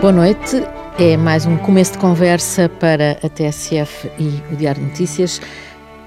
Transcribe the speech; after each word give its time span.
Boa 0.00 0.12
noite. 0.12 0.62
É 0.96 1.16
mais 1.16 1.44
um 1.44 1.56
começo 1.56 1.92
de 1.92 1.98
conversa 1.98 2.68
para 2.68 3.18
a 3.20 3.28
TSF 3.28 4.08
e 4.16 4.52
o 4.52 4.56
Diário 4.56 4.80
de 4.80 4.90
Notícias. 4.90 5.40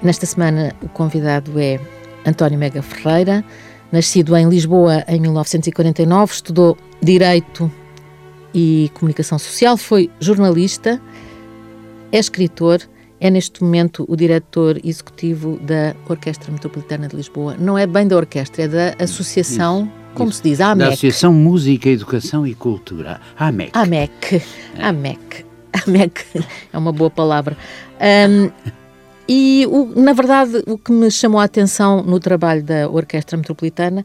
Nesta 0.02 0.24
semana, 0.24 0.74
o 0.82 0.88
convidado 0.88 1.60
é 1.60 1.78
António 2.24 2.58
Mega 2.58 2.80
Ferreira. 2.80 3.44
Nascido 3.92 4.34
em 4.34 4.48
Lisboa 4.48 5.04
em 5.06 5.20
1949, 5.20 6.32
estudou 6.32 6.78
Direito 7.02 7.70
e 8.54 8.90
Comunicação 8.94 9.38
Social, 9.38 9.76
foi 9.76 10.10
jornalista, 10.18 10.98
é 12.10 12.18
escritor, 12.18 12.80
é 13.20 13.28
neste 13.28 13.62
momento 13.62 14.06
o 14.08 14.16
diretor 14.16 14.80
executivo 14.82 15.58
da 15.58 15.94
Orquestra 16.08 16.50
Metropolitana 16.50 17.08
de 17.08 17.16
Lisboa. 17.16 17.56
Não 17.58 17.76
é 17.76 17.86
bem 17.86 18.08
da 18.08 18.16
orquestra, 18.16 18.62
é 18.62 18.68
da 18.68 19.04
Associação, 19.04 19.82
isso, 19.82 20.01
como 20.14 20.32
se 20.32 20.42
diz, 20.42 20.60
a 20.60 20.70
AMEC. 20.70 20.88
Da 20.88 20.92
Associação 20.92 21.32
Música, 21.32 21.88
Educação 21.88 22.46
e 22.46 22.54
Cultura, 22.54 23.20
a 23.36 23.48
AMEC. 23.48 23.70
AMEC, 23.74 24.42
é. 24.76 24.84
AMEC. 24.84 25.44
AMEC 25.86 26.24
é 26.72 26.78
uma 26.78 26.92
boa 26.92 27.10
palavra. 27.10 27.56
Um, 28.00 28.50
e, 29.28 29.66
o, 29.70 30.00
na 30.00 30.12
verdade, 30.12 30.62
o 30.66 30.76
que 30.76 30.92
me 30.92 31.10
chamou 31.10 31.40
a 31.40 31.44
atenção 31.44 32.02
no 32.02 32.20
trabalho 32.20 32.62
da 32.62 32.88
Orquestra 32.88 33.36
Metropolitana 33.36 34.04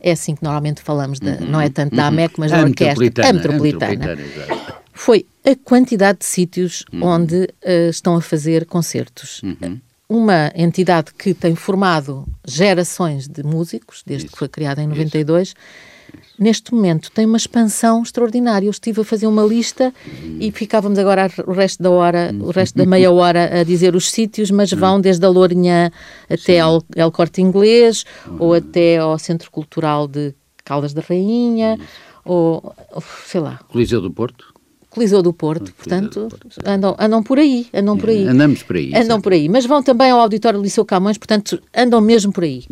é 0.00 0.12
assim 0.12 0.34
que 0.34 0.42
normalmente 0.42 0.82
falamos, 0.82 1.18
de, 1.18 1.30
uhum, 1.30 1.46
não 1.48 1.60
é 1.60 1.68
tanto 1.68 1.96
da 1.96 2.02
uhum. 2.02 2.08
AMEC, 2.08 2.34
mas 2.38 2.50
da 2.50 2.60
Orquestra. 2.60 2.88
Metropolitana, 2.88 3.28
a 3.28 3.32
Metropolitana. 3.32 3.92
A 3.92 4.16
metropolitana 4.16 4.76
foi 4.92 5.26
a 5.44 5.54
quantidade 5.54 6.20
de 6.20 6.24
sítios 6.24 6.84
uhum. 6.92 7.04
onde 7.04 7.44
uh, 7.44 7.90
estão 7.90 8.16
a 8.16 8.20
fazer 8.20 8.64
concertos. 8.66 9.42
Uhum. 9.42 9.78
Uma 10.08 10.52
entidade 10.54 11.12
que 11.12 11.34
tem 11.34 11.54
formado 11.56 12.26
gerações 12.46 13.26
de 13.26 13.42
músicos, 13.42 14.02
desde 14.06 14.26
Isso. 14.26 14.32
que 14.32 14.38
foi 14.38 14.48
criada 14.48 14.80
em 14.80 14.86
92, 14.86 15.48
Isso. 15.48 15.56
neste 16.38 16.72
momento 16.72 17.10
tem 17.10 17.26
uma 17.26 17.36
expansão 17.36 18.02
extraordinária. 18.02 18.66
Eu 18.66 18.70
estive 18.70 19.00
a 19.00 19.04
fazer 19.04 19.26
uma 19.26 19.42
lista 19.42 19.92
uhum. 20.06 20.38
e 20.40 20.52
ficávamos 20.52 20.98
agora 20.98 21.28
o 21.46 21.52
resto 21.52 21.82
da 21.82 21.90
hora, 21.90 22.32
o 22.38 22.50
resto 22.52 22.76
da 22.78 22.86
meia 22.86 23.10
hora 23.10 23.60
a 23.60 23.64
dizer 23.64 23.96
os 23.96 24.10
sítios, 24.10 24.50
mas 24.50 24.70
uhum. 24.70 24.78
vão 24.78 25.00
desde 25.00 25.26
a 25.26 25.28
Lourinhã 25.28 25.90
até 26.30 26.60
ao 26.60 26.82
El 26.94 27.10
Corte 27.10 27.42
Inglês 27.42 28.04
ou 28.38 28.54
até 28.54 28.98
ao 28.98 29.18
Centro 29.18 29.50
Cultural 29.50 30.06
de 30.06 30.32
Caldas 30.64 30.94
da 30.94 31.02
Rainha 31.02 31.78
ou, 32.24 32.74
sei 33.24 33.40
lá. 33.40 33.60
Coliseu 33.68 34.00
do 34.00 34.10
Porto? 34.10 34.55
Coliseu 34.96 35.22
do 35.22 35.30
Porto, 35.30 35.74
portanto, 35.74 36.28
do. 36.28 36.48
Andam, 36.64 36.96
andam 36.98 37.22
por 37.22 37.38
aí, 37.38 37.66
andam 37.74 37.98
por 37.98 38.08
aí. 38.08 38.26
Andamos 38.26 38.62
por 38.62 38.76
aí. 38.76 38.94
Andam 38.96 39.20
por 39.20 39.30
aí, 39.34 39.46
mas 39.46 39.66
vão 39.66 39.82
também 39.82 40.10
ao 40.10 40.18
Auditório 40.18 40.58
Liceu 40.58 40.86
Camões, 40.86 41.18
portanto, 41.18 41.62
andam 41.76 42.00
mesmo 42.00 42.32
por 42.32 42.44
aí. 42.44 42.64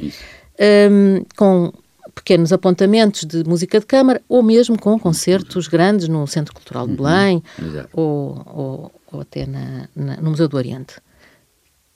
Um, 0.91 1.23
com 1.37 1.71
pequenos 2.15 2.51
apontamentos 2.51 3.27
de 3.27 3.45
música 3.45 3.79
de 3.79 3.85
câmara 3.85 4.23
ou 4.27 4.43
mesmo 4.43 4.79
com 4.81 4.99
concertos 4.99 5.69
grandes 5.69 6.09
no 6.09 6.27
Centro 6.27 6.55
Cultural 6.55 6.87
de 6.87 6.93
uhum. 6.93 6.97
Belém 6.97 7.43
uhum. 7.59 7.85
ou, 7.93 8.43
ou, 8.47 8.93
ou, 9.13 9.21
até 9.21 9.45
na, 9.45 9.87
na, 9.95 10.17
no 10.17 10.31
Museu 10.31 10.49
do 10.49 10.57
Oriente. 10.57 10.95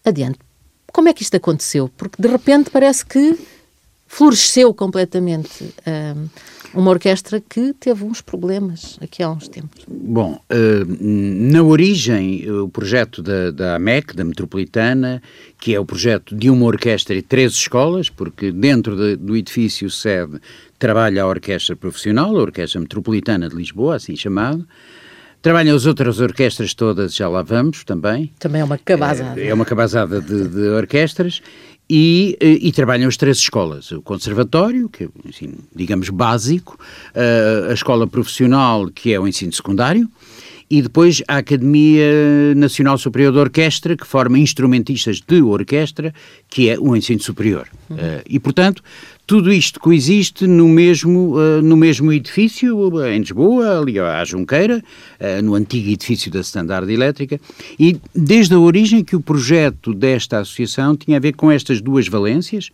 Adiante. 0.04 0.38
Como 0.92 1.08
é 1.08 1.14
que 1.14 1.22
isto 1.22 1.36
aconteceu? 1.36 1.90
Porque 1.96 2.20
de 2.20 2.28
repente 2.28 2.68
parece 2.68 3.06
que 3.06 3.38
floresceu 4.06 4.74
completamente. 4.74 5.72
Um, 5.86 6.28
uma 6.74 6.90
orquestra 6.90 7.40
que 7.40 7.72
teve 7.72 8.04
uns 8.04 8.20
problemas 8.20 8.98
aqui 9.00 9.22
há 9.22 9.30
uns 9.30 9.48
tempos. 9.48 9.84
Bom, 9.86 10.40
eh, 10.48 10.84
na 10.86 11.62
origem, 11.62 12.50
o 12.50 12.68
projeto 12.68 13.22
da, 13.22 13.50
da 13.50 13.76
AMEC, 13.76 14.14
da 14.14 14.24
Metropolitana, 14.24 15.22
que 15.58 15.74
é 15.74 15.80
o 15.80 15.84
projeto 15.84 16.34
de 16.34 16.50
uma 16.50 16.66
orquestra 16.66 17.14
e 17.14 17.22
três 17.22 17.52
escolas, 17.52 18.08
porque 18.08 18.52
dentro 18.52 18.96
de, 18.96 19.16
do 19.16 19.36
edifício 19.36 19.90
sede 19.90 20.40
trabalha 20.78 21.22
a 21.22 21.26
orquestra 21.26 21.74
profissional, 21.74 22.36
a 22.36 22.40
Orquestra 22.40 22.80
Metropolitana 22.80 23.48
de 23.48 23.56
Lisboa, 23.56 23.96
assim 23.96 24.14
chamado, 24.14 24.66
Trabalham 25.40 25.76
as 25.76 25.86
outras 25.86 26.18
orquestras 26.18 26.74
todas, 26.74 27.14
já 27.14 27.28
lá 27.28 27.42
vamos 27.42 27.84
também. 27.84 28.32
Também 28.40 28.60
é 28.60 28.64
uma 28.64 28.76
cabazada. 28.76 29.40
É, 29.40 29.46
é 29.46 29.54
uma 29.54 29.64
cabazada 29.64 30.20
de, 30.20 30.48
de 30.48 30.68
orquestras 30.70 31.40
e, 31.88 32.36
eh, 32.40 32.58
e, 32.60 32.72
trabalham 32.72 33.08
as 33.08 33.16
três 33.16 33.38
escolas, 33.38 33.90
o 33.92 34.02
conservatório, 34.02 34.88
que 34.88 35.04
é, 35.04 35.08
assim, 35.28 35.54
digamos, 35.74 36.10
básico, 36.10 36.78
a 37.68 37.72
escola 37.72 38.06
profissional, 38.06 38.88
que 38.88 39.12
é 39.12 39.18
o 39.18 39.26
ensino 39.26 39.52
secundário, 39.52 40.08
e 40.70 40.82
depois 40.82 41.22
a 41.26 41.38
Academia 41.38 42.54
Nacional 42.54 42.98
Superior 42.98 43.32
de 43.32 43.38
Orquestra, 43.38 43.96
que 43.96 44.06
forma 44.06 44.38
instrumentistas 44.38 45.20
de 45.20 45.40
orquestra, 45.40 46.12
que 46.48 46.68
é 46.68 46.78
o 46.78 46.94
ensino 46.94 47.20
superior. 47.20 47.66
Uhum. 47.88 47.96
Uh, 47.96 48.22
e, 48.28 48.38
portanto, 48.38 48.82
tudo 49.28 49.52
isto 49.52 49.78
coexiste 49.78 50.46
no 50.46 50.66
mesmo, 50.66 51.36
uh, 51.36 51.60
no 51.60 51.76
mesmo 51.76 52.10
edifício, 52.10 53.06
em 53.06 53.18
Lisboa, 53.18 53.78
ali 53.78 53.98
à 54.00 54.24
Junqueira, 54.24 54.82
uh, 55.20 55.42
no 55.42 55.54
antigo 55.54 55.90
edifício 55.90 56.30
da 56.32 56.40
Standard 56.40 56.90
Elétrica, 56.90 57.38
e 57.78 57.98
desde 58.14 58.54
a 58.54 58.58
origem 58.58 59.04
que 59.04 59.14
o 59.14 59.20
projeto 59.20 59.92
desta 59.92 60.38
associação 60.38 60.96
tinha 60.96 61.18
a 61.18 61.20
ver 61.20 61.34
com 61.34 61.52
estas 61.52 61.82
duas 61.82 62.08
valências, 62.08 62.70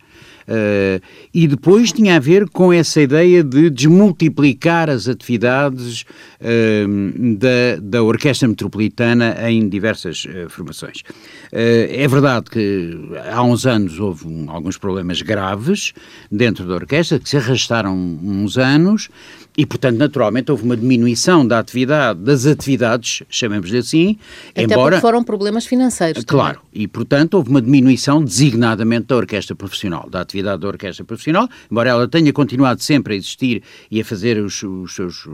e 1.33 1.47
depois 1.47 1.91
tinha 1.91 2.17
a 2.17 2.19
ver 2.19 2.47
com 2.49 2.71
essa 2.71 3.01
ideia 3.01 3.43
de 3.43 3.69
desmultiplicar 3.69 4.89
as 4.89 5.07
atividades 5.07 6.05
uh, 6.41 7.35
da, 7.37 7.81
da 7.81 8.03
Orquestra 8.03 8.47
Metropolitana 8.47 9.35
em 9.49 9.67
diversas 9.67 10.25
uh, 10.25 10.49
formações. 10.49 11.03
é 11.51 12.07
verdade 12.07 12.49
que 12.49 12.97
há 13.31 13.41
uns 13.41 13.65
anos 13.65 13.99
houve 13.99 14.25
alguns 14.47 14.77
problemas 14.77 15.21
graves 15.21 15.93
dentro 16.31 16.65
da 16.65 16.75
orquestra, 16.75 17.19
que 17.19 17.29
se 17.29 17.37
arrastaram 17.37 17.95
uns 17.95 18.57
anos, 18.57 19.09
e, 19.57 19.65
portanto, 19.65 19.97
naturalmente, 19.97 20.51
houve 20.51 20.63
uma 20.63 20.75
diminuição 20.75 21.47
da 21.47 21.59
atividade, 21.59 22.19
das 22.19 22.45
atividades, 22.45 23.23
chamemos-lhe 23.29 23.77
assim, 23.77 24.17
Até 24.51 24.63
embora... 24.63 24.99
foram 24.99 25.23
problemas 25.23 25.65
financeiros 25.65 26.23
Claro, 26.25 26.59
também. 26.59 26.83
e, 26.83 26.87
portanto, 26.87 27.35
houve 27.35 27.49
uma 27.49 27.61
diminuição 27.61 28.23
designadamente 28.23 29.07
da 29.07 29.15
orquestra 29.15 29.55
profissional, 29.55 30.09
da 30.09 30.21
atividade 30.21 30.61
da 30.61 30.67
orquestra 30.67 31.05
profissional, 31.05 31.47
embora 31.71 31.89
ela 31.89 32.07
tenha 32.07 32.33
continuado 32.33 32.83
sempre 32.83 33.13
a 33.13 33.17
existir 33.17 33.63
e 33.89 34.01
a 34.01 34.05
fazer 34.05 34.37
os, 34.37 34.61
os 34.61 34.93
seus 34.93 35.25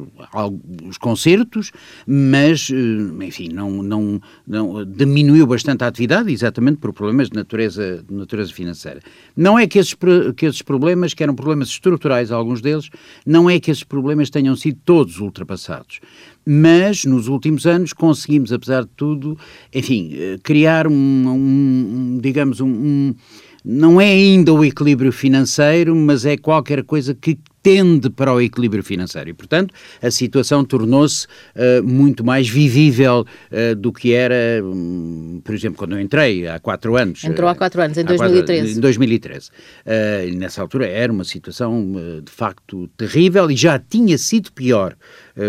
os 0.88 0.98
concertos, 0.98 1.72
mas, 2.06 2.70
eh, 2.72 3.26
enfim, 3.26 3.50
não, 3.50 3.82
não, 3.82 4.22
não 4.48 4.86
diminuiu 4.86 5.48
bastante 5.48 5.84
a 5.84 5.88
atividade, 5.88 6.32
exatamente 6.32 6.78
por 6.78 6.94
problemas 6.94 7.30
de 7.30 7.36
natureza, 7.36 8.03
de 8.08 8.14
natureza 8.14 8.53
financeira. 8.53 9.00
Não 9.36 9.58
é 9.58 9.66
que 9.66 9.80
esses, 9.80 9.96
que 10.36 10.46
esses 10.46 10.62
problemas, 10.62 11.14
que 11.14 11.24
eram 11.24 11.34
problemas 11.36 11.70
estruturais, 11.70 12.32
alguns 12.32 12.62
deles, 12.62 12.90
não 13.26 13.50
é 13.50 13.59
que 13.59 13.72
esses 13.72 13.84
problemas 13.84 14.11
problemas 14.12 14.30
tenham 14.30 14.56
sido 14.56 14.80
todos 14.84 15.20
ultrapassados. 15.20 16.00
Mas, 16.46 17.06
nos 17.06 17.28
últimos 17.28 17.66
anos, 17.66 17.94
conseguimos, 17.94 18.52
apesar 18.52 18.84
de 18.84 18.90
tudo, 18.96 19.38
enfim, 19.74 20.12
eh, 20.14 20.40
criar 20.44 20.88
um, 20.88 20.94
um 20.94 22.20
digamos, 22.22 22.60
um, 22.60 22.68
um 22.68 23.16
não 23.64 24.02
é 24.02 24.08
ainda 24.08 24.54
o 24.54 24.66
equilíbrio 24.66 25.12
financeiro, 25.12 25.96
mas 25.96 26.26
é 26.26 26.36
qualquer 26.36 26.84
coisa 26.84 27.14
que 27.14 27.38
tende 27.64 28.10
para 28.10 28.34
o 28.34 28.42
equilíbrio 28.42 28.84
financeiro 28.84 29.30
e, 29.30 29.34
portanto, 29.34 29.74
a 30.02 30.10
situação 30.10 30.66
tornou-se 30.66 31.28
uh, 31.28 31.84
muito 31.84 32.24
mais 32.24 32.50
vivível 32.50 33.24
uh, 33.52 33.76
do 33.76 33.94
que 33.94 34.14
era, 34.14 34.64
um, 34.64 35.42
por 35.44 35.54
exemplo, 35.54 35.78
quando 35.78 35.96
eu 35.96 36.02
entrei 36.02 36.48
há 36.48 36.60
quatro 36.60 36.98
anos. 36.98 37.24
Entrou 37.24 37.48
há 37.48 37.56
quatro 37.56 37.82
anos, 37.82 37.98
em 37.98 38.04
2013. 38.04 38.62
Quatro, 38.62 38.78
em 38.78 38.82
2013. 38.82 39.50
Uh, 39.50 40.38
nessa 40.38 40.62
altura 40.62 40.88
era 40.88 41.14
uma 41.14 41.24
situação 41.24 41.94
de 42.24 42.32
facto 42.32 42.88
terrível 42.98 43.50
e 43.52 43.56
já 43.56 43.78
tinha 43.78 44.18
sido 44.18 44.52
pior 44.52 44.96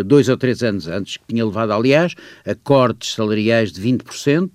dois 0.05 0.29
ou 0.29 0.37
três 0.37 0.63
anos 0.63 0.87
antes, 0.87 1.17
que 1.17 1.25
tinha 1.29 1.45
levado, 1.45 1.73
aliás, 1.73 2.15
a 2.45 2.55
cortes 2.55 3.15
salariais 3.15 3.73
de 3.73 3.81
20%. 3.81 4.51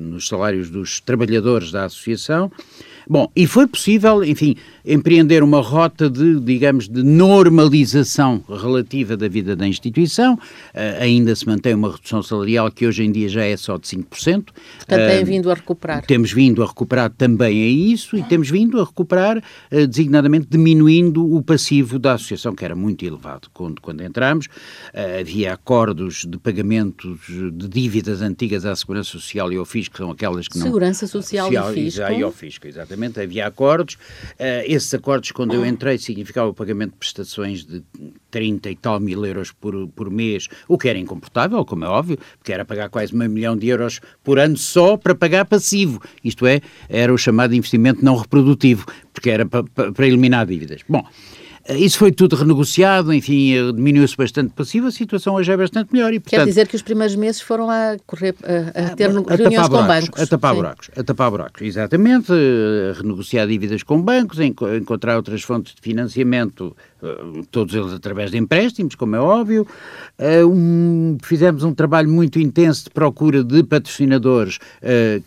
Nos 0.00 0.26
salários 0.28 0.70
dos 0.70 1.00
trabalhadores 1.00 1.70
da 1.70 1.84
associação, 1.84 2.50
Bom, 3.08 3.30
e 3.36 3.46
foi 3.46 3.66
possível, 3.66 4.24
enfim, 4.24 4.56
empreender 4.84 5.42
uma 5.42 5.60
rota 5.60 6.08
de, 6.08 6.40
digamos, 6.40 6.88
de 6.88 7.02
normalização 7.02 8.42
relativa 8.48 9.16
da 9.16 9.28
vida 9.28 9.54
da 9.54 9.66
instituição. 9.66 10.34
Uh, 10.34 11.02
ainda 11.02 11.34
se 11.34 11.46
mantém 11.46 11.74
uma 11.74 11.92
redução 11.92 12.22
salarial 12.22 12.70
que 12.70 12.86
hoje 12.86 13.04
em 13.04 13.12
dia 13.12 13.28
já 13.28 13.44
é 13.44 13.56
só 13.56 13.76
de 13.76 13.86
5%. 13.86 14.04
Portanto, 14.04 15.22
uh, 15.22 15.24
vindo 15.24 15.50
a 15.50 15.54
recuperar. 15.54 16.04
Temos 16.06 16.32
vindo 16.32 16.62
a 16.62 16.66
recuperar 16.66 17.10
também 17.10 17.62
a 17.62 17.68
isso 17.68 18.16
e 18.16 18.22
temos 18.22 18.50
vindo 18.50 18.80
a 18.80 18.84
recuperar, 18.84 19.38
uh, 19.38 19.86
designadamente, 19.86 20.46
diminuindo 20.50 21.34
o 21.34 21.42
passivo 21.42 21.98
da 21.98 22.14
associação, 22.14 22.54
que 22.54 22.64
era 22.64 22.74
muito 22.74 23.04
elevado. 23.04 23.48
Quando, 23.52 23.80
quando 23.80 24.02
entramos, 24.02 24.48
havia 25.20 25.52
acordos 25.52 26.24
de 26.24 26.38
pagamentos 26.38 27.20
de 27.52 27.68
dívidas 27.68 28.22
antigas 28.22 28.64
à 28.64 28.74
Segurança 28.74 29.10
Social 29.10 29.52
e 29.52 29.56
ao 29.56 29.64
Fisco, 29.64 29.94
que 29.94 29.98
são 29.98 30.10
aquelas 30.10 30.48
que 30.48 30.58
não... 30.58 30.66
Segurança 30.66 31.06
Social, 31.06 31.46
social 31.46 31.72
e 31.72 31.74
Fisco. 31.74 32.12
E 32.12 32.22
ao 32.22 32.32
Fisco, 32.32 32.66
exatamente 32.66 32.84
exatamente, 32.84 33.20
havia 33.20 33.46
acordos. 33.46 33.94
Uh, 33.94 34.64
esses 34.76 34.92
acordos, 34.94 35.30
quando 35.32 35.54
eu 35.54 35.64
entrei, 35.64 35.98
significavam 35.98 36.50
o 36.50 36.54
pagamento 36.54 36.92
de 36.92 36.98
prestações 36.98 37.64
de 37.64 37.82
30 38.30 38.70
e 38.70 38.76
tal 38.76 39.00
mil 39.00 39.24
euros 39.24 39.52
por, 39.52 39.88
por 39.88 40.10
mês, 40.10 40.48
o 40.66 40.76
que 40.76 40.88
era 40.88 40.98
incomportável, 40.98 41.64
como 41.64 41.84
é 41.84 41.88
óbvio, 41.88 42.18
porque 42.38 42.52
era 42.52 42.64
pagar 42.64 42.88
quase 42.88 43.14
meio 43.14 43.30
milhão 43.30 43.56
de 43.56 43.68
euros 43.68 44.00
por 44.22 44.38
ano 44.38 44.56
só 44.56 44.96
para 44.96 45.14
pagar 45.14 45.44
passivo. 45.44 46.02
Isto 46.22 46.46
é, 46.46 46.60
era 46.88 47.12
o 47.12 47.18
chamado 47.18 47.54
investimento 47.54 48.04
não 48.04 48.16
reprodutivo, 48.16 48.86
porque 49.12 49.30
era 49.30 49.46
para, 49.46 49.92
para 49.92 50.06
eliminar 50.06 50.46
dívidas. 50.46 50.82
Bom, 50.88 51.04
Isso 51.68 51.98
foi 51.98 52.12
tudo 52.12 52.36
renegociado, 52.36 53.12
enfim, 53.12 53.72
diminuiu-se 53.74 54.14
bastante 54.14 54.52
passivo, 54.52 54.88
a 54.88 54.90
situação 54.90 55.34
hoje 55.34 55.50
é 55.50 55.56
bastante 55.56 55.92
melhor. 55.94 56.12
E, 56.12 56.20
portanto, 56.20 56.40
Quer 56.40 56.46
dizer 56.46 56.68
que 56.68 56.76
os 56.76 56.82
primeiros 56.82 57.16
meses 57.16 57.40
foram 57.40 57.70
a 57.70 57.96
correr, 58.06 58.34
a, 58.44 58.92
a 58.92 58.94
ter 58.94 59.04
a, 59.04 59.34
reuniões 59.34 59.68
com 59.68 59.86
bancos. 59.86 60.22
A 60.22 60.26
tapar 60.26 60.54
buracos, 60.54 60.90
a 60.94 61.02
tapar 61.02 61.30
buracos, 61.30 61.62
exatamente, 61.62 62.30
a 62.32 63.00
renegociar 63.00 63.48
dívidas 63.48 63.82
com 63.82 64.00
bancos, 64.00 64.38
a 64.40 64.44
encontrar 64.44 65.16
outras 65.16 65.42
fontes 65.42 65.74
de 65.74 65.80
financiamento, 65.80 66.76
eh, 67.02 67.42
todos 67.50 67.74
eles 67.74 67.94
através 67.94 68.30
de 68.30 68.36
empréstimos, 68.36 68.94
como 68.94 69.16
é 69.16 69.20
óbvio. 69.20 69.66
Eh, 70.18 70.44
um, 70.44 71.16
fizemos 71.22 71.64
um 71.64 71.72
trabalho 71.72 72.10
muito 72.10 72.38
intenso 72.38 72.84
de 72.84 72.90
procura 72.90 73.42
de 73.42 73.62
patrocinadores 73.64 74.58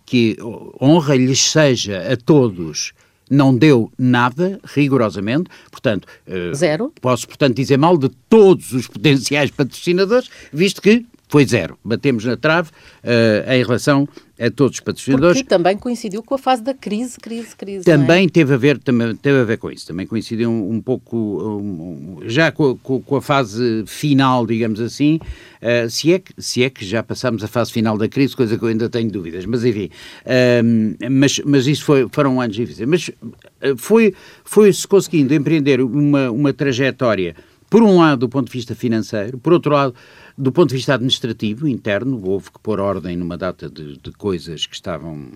que 0.06 0.38
honra 0.80 1.16
lhes 1.16 1.52
seja 1.52 2.14
a 2.14 2.16
todos 2.16 2.94
não 3.30 3.56
deu 3.56 3.92
nada, 3.98 4.60
rigorosamente, 4.64 5.50
portanto... 5.72 6.08
Uh, 6.28 6.54
zero. 6.54 6.94
Posso, 7.02 7.28
portanto, 7.28 7.56
dizer 7.56 7.78
mal 7.78 7.98
de 7.98 8.10
todos 8.30 8.72
os 8.74 8.88
potenciais 8.88 9.52
patrocinadores, 9.52 10.30
visto 10.52 10.82
que 10.82 11.06
foi 11.28 11.46
zero. 11.46 11.78
Batemos 11.84 12.26
na 12.26 12.38
trave 12.38 12.70
uh, 12.70 13.52
em 13.52 13.64
relação 13.64 14.08
a 14.40 14.52
todos 14.52 14.78
os 14.78 14.80
patrocinadores. 14.80 15.38
Porque 15.38 15.50
também 15.50 15.76
coincidiu 15.78 16.22
com 16.24 16.36
a 16.36 16.38
fase 16.38 16.62
da 16.64 16.74
crise, 16.74 17.18
crise, 17.20 17.56
crise. 17.56 17.90
É? 17.90 17.98
Também 17.98 18.28
é? 18.28 18.30
teve, 18.30 18.54
a 18.54 18.58
ver, 18.58 18.78
também 18.78 19.16
teve 19.16 19.40
a 19.40 19.44
ver 19.44 19.58
com 19.58 19.70
isso. 19.70 19.88
Também 19.88 20.06
coincidiu 20.06 20.50
um, 20.50 20.76
um 20.76 20.82
pouco, 20.82 21.18
um, 21.18 22.20
já 22.26 22.52
com, 22.52 22.78
com, 22.78 23.02
com, 23.02 23.16
a 23.16 23.22
fase 23.22 23.84
final, 23.88 24.46
digamos 24.46 24.80
assim, 24.80 25.20
uh, 25.62 25.90
se, 25.90 26.14
é 26.14 26.20
que, 26.20 26.34
se 26.38 26.64
é 26.64 26.70
que 26.70 26.86
já 26.86 27.02
passámos 27.02 27.44
a 27.44 27.48
fase 27.48 27.72
final 27.72 27.98
da 27.98 28.08
crise, 28.08 28.36
coisa 28.36 28.58
que 28.58 28.64
eu 28.64 28.70
ainda 28.70 28.88
tenho 28.88 29.12
dúvidas, 29.12 29.46
mas 29.46 29.66
enfim. 29.66 29.90
Uh, 30.24 31.10
mas, 31.12 31.42
mas 31.46 31.68
isso 31.68 31.84
foi, 31.84 32.08
foram 32.12 32.40
anos 32.40 32.56
difíceis. 32.56 32.88
Mas 32.88 33.10
uh, 33.10 33.76
foi, 33.76 34.14
foi-se 34.46 34.88
conseguindo 34.88 35.34
empreender 35.34 35.82
uma, 35.82 36.30
uma 36.30 36.54
trajetória, 36.54 37.36
por 37.70 37.82
um 37.82 37.98
lado, 37.98 38.20
do 38.20 38.30
ponto 38.30 38.48
de 38.48 38.54
vista 38.54 38.74
financeiro, 38.74 39.38
por 39.38 39.52
outro 39.52 39.74
lado, 39.74 39.94
do 40.38 40.52
ponto 40.52 40.70
de 40.70 40.76
vista 40.76 40.94
administrativo, 40.94 41.68
interno, 41.68 42.22
houve 42.24 42.52
que 42.52 42.60
pôr 42.60 42.80
ordem 42.80 43.18
numa 43.18 43.38
data 43.38 43.70
de, 43.70 43.98
de 43.98 44.12
coisas 44.12 44.66
que 44.66 44.76
estavam 44.76 45.32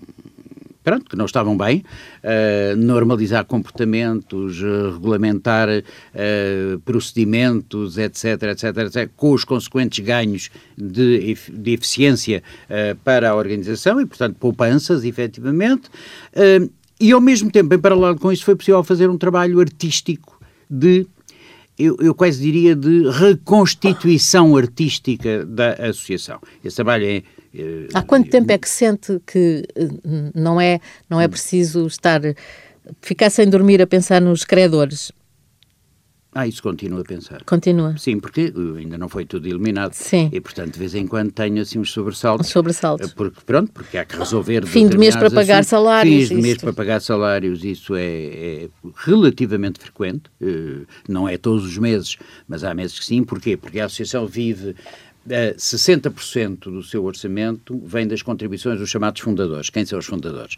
pronto, 0.82 1.08
que 1.08 1.16
não 1.16 1.26
estavam 1.26 1.56
bem, 1.56 1.84
uh, 2.22 2.76
normalizar 2.76 3.44
comportamentos, 3.44 4.60
uh, 4.60 4.92
regulamentar 4.92 5.68
uh, 5.68 6.80
procedimentos, 6.80 7.98
etc, 7.98 8.42
etc, 8.50 8.76
etc, 8.78 9.10
com 9.16 9.32
os 9.32 9.44
consequentes 9.44 10.04
ganhos 10.04 10.50
de, 10.76 11.36
de 11.52 11.72
eficiência 11.72 12.42
para 13.04 13.30
a 13.30 13.34
organização 13.34 14.00
e, 14.00 14.06
portanto, 14.06 14.36
poupanças, 14.38 15.04
efetivamente. 15.04 15.88
e, 17.00 17.12
ao 17.12 17.20
mesmo 17.20 17.50
tempo, 17.50 17.74
em 17.74 17.78
paralelo 17.78 18.18
com 18.18 18.32
isso, 18.32 18.44
foi 18.44 18.56
possível 18.56 18.82
fazer 18.82 19.08
um 19.08 19.18
trabalho 19.18 19.60
artístico 19.60 20.40
de 20.68 21.06
eu, 21.78 21.96
eu, 22.00 22.14
quase 22.14 22.40
diria, 22.40 22.76
de 22.76 23.08
reconstituição 23.10 24.56
artística 24.56 25.44
da 25.44 25.72
associação. 25.72 26.38
Esse 26.64 26.76
trabalho 26.76 27.04
é. 27.06 27.22
é 27.54 27.88
Há 27.94 28.02
quanto 28.02 28.30
tempo 28.30 28.52
é 28.52 28.58
que 28.58 28.68
sente 28.68 29.20
que 29.26 29.66
eh, 29.74 29.88
não 30.34 30.60
é, 30.60 30.80
não 31.08 31.20
é 31.20 31.26
preciso 31.26 31.86
estar. 31.86 32.20
ficar 33.00 33.30
sem 33.30 33.48
dormir 33.48 33.80
a 33.80 33.86
pensar 33.86 34.20
nos 34.20 34.44
credores? 34.44 35.12
Ah, 36.34 36.46
isso 36.46 36.62
continua 36.62 37.02
a 37.02 37.04
pensar. 37.04 37.44
Continua. 37.44 37.94
Sim, 37.98 38.18
porque 38.18 38.50
ainda 38.78 38.96
não 38.96 39.06
foi 39.06 39.26
tudo 39.26 39.46
eliminado. 39.46 39.92
Sim. 39.92 40.30
E, 40.32 40.40
portanto, 40.40 40.72
de 40.72 40.78
vez 40.78 40.94
em 40.94 41.06
quando 41.06 41.30
tenho 41.30 41.60
assim 41.60 41.78
uns 41.78 41.90
sobressaltos. 41.90 42.48
Um 42.48 42.50
sobressalto. 42.50 43.04
Eh, 43.04 43.08
porque, 43.14 43.38
pronto, 43.44 43.70
porque 43.70 43.98
há 43.98 44.04
que 44.06 44.16
resolver... 44.16 44.64
Fim 44.64 44.88
de 44.88 44.96
mês 44.96 45.14
para 45.14 45.30
pagar 45.30 45.58
assuntos. 45.58 45.68
salários. 45.68 46.28
Fim 46.28 46.36
de 46.36 46.42
mês 46.42 46.56
para 46.56 46.72
pagar 46.72 47.00
salários, 47.02 47.62
isso 47.62 47.94
é, 47.94 48.04
é 48.04 48.68
relativamente 48.96 49.78
frequente. 49.78 50.22
Uh, 50.40 50.86
não 51.06 51.28
é 51.28 51.36
todos 51.36 51.66
os 51.66 51.76
meses, 51.76 52.16
mas 52.48 52.64
há 52.64 52.72
meses 52.72 52.98
que 52.98 53.04
sim. 53.04 53.22
Porquê? 53.22 53.54
Porque 53.54 53.78
a 53.78 53.84
Associação 53.84 54.26
vive 54.26 54.70
uh, 54.70 54.76
eh, 55.28 55.54
60% 55.58 56.60
do 56.60 56.82
seu 56.82 57.04
orçamento 57.04 57.78
vem 57.84 58.08
das 58.08 58.22
contribuições 58.22 58.78
dos 58.78 58.88
chamados 58.88 59.20
fundadores. 59.20 59.68
Quem 59.68 59.84
são 59.84 59.98
os 59.98 60.06
fundadores? 60.06 60.56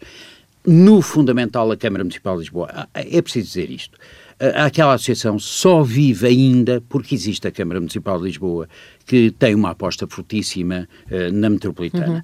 No 0.65 1.01
fundamental, 1.01 1.69
a 1.69 1.75
Câmara 1.75 2.05
Municipal 2.05 2.35
de 2.35 2.43
Lisboa. 2.43 2.69
Ah, 2.73 2.87
é 2.93 3.21
preciso 3.21 3.47
dizer 3.47 3.69
isto 3.69 3.99
aquela 4.39 4.93
associação 4.93 5.39
só 5.39 5.81
vive 5.81 6.27
ainda 6.27 6.81
porque 6.89 7.15
existe 7.15 7.47
a 7.47 7.51
Câmara 7.51 7.79
Municipal 7.79 8.17
de 8.17 8.25
Lisboa, 8.25 8.67
que 9.05 9.31
tem 9.31 9.55
uma 9.55 9.71
aposta 9.71 10.07
fortíssima 10.07 10.87
uh, 11.09 11.31
na 11.31 11.49
metropolitana. 11.49 12.15
Uhum. 12.15 12.21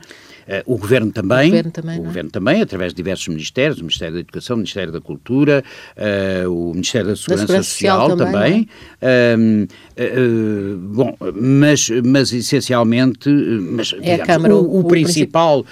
Uh, 0.51 0.73
o 0.73 0.77
Governo 0.77 1.13
também, 1.13 1.47
o 1.47 1.51
Governo 1.51 1.71
também, 1.71 1.97
o 1.97 2.01
é? 2.01 2.05
governo 2.05 2.29
também, 2.29 2.61
através 2.61 2.91
de 2.91 2.97
diversos 2.97 3.25
ministérios, 3.29 3.77
o 3.77 3.83
Ministério 3.83 4.15
da 4.15 4.19
Educação, 4.19 4.55
o 4.55 4.57
Ministério 4.57 4.91
da 4.91 4.99
Cultura, 4.99 5.63
uh, 5.95 6.49
o 6.51 6.73
Ministério 6.73 7.07
da 7.07 7.15
Segurança, 7.15 7.41
da 7.41 7.47
Segurança 7.47 7.69
Social, 7.69 8.09
Social, 8.09 8.17
também. 8.17 8.67
também. 8.99 9.67
Uh, 9.97 10.77
bom, 10.77 11.15
mas, 11.33 11.89
mas 12.03 12.33
essencialmente, 12.33 13.29
mas, 13.29 13.93
é 13.93 13.99
digamos, 14.01 14.27
Câmara, 14.27 14.55
o, 14.57 14.75
o, 14.75 14.79
o, 14.79 14.83
principal 14.83 15.65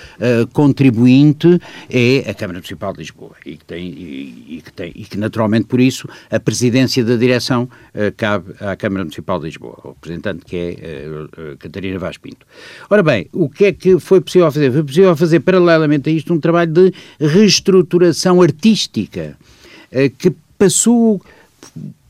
contribuinte 0.53 1.59
é 1.89 2.29
a 2.29 2.33
Câmara 2.33 2.59
Municipal 2.59 2.93
de 2.93 2.99
Lisboa 2.99 3.35
e 3.45 3.57
que 3.57 3.65
tem, 3.65 3.85
e, 3.85 4.45
e, 4.47 4.61
que 4.61 4.71
tem, 4.71 4.91
e 4.95 5.03
que 5.03 5.17
naturalmente 5.17 5.65
por 5.65 5.81
isso 5.81 6.07
a 6.31 6.39
presidência 6.39 7.03
da 7.03 7.15
direção 7.15 7.69
cabe 8.15 8.53
à 8.59 8.75
Câmara 8.75 9.03
Municipal 9.03 9.39
de 9.39 9.45
Lisboa, 9.45 9.77
o 9.83 9.89
representante 9.89 10.45
que 10.45 10.55
é 10.55 11.55
Catarina 11.57 11.99
Vaz 11.99 12.17
Pinto. 12.17 12.45
Ora 12.89 13.03
bem, 13.03 13.27
o 13.33 13.49
que 13.49 13.65
é 13.65 13.71
que 13.73 13.99
foi 13.99 14.21
possível 14.21 14.51
fazer? 14.51 14.68
Foi 14.71 14.83
possível 14.83 15.15
fazer 15.15 15.39
paralelamente 15.39 16.09
a 16.09 16.13
isto 16.13 16.33
um 16.33 16.39
trabalho 16.39 16.71
de 16.71 16.93
reestruturação 17.19 18.41
artística 18.41 19.37
que 20.17 20.31
passou 20.57 21.19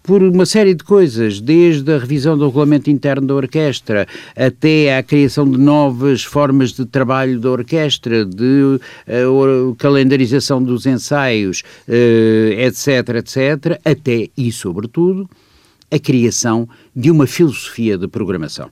por 0.10 0.24
uma 0.24 0.44
série 0.44 0.74
de 0.74 0.84
coisas, 0.84 1.40
desde 1.40 1.94
a 1.94 2.00
revisão 2.00 2.36
do 2.36 2.48
regulamento 2.48 2.90
interno 2.90 3.28
da 3.28 3.36
orquestra 3.36 4.08
até 4.36 4.98
à 4.98 5.04
criação 5.04 5.48
de 5.48 5.56
novas 5.56 6.24
formas 6.24 6.72
de 6.72 6.84
trabalho 6.84 7.40
da 7.40 7.52
orquestra, 7.52 8.26
de 8.26 8.80
uh, 9.08 9.76
calendarização 9.78 10.64
dos 10.64 10.88
ensaios, 10.88 11.62
uh, 11.88 12.52
etc, 12.58 12.88
etc, 13.18 13.80
até 13.86 14.30
e 14.36 14.52
sobretudo 14.52 15.30
a 15.92 16.00
criação 16.00 16.68
de 16.96 17.12
uma 17.12 17.28
filosofia 17.28 17.96
de 17.96 18.08
programação. 18.08 18.72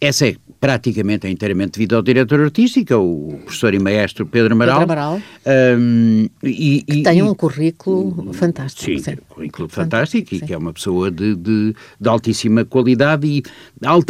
Essa 0.00 0.28
é 0.28 0.36
praticamente 0.60 1.26
é 1.26 1.30
inteiramente 1.30 1.72
devido 1.72 1.94
ao 1.94 2.02
diretor 2.02 2.40
artístico, 2.40 2.94
o 2.94 3.38
professor 3.44 3.74
e 3.74 3.78
maestro 3.78 4.26
Pedro 4.26 4.54
Amaral. 4.54 4.80
Pedro 4.80 4.92
Amaral. 4.92 5.22
Um, 5.46 6.28
e, 6.42 6.82
que 6.82 6.94
e, 6.98 7.02
tem 7.02 7.22
um 7.22 7.34
currículo 7.34 8.32
fantástico. 8.32 8.84
Sim, 8.84 8.98
sim. 8.98 9.12
um 9.12 9.34
currículo 9.34 9.68
fantástico, 9.68 10.18
fantástico 10.18 10.34
e 10.34 10.46
que 10.46 10.52
é 10.52 10.58
uma 10.58 10.72
pessoa 10.72 11.10
de, 11.10 11.34
de, 11.36 11.74
de 12.00 12.08
altíssima 12.08 12.64
qualidade 12.64 13.26
e, 13.26 13.42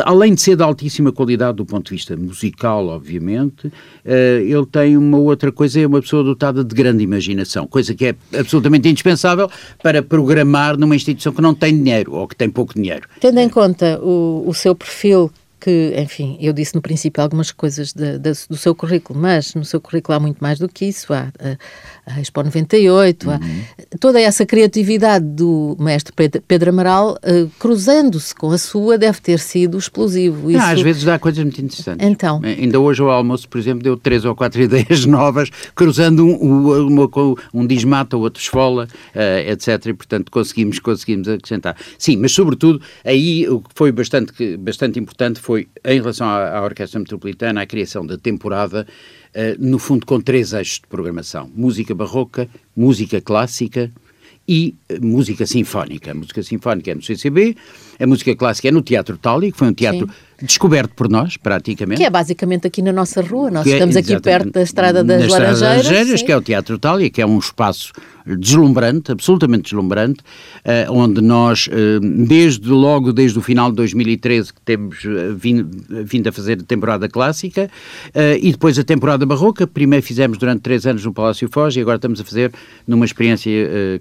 além 0.05 0.35
de 0.35 0.41
ser 0.41 0.57
de 0.57 0.63
altíssima 0.63 1.13
qualidade 1.13 1.57
do 1.59 1.67
ponto 1.67 1.87
de 1.87 1.97
vista 1.97 2.17
musical, 2.17 2.87
obviamente, 2.89 3.67
uh, 3.67 3.73
ele 4.41 4.67
tem 4.67 4.97
uma 4.97 5.19
outra 5.19 5.53
coisa, 5.53 5.81
é 5.81 5.87
uma 5.87 6.01
pessoa 6.01 6.25
dotada 6.25 6.65
de 6.65 6.75
grande 6.75 7.05
imaginação, 7.05 7.67
coisa 7.67 7.95
que 7.95 8.07
é 8.07 8.17
absolutamente 8.39 8.89
indispensável 8.89 9.51
para 9.83 10.03
programar 10.03 10.79
numa 10.79 10.97
instituição 10.97 11.33
que 11.33 11.43
não 11.43 11.55
tem 11.55 11.77
dinheiro 11.77 12.15
ou 12.15 12.27
que 12.27 12.35
tem 12.35 12.49
pouco 12.49 12.75
dinheiro. 12.75 13.07
Tendo 13.21 13.39
em 13.39 13.49
conta 13.49 14.01
o, 14.03 14.45
o 14.47 14.55
seu 14.55 14.75
perfil 14.75 15.31
que, 15.61 15.95
enfim, 15.97 16.37
eu 16.41 16.53
disse 16.53 16.75
no 16.75 16.83
princípio 16.83 17.23
algumas 17.23 17.51
coisas 17.51 17.93
de, 17.93 18.19
de, 18.19 18.33
do 18.49 18.57
seu 18.57 18.75
currículo, 18.75 19.19
mas 19.19 19.55
no 19.55 19.65
seu 19.65 19.81
currículo 19.81 20.17
há 20.17 20.21
muito 20.21 20.39
mais 20.39 20.59
do 20.59 20.69
que 20.69 20.87
isso. 20.87 21.13
Há 21.13 21.33
a, 22.09 22.17
a 22.17 22.21
Expo 22.21 22.43
98, 22.43 23.29
uhum. 23.29 23.35
há 23.35 23.99
toda 23.99 24.21
essa 24.21 24.45
criatividade 24.45 25.25
do 25.25 25.77
mestre 25.79 26.13
Pedro, 26.47 26.71
Amaral, 26.71 27.19
uh, 27.25 27.49
cruzando-se 27.59 28.35
com 28.35 28.51
a 28.51 28.59
sua, 28.59 28.99
deve 28.99 29.21
ter 29.21 29.39
sido 29.39 29.79
explosivo. 29.79 30.51
Isso... 30.51 30.61
às 30.61 30.81
vezes 30.81 31.05
dá 31.05 31.19
coisas 31.19 31.43
muito 31.43 31.61
interessantes. 31.61 32.07
Então. 32.07 32.41
Eh, 32.45 32.57
ainda 32.61 32.79
hoje 32.79 33.01
ao 33.03 33.11
almoço, 33.11 33.49
por 33.49 33.59
exemplo, 33.59 33.83
deu 33.83 33.97
três 33.97 34.25
ou 34.25 34.35
quatro 34.35 34.61
ideias 34.63 35.05
novas, 35.07 35.51
cruzando 35.75 36.25
um, 36.25 36.87
uma, 36.87 37.09
um 37.53 37.67
diz 37.67 37.85
mata, 37.85 38.17
o 38.17 38.21
outro 38.21 38.43
esfola, 38.43 38.89
uh, 39.15 39.51
etc. 39.51 39.87
E, 39.87 39.95
portanto, 39.95 40.31
conseguimos, 40.31 40.79
conseguimos 40.79 41.29
acrescentar. 41.29 41.77
Sim, 41.99 42.17
mas 42.17 42.33
sobretudo, 42.33 42.81
aí 43.05 43.49
o 43.49 43.61
que 43.61 43.71
foi 43.75 43.93
bastante, 43.93 44.57
bastante 44.57 44.99
importante 44.99 45.41
foi, 45.41 45.69
em 45.85 46.01
relação 46.01 46.27
à, 46.27 46.59
à 46.59 46.63
Orquestra 46.63 46.99
Metropolitana, 46.99 47.63
a 47.63 47.67
criação 47.67 48.07
da 48.07 48.17
temporada, 48.17 48.87
no 49.59 49.79
fundo, 49.79 50.07
com 50.07 50.21
três 50.21 50.53
eixos 50.53 50.81
de 50.81 50.87
programação: 50.89 51.51
música 51.55 51.95
barroca, 51.95 52.49
música 52.77 53.21
clássica 53.21 53.91
e 54.49 54.75
uh, 54.91 55.05
música 55.05 55.47
sinfónica. 55.47 56.13
A 56.13 56.15
música 56.15 56.43
sinfónica 56.43 56.91
é 56.91 56.95
no 56.95 57.03
CCB, 57.03 57.55
a 58.01 58.07
música 58.07 58.35
clássica 58.35 58.69
é 58.69 58.71
no 58.71 58.81
Teatro 58.81 59.19
Tali, 59.19 59.53
que 59.53 59.59
foi 59.59 59.69
um 59.69 59.75
teatro 59.75 60.07
Sim. 60.07 60.47
descoberto 60.47 60.95
por 60.95 61.09
nós, 61.09 61.37
praticamente. 61.37 62.01
Que 62.01 62.07
é 62.07 62.11
basicamente 62.11 62.67
aqui 62.67 62.81
na 62.81 62.93
nossa 62.93 63.21
rua, 63.21 63.51
nós 63.51 63.65
que 63.65 63.73
é 63.73 63.75
estamos 63.75 63.95
é, 63.95 63.99
aqui 63.99 64.19
perto 64.19 64.51
da 64.51 64.63
Estrada 64.63 65.05
das 65.05 65.29
Laranjeiras. 65.29 65.61
Laranjeiras 65.61 66.23
que 66.23 66.33
é 66.33 66.37
o 66.37 66.41
Teatro 66.41 66.79
Tali, 66.79 67.11
que 67.11 67.21
é 67.21 67.27
um 67.27 67.39
espaço 67.39 67.93
deslumbrante, 68.37 69.13
absolutamente 69.13 69.65
deslumbrante, 69.65 70.21
uh, 70.21 70.93
onde 70.93 71.21
nós, 71.21 71.69
uh, 71.69 72.01
desde 72.27 72.69
logo, 72.69 73.13
desde 73.13 73.39
o 73.39 73.43
final 73.43 73.71
de 73.71 73.77
2013, 73.77 74.53
que 74.53 74.61
temos 74.61 74.99
vindo, 75.37 75.69
vindo 76.05 76.29
a 76.29 76.33
fazer 76.33 76.59
a 76.61 76.65
temporada 76.65 77.09
clássica, 77.09 77.71
e 78.41 78.51
depois 78.51 78.79
a 78.79 78.85
temporada 78.85 79.25
barroca, 79.25 79.67
primeiro 79.67 80.05
fizemos 80.05 80.39
durante 80.39 80.61
três 80.61 80.87
anos 80.87 81.05
no 81.05 81.13
Palácio 81.13 81.49
Foz 81.51 81.77
e 81.77 81.81
agora 81.81 81.97
estamos 81.97 82.21
a 82.21 82.25
fazer 82.25 82.53
numa 82.87 83.05
experiência 83.05 83.51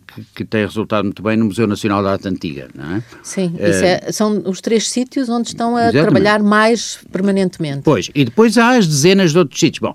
que, 0.08 0.22
que, 0.36 0.46
tem 0.46 0.66
resultado 0.66 1.06
muito 1.06 1.22
bem 1.22 1.38
no 1.38 1.46
Museu 1.46 1.68
Nacional 1.68 2.04
da 2.04 2.14
Arte 2.14 2.28
Antiga, 2.28 2.68
não 2.74 2.96
é? 2.96 3.04
Sim, 3.24 3.54
é, 3.60 4.12
são 4.12 4.44
os 4.46 4.62
três 4.62 4.90
sítios 4.90 5.30
onde 5.30 5.50
estão 5.50 5.76
a 5.76 5.90
exatamente. 5.90 6.04
trabalhar 6.04 6.44
mais 6.44 7.00
permanentemente. 7.12 7.82
Pois, 7.84 8.10
e 8.14 8.26
depois 8.26 8.58
há 8.58 8.78
as 8.78 8.88
dezenas 8.88 9.32
de 9.32 9.40
outros 9.40 9.60
sítios. 9.60 9.80
Bom, 9.80 9.94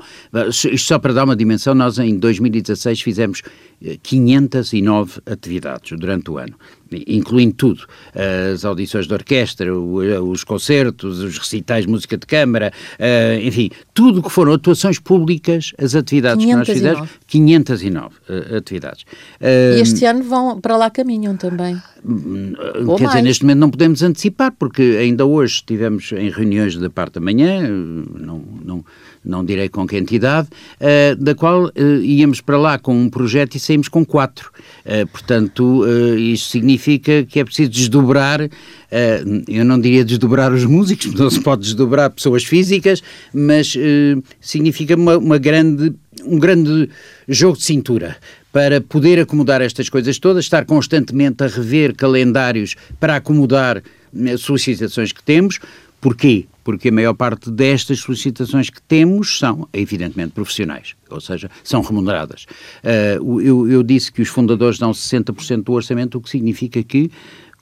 isto 0.48 0.78
só 0.78 0.98
para 0.98 1.12
dar 1.12 1.24
uma 1.24 1.36
dimensão, 1.36 1.74
nós 1.74 1.98
em 1.98 2.16
2016 2.16 3.00
fizemos 3.00 3.42
509 4.02 5.22
eh, 5.26 5.32
atividades 5.32 5.98
durante 5.98 6.30
o 6.30 6.38
ano, 6.38 6.56
incluindo 7.06 7.54
tudo, 7.54 7.84
as 8.52 8.64
audições 8.64 9.06
de 9.06 9.14
orquestra, 9.14 9.74
os 9.74 10.44
concertos, 10.44 11.20
os 11.20 11.38
recitais 11.38 11.84
de 11.84 11.90
música 11.90 12.16
de 12.16 12.26
câmara, 12.26 12.72
eh, 12.98 13.40
enfim, 13.42 13.70
tudo 13.94 14.20
o 14.20 14.22
que 14.22 14.30
foram 14.30 14.52
atuações 14.52 14.98
públicas, 14.98 15.72
as 15.78 15.94
atividades 15.94 16.44
que 16.44 16.54
nós 16.54 16.68
fizemos, 16.68 17.08
509 17.26 18.14
eh, 18.28 18.56
atividades. 18.56 19.04
E 19.40 19.80
este 19.80 20.04
ano 20.04 20.22
vão 20.22 20.60
para 20.60 20.76
lá 20.76 20.90
caminham 20.90 21.36
também. 21.36 21.76
Hum, 22.04 22.54
Ou 22.86 22.96
Quer 22.96 23.04
mais. 23.04 23.16
dizer, 23.16 23.22
neste 23.22 23.44
momento 23.44 23.58
não 23.58 23.70
podemos 23.70 24.02
antecipar, 24.02 24.52
porque 24.58 24.82
ainda 25.00 25.24
hoje 25.24 25.56
estivemos 25.56 26.12
em 26.12 26.30
reuniões 26.30 26.76
da 26.76 26.90
parte 26.90 27.14
da 27.14 27.20
manhã, 27.20 27.68
não, 27.68 28.42
não, 28.64 28.84
não 29.24 29.44
direi 29.44 29.68
com 29.68 29.86
que 29.86 29.96
entidade, 29.96 30.48
uh, 30.80 31.16
da 31.16 31.34
qual 31.34 31.66
uh, 31.66 32.02
íamos 32.02 32.40
para 32.40 32.58
lá 32.58 32.78
com 32.78 32.94
um 32.94 33.08
projeto 33.08 33.54
e 33.54 33.60
saímos 33.60 33.88
com 33.88 34.04
quatro. 34.04 34.50
Uh, 34.84 35.06
portanto, 35.08 35.84
isto 36.16 36.50
significa 36.50 36.81
que 36.98 37.40
é 37.40 37.44
preciso 37.44 37.70
desdobrar, 37.70 38.40
eu 39.48 39.64
não 39.64 39.80
diria 39.80 40.04
desdobrar 40.04 40.52
os 40.52 40.64
músicos, 40.64 41.12
não 41.14 41.30
se 41.30 41.40
pode 41.40 41.62
desdobrar 41.62 42.10
pessoas 42.10 42.44
físicas, 42.44 43.02
mas 43.32 43.74
significa 44.40 44.94
uma, 44.96 45.16
uma 45.16 45.38
grande, 45.38 45.94
um 46.24 46.38
grande 46.38 46.88
jogo 47.28 47.56
de 47.56 47.64
cintura 47.64 48.16
para 48.52 48.80
poder 48.80 49.18
acomodar 49.18 49.62
estas 49.62 49.88
coisas 49.88 50.18
todas, 50.18 50.44
estar 50.44 50.64
constantemente 50.66 51.42
a 51.42 51.46
rever 51.46 51.94
calendários 51.94 52.76
para 53.00 53.16
acomodar 53.16 53.82
solicitações 54.38 55.10
que 55.10 55.22
temos. 55.22 55.58
Porquê? 56.00 56.46
Porque 56.64 56.88
a 56.88 56.92
maior 56.92 57.14
parte 57.14 57.50
destas 57.50 58.00
solicitações 58.00 58.70
que 58.70 58.80
temos 58.82 59.38
são, 59.38 59.68
evidentemente, 59.72 60.32
profissionais, 60.32 60.94
ou 61.10 61.20
seja, 61.20 61.50
são 61.62 61.82
remuneradas. 61.82 62.46
Uh, 62.82 63.40
eu, 63.40 63.70
eu, 63.70 63.82
disse 63.82 64.12
que 64.12 64.22
os 64.22 64.28
fundadores 64.28 64.78
dão 64.78 64.92
60% 64.92 65.64
do 65.64 65.72
orçamento, 65.72 66.18
o 66.18 66.20
que 66.20 66.30
significa 66.30 66.82
que 66.82 67.10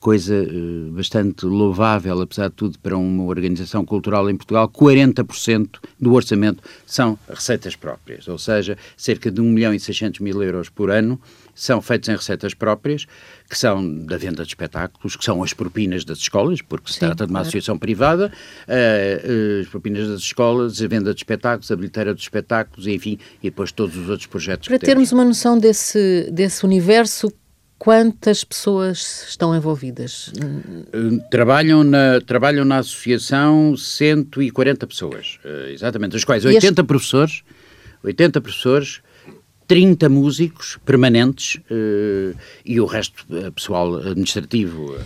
coisa 0.01 0.35
uh, 0.35 0.91
bastante 0.93 1.45
louvável, 1.45 2.21
apesar 2.21 2.49
de 2.49 2.55
tudo, 2.55 2.79
para 2.79 2.97
uma 2.97 3.25
organização 3.25 3.85
cultural 3.85 4.29
em 4.31 4.37
Portugal, 4.37 4.69
40% 4.69 5.79
do 6.01 6.15
orçamento 6.15 6.63
são 6.87 7.19
receitas 7.29 7.77
próprias, 7.77 8.27
ou 8.27 8.39
seja, 8.39 8.77
cerca 8.97 9.31
de 9.31 9.41
1 9.41 9.45
milhão 9.45 9.75
e 9.75 9.79
600 9.79 10.21
mil 10.21 10.43
euros 10.43 10.69
por 10.69 10.91
ano 10.91 11.21
são 11.55 11.81
feitos 11.81 12.09
em 12.09 12.13
receitas 12.13 12.55
próprias, 12.55 13.07
que 13.49 13.57
são 13.57 14.05
da 14.05 14.17
venda 14.17 14.43
de 14.43 14.49
espetáculos, 14.49 15.17
que 15.17 15.25
são 15.25 15.43
as 15.43 15.53
propinas 15.53 16.05
das 16.05 16.19
escolas, 16.19 16.63
porque 16.63 16.89
se 16.89 16.95
Sim, 16.95 17.01
trata 17.01 17.27
de 17.27 17.31
uma 17.33 17.41
associação 17.41 17.79
privada, 17.79 18.33
uh, 18.69 19.61
as 19.61 19.69
propinas 19.69 20.09
das 20.09 20.21
escolas, 20.21 20.81
a 20.81 20.87
venda 20.89 21.13
de 21.13 21.21
espetáculos, 21.21 21.71
a 21.71 21.77
bilheteira 21.77 22.15
dos 22.15 22.23
espetáculos, 22.23 22.87
enfim, 22.87 23.19
e 23.43 23.51
depois 23.51 23.73
todos 23.73 23.97
os 23.97 24.09
outros 24.09 24.27
projetos 24.27 24.69
Para 24.69 24.79
termos 24.79 25.13
uma 25.13 25.25
noção 25.25 25.59
desse, 25.59 26.29
desse 26.33 26.65
universo, 26.65 27.33
quantas 27.79 28.45
pessoas 28.45 29.27
estão 29.29 29.57
envolvidas? 29.57 30.31
Eh, 30.39 31.19
trabalham 31.31 31.83
na, 31.83 32.21
trabalham 32.21 32.65
na 32.65 32.79
associação 32.79 33.75
140 33.75 34.87
pessoas, 34.87 35.39
exatamente, 35.73 36.13
das 36.13 36.23
quais 36.23 36.45
80 36.45 36.67
este... 36.67 36.83
professores, 36.85 37.43
80 38.05 38.41
professores, 38.41 39.01
30 39.71 40.09
músicos 40.09 40.81
permanentes 40.85 41.55
uh, 41.71 42.37
e 42.67 42.81
o 42.81 42.87
resto 42.87 43.25
uh, 43.31 43.53
pessoal 43.53 43.99
administrativo. 43.99 44.97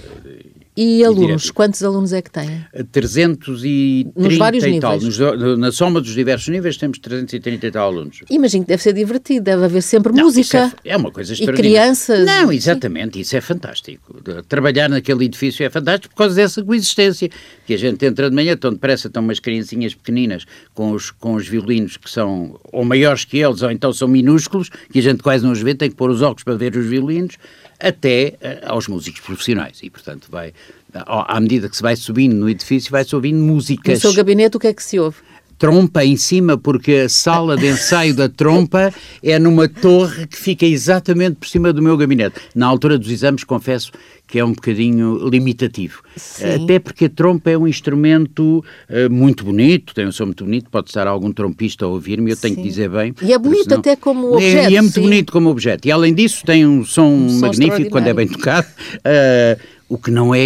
E 0.76 1.04
alunos? 1.04 1.52
Quantos 1.52 1.82
alunos 1.84 2.12
é 2.12 2.20
que 2.20 2.30
têm? 2.30 2.64
330 2.90 4.10
Nos 4.16 4.36
vários 4.36 4.64
e 4.64 4.80
tal. 4.80 4.98
Nos, 4.98 5.18
na 5.56 5.70
soma 5.70 6.00
dos 6.00 6.12
diversos 6.12 6.48
níveis 6.48 6.76
temos 6.76 6.98
330 6.98 7.66
e 7.66 7.70
tal 7.70 7.86
alunos. 7.88 8.20
Imagino 8.28 8.64
que 8.64 8.68
deve 8.68 8.82
ser 8.82 8.92
divertido, 8.92 9.44
deve 9.44 9.64
haver 9.64 9.82
sempre 9.82 10.12
não, 10.12 10.24
música. 10.24 10.72
É, 10.84 10.90
é, 10.90 10.96
uma 10.96 11.12
coisa 11.12 11.32
extraordinária. 11.32 11.68
E 11.68 11.72
crianças. 11.72 12.26
Não, 12.26 12.50
exatamente, 12.50 13.20
isso 13.20 13.36
é 13.36 13.40
fantástico. 13.40 14.20
Trabalhar 14.48 14.88
naquele 14.88 15.26
edifício 15.26 15.64
é 15.64 15.70
fantástico 15.70 16.12
por 16.12 16.18
causa 16.18 16.34
dessa 16.34 16.62
coexistência. 16.62 17.30
Que 17.64 17.74
a 17.74 17.78
gente 17.78 18.04
entra 18.04 18.28
de 18.28 18.34
manhã, 18.34 18.56
tão 18.56 18.72
depressa, 18.72 19.06
estão 19.06 19.22
umas 19.22 19.38
criancinhas 19.38 19.94
pequeninas 19.94 20.44
com 20.74 20.90
os, 20.90 21.12
com 21.12 21.34
os 21.34 21.46
violinos 21.46 21.96
que 21.96 22.10
são 22.10 22.58
ou 22.72 22.84
maiores 22.84 23.24
que 23.24 23.38
eles, 23.38 23.62
ou 23.62 23.70
então 23.70 23.92
são 23.92 24.08
minúsculos, 24.08 24.70
que 24.90 24.98
a 24.98 25.02
gente 25.02 25.22
quase 25.22 25.44
não 25.44 25.52
os 25.52 25.62
vê, 25.62 25.74
tem 25.74 25.88
que 25.88 25.96
pôr 25.96 26.10
os 26.10 26.20
óculos 26.20 26.42
para 26.42 26.56
ver 26.56 26.76
os 26.76 26.84
violinos 26.84 27.36
até 27.84 28.34
uh, 28.40 28.72
aos 28.72 28.88
músicos 28.88 29.20
profissionais. 29.20 29.78
E, 29.82 29.90
portanto, 29.90 30.28
vai, 30.30 30.52
à 30.94 31.40
medida 31.40 31.68
que 31.68 31.76
se 31.76 31.82
vai 31.82 31.96
subindo 31.96 32.34
no 32.34 32.48
edifício, 32.48 32.90
vai-se 32.90 33.14
ouvindo 33.14 33.38
músicas. 33.38 33.94
No 33.94 34.00
seu 34.00 34.14
gabinete, 34.14 34.56
o 34.56 34.60
que 34.60 34.68
é 34.68 34.72
que 34.72 34.82
se 34.82 34.98
ouve? 34.98 35.18
Trompa 35.58 36.04
em 36.04 36.16
cima, 36.16 36.56
porque 36.56 36.92
a 37.04 37.08
sala 37.08 37.56
de 37.56 37.66
ensaio 37.66 38.14
da 38.14 38.28
trompa 38.28 38.92
é 39.22 39.38
numa 39.38 39.68
torre 39.68 40.26
que 40.26 40.36
fica 40.36 40.66
exatamente 40.66 41.36
por 41.36 41.48
cima 41.48 41.72
do 41.72 41.82
meu 41.82 41.96
gabinete. 41.96 42.36
Na 42.54 42.66
altura 42.66 42.98
dos 42.98 43.10
exames, 43.10 43.44
confesso 43.44 43.92
que 44.26 44.38
é 44.38 44.44
um 44.44 44.52
bocadinho 44.52 45.28
limitativo. 45.28 46.02
Sim. 46.16 46.64
Até 46.64 46.78
porque 46.78 47.04
a 47.04 47.08
trompa 47.08 47.50
é 47.50 47.58
um 47.58 47.68
instrumento 47.68 48.64
uh, 48.88 49.10
muito 49.10 49.44
bonito, 49.44 49.94
tem 49.94 50.06
um 50.06 50.12
som 50.12 50.26
muito 50.26 50.44
bonito, 50.44 50.70
pode 50.70 50.88
estar 50.88 51.06
algum 51.06 51.30
trompista 51.30 51.84
a 51.84 51.88
ouvir-me, 51.88 52.30
eu 52.30 52.36
tenho 52.36 52.54
sim. 52.54 52.62
que 52.62 52.68
dizer 52.68 52.88
bem. 52.88 53.14
E 53.22 53.32
é 53.32 53.38
bonito 53.38 53.64
senão... 53.64 53.78
até 53.78 53.94
como 53.96 54.32
objeto. 54.32 54.66
É, 54.66 54.70
e 54.70 54.76
é 54.76 54.80
muito 54.80 54.94
sim. 54.94 55.02
bonito 55.02 55.32
como 55.32 55.50
objeto. 55.50 55.86
E 55.86 55.92
além 55.92 56.14
disso 56.14 56.44
tem 56.44 56.66
um 56.66 56.84
som, 56.84 57.06
um 57.06 57.38
magnífico 57.38 57.90
quando 57.90 58.06
é 58.06 58.14
bem 58.14 58.26
tocado. 58.26 58.66
Uh, 58.96 59.74
o 59.94 59.98
que 59.98 60.10
não 60.10 60.34
é 60.34 60.42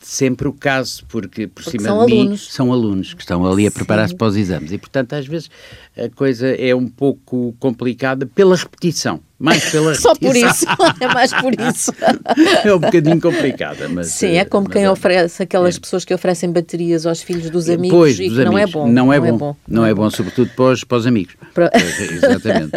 sempre 0.00 0.46
o 0.46 0.52
caso, 0.52 1.04
porque 1.08 1.48
por 1.48 1.64
porque 1.64 1.76
cima 1.76 2.06
de 2.06 2.12
mim 2.12 2.20
alunos. 2.20 2.52
são 2.52 2.72
alunos 2.72 3.14
que 3.14 3.20
estão 3.20 3.44
ali 3.44 3.66
a 3.66 3.70
preparar-se 3.70 4.14
para 4.14 4.28
os 4.28 4.36
exames. 4.36 4.70
E, 4.70 4.78
portanto, 4.78 5.14
às 5.14 5.26
vezes 5.26 5.50
a 5.98 6.08
coisa 6.08 6.46
é 6.46 6.72
um 6.72 6.86
pouco 6.86 7.52
complicada 7.58 8.26
pela 8.26 8.54
repetição. 8.54 9.18
Mais 9.40 9.68
pela 9.70 9.92
Só 9.98 10.14
por 10.14 10.36
isso, 10.36 10.64
é 11.00 11.08
mais 11.12 11.32
por 11.32 11.52
isso. 11.52 11.92
é 12.64 12.72
um 12.72 12.78
bocadinho 12.78 13.20
complicada, 13.20 13.88
mas... 13.88 14.06
Sim, 14.06 14.36
é 14.36 14.44
como 14.44 14.70
quem 14.70 14.84
é, 14.84 14.90
oferece, 14.90 15.42
aquelas 15.42 15.76
é. 15.76 15.80
pessoas 15.80 16.04
que 16.04 16.14
oferecem 16.14 16.52
baterias 16.52 17.04
aos 17.04 17.20
filhos 17.20 17.50
dos 17.50 17.68
amigos 17.68 17.98
pois, 17.98 18.20
e 18.20 18.28
dos 18.28 18.38
que 18.38 18.46
amigos. 18.46 18.52
não 18.52 18.58
é 18.58 18.66
bom. 18.68 18.86
Não 18.86 19.12
é, 19.12 19.18
não 19.18 19.26
é 19.26 19.30
bom, 19.32 19.38
bom. 19.38 19.56
Não, 19.66 19.84
é 19.84 19.92
bom, 19.92 20.08
sobretudo 20.10 20.52
para 20.54 20.66
os, 20.66 20.84
para 20.84 20.98
os 20.98 21.08
amigos. 21.08 21.34
Para... 21.52 21.70
Pois, 21.70 22.00
exatamente. 22.12 22.70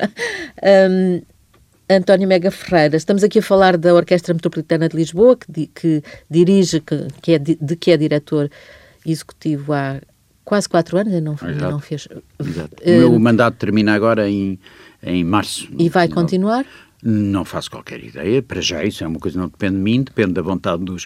um, 0.90 1.22
António 1.90 2.28
Mega 2.28 2.50
Ferreira, 2.50 2.98
estamos 2.98 3.24
aqui 3.24 3.40
a 3.40 3.42
falar 3.42 3.78
da 3.78 3.94
Orquestra 3.94 4.34
Metropolitana 4.34 4.90
de 4.90 4.98
Lisboa, 4.98 5.38
que, 5.38 5.68
que 5.68 6.04
dirige, 6.30 6.80
que, 6.80 7.08
que 7.22 7.34
é 7.34 7.40
de, 7.40 7.58
de, 7.62 7.76
que 7.76 7.92
é 7.92 7.98
diretor 7.98 8.50
executivo 9.06 9.72
há 9.72 10.02
quase 10.44 10.68
quatro 10.68 10.98
anos, 10.98 11.14
não, 11.22 11.36
não 11.72 11.80
fez. 11.80 12.08
Exato. 12.40 12.76
O 12.84 12.90
meu 12.90 13.20
mandato 13.20 13.58
termina 13.58 13.94
agora 13.94 14.28
em, 14.30 14.60
em 15.04 15.24
março. 15.24 15.68
E 15.78 15.88
vai 15.90 16.08
continuar? 16.08 16.64
Não 16.64 16.85
faço 17.46 17.70
qualquer 17.70 18.04
ideia, 18.04 18.42
para 18.42 18.60
já 18.62 18.84
isso 18.84 19.04
é 19.04 19.08
uma 19.08 19.20
coisa 19.20 19.36
que 19.36 19.42
não 19.42 19.48
depende 19.48 19.76
de 19.76 19.82
mim, 19.82 20.02
depende 20.02 20.34
da 20.34 20.42
vontade 20.42 20.84
dos, 20.84 21.06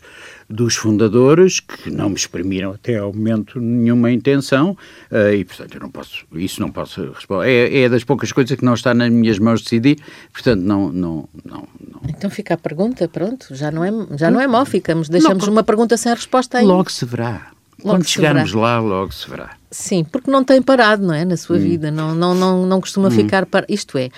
dos 0.50 0.76
fundadores, 0.76 1.60
que 1.60 1.92
não 1.92 2.10
me 2.10 2.16
exprimiram 2.16 2.72
até 2.72 2.98
ao 2.98 3.14
momento 3.14 3.60
nenhuma 3.60 4.10
intenção, 4.12 4.78
uh, 5.12 5.34
e 5.34 5.44
portanto 5.44 5.76
eu 5.76 5.82
não 5.82 5.90
posso, 5.90 6.26
isso 6.34 6.62
não 6.62 6.72
posso 6.72 7.12
responder. 7.12 7.50
É, 7.50 7.82
é 7.82 7.90
das 7.90 8.04
poucas 8.04 8.32
coisas 8.32 8.58
que 8.58 8.64
não 8.64 8.74
está 8.74 8.94
nas 8.94 9.12
minhas 9.12 9.38
mãos 9.40 9.62
decidir, 9.62 10.00
portanto 10.32 10.62
não, 10.62 10.90
não, 10.92 11.30
não, 11.44 11.68
não. 11.92 12.02
Então 12.08 12.30
fica 12.30 12.54
a 12.54 12.58
pergunta, 12.58 13.08
pronto, 13.08 13.54
já 13.54 13.70
não 13.70 13.84
é, 13.84 13.92
já 14.18 14.32
não 14.32 14.40
é 14.40 14.48
mal, 14.48 14.66
ficamos, 14.66 15.10
deixamos 15.10 15.46
não, 15.46 15.54
uma 15.54 15.64
pergunta 15.64 15.98
sem 15.98 16.14
resposta 16.14 16.60
aí. 16.60 16.66
Logo 16.66 16.90
se 16.90 17.06
verá. 17.06 17.52
Logo 17.84 17.98
Quando 17.98 18.08
chegarmos 18.08 18.52
verá. 18.52 18.62
lá, 18.62 18.80
logo 18.80 19.14
se 19.14 19.30
verá. 19.30 19.52
Sim, 19.72 20.04
porque 20.04 20.30
não 20.30 20.44
tem 20.44 20.62
parado, 20.62 21.06
não 21.06 21.14
é, 21.14 21.24
na 21.24 21.38
sua 21.38 21.58
hum. 21.58 21.60
vida, 21.60 21.92
não, 21.92 22.14
não, 22.16 22.34
não, 22.34 22.66
não 22.66 22.82
costuma 22.82 23.08
hum. 23.08 23.12
ficar, 23.12 23.46
para, 23.46 23.66
isto 23.70 23.98
é 23.98 24.10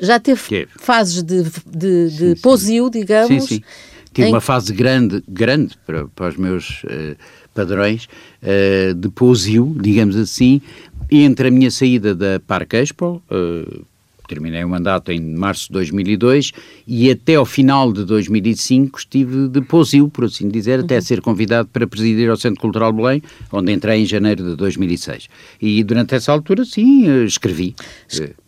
já 0.00 0.20
teve 0.20 0.68
fases 0.78 1.22
de, 1.22 1.42
de, 1.66 2.10
de 2.10 2.34
sim, 2.36 2.40
posio, 2.42 2.90
digamos. 2.90 3.44
Sim, 3.44 3.56
sim. 3.56 3.62
Tive 4.12 4.28
em... 4.28 4.32
uma 4.32 4.40
fase 4.40 4.72
grande, 4.72 5.22
grande 5.28 5.76
para, 5.86 6.06
para 6.08 6.28
os 6.28 6.36
meus 6.36 6.82
uh, 6.84 7.16
padrões, 7.54 8.08
uh, 8.42 8.94
de 8.94 9.08
posio, 9.10 9.76
digamos 9.80 10.16
assim, 10.16 10.60
entre 11.10 11.48
a 11.48 11.50
minha 11.50 11.70
saída 11.70 12.14
da 12.14 12.40
Parque 12.40 12.76
Expo, 12.76 13.22
uh, 13.30 13.84
terminei 14.26 14.64
o 14.64 14.68
mandato 14.68 15.12
em 15.12 15.20
março 15.20 15.66
de 15.66 15.72
2002 15.72 16.52
e 16.86 17.10
até 17.10 17.36
ao 17.36 17.44
final 17.44 17.92
de 17.92 18.04
2005 18.04 18.98
estive 18.98 19.48
de 19.48 19.60
posio, 19.60 20.08
por 20.08 20.24
assim 20.24 20.48
dizer, 20.48 20.80
até 20.80 20.96
uhum. 20.96 21.00
ser 21.00 21.20
convidado 21.20 21.68
para 21.72 21.86
presidir 21.86 22.28
ao 22.30 22.36
Centro 22.36 22.60
Cultural 22.60 22.92
Belém, 22.92 23.22
onde 23.52 23.72
entrei 23.72 24.02
em 24.02 24.06
janeiro 24.06 24.44
de 24.44 24.56
2006. 24.56 25.28
E 25.60 25.82
durante 25.84 26.14
essa 26.14 26.32
altura, 26.32 26.64
sim, 26.64 27.08
eh, 27.08 27.24
escrevi. 27.24 27.74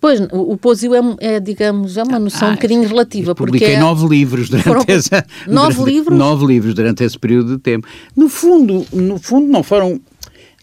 Pois, 0.00 0.20
o, 0.32 0.56
posio 0.56 0.94
é, 0.94 1.00
é, 1.20 1.40
digamos, 1.40 1.96
é 1.96 2.02
uma 2.02 2.18
noção 2.18 2.48
ah, 2.48 2.52
um 2.52 2.54
bocadinho 2.54 2.86
relativa. 2.86 3.34
Publiquei 3.34 3.68
porque 3.68 3.80
nove 3.80 4.06
livros 4.06 4.48
durante 4.48 4.64
foram, 4.64 4.84
essa... 4.86 5.24
Nove 5.46 5.74
durante, 5.74 5.94
livros? 5.94 6.18
Nove 6.18 6.46
livros 6.46 6.74
durante 6.74 7.04
esse 7.04 7.18
período 7.18 7.56
de 7.56 7.62
tempo. 7.62 7.86
No 8.16 8.28
fundo, 8.28 8.86
no 8.92 9.18
fundo 9.18 9.48
não 9.48 9.62
foram 9.62 10.00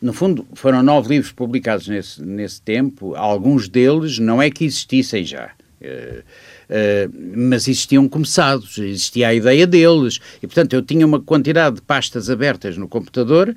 no 0.05 0.13
fundo, 0.13 0.45
foram 0.53 0.83
nove 0.83 1.09
livros 1.09 1.31
publicados 1.31 1.87
nesse, 1.87 2.21
nesse 2.21 2.61
tempo. 2.61 3.15
Alguns 3.15 3.67
deles 3.67 4.19
não 4.19 4.39
é 4.39 4.51
que 4.51 4.63
existissem 4.63 5.25
já. 5.25 5.49
Uh, 5.81 6.19
uh, 6.19 7.13
mas 7.35 7.67
existiam 7.67 8.07
começados, 8.07 8.77
existia 8.77 9.29
a 9.29 9.33
ideia 9.33 9.65
deles, 9.65 10.19
e 10.43 10.47
portanto 10.47 10.73
eu 10.73 10.83
tinha 10.83 11.07
uma 11.07 11.19
quantidade 11.19 11.77
de 11.77 11.81
pastas 11.81 12.29
abertas 12.29 12.77
no 12.77 12.87
computador 12.87 13.55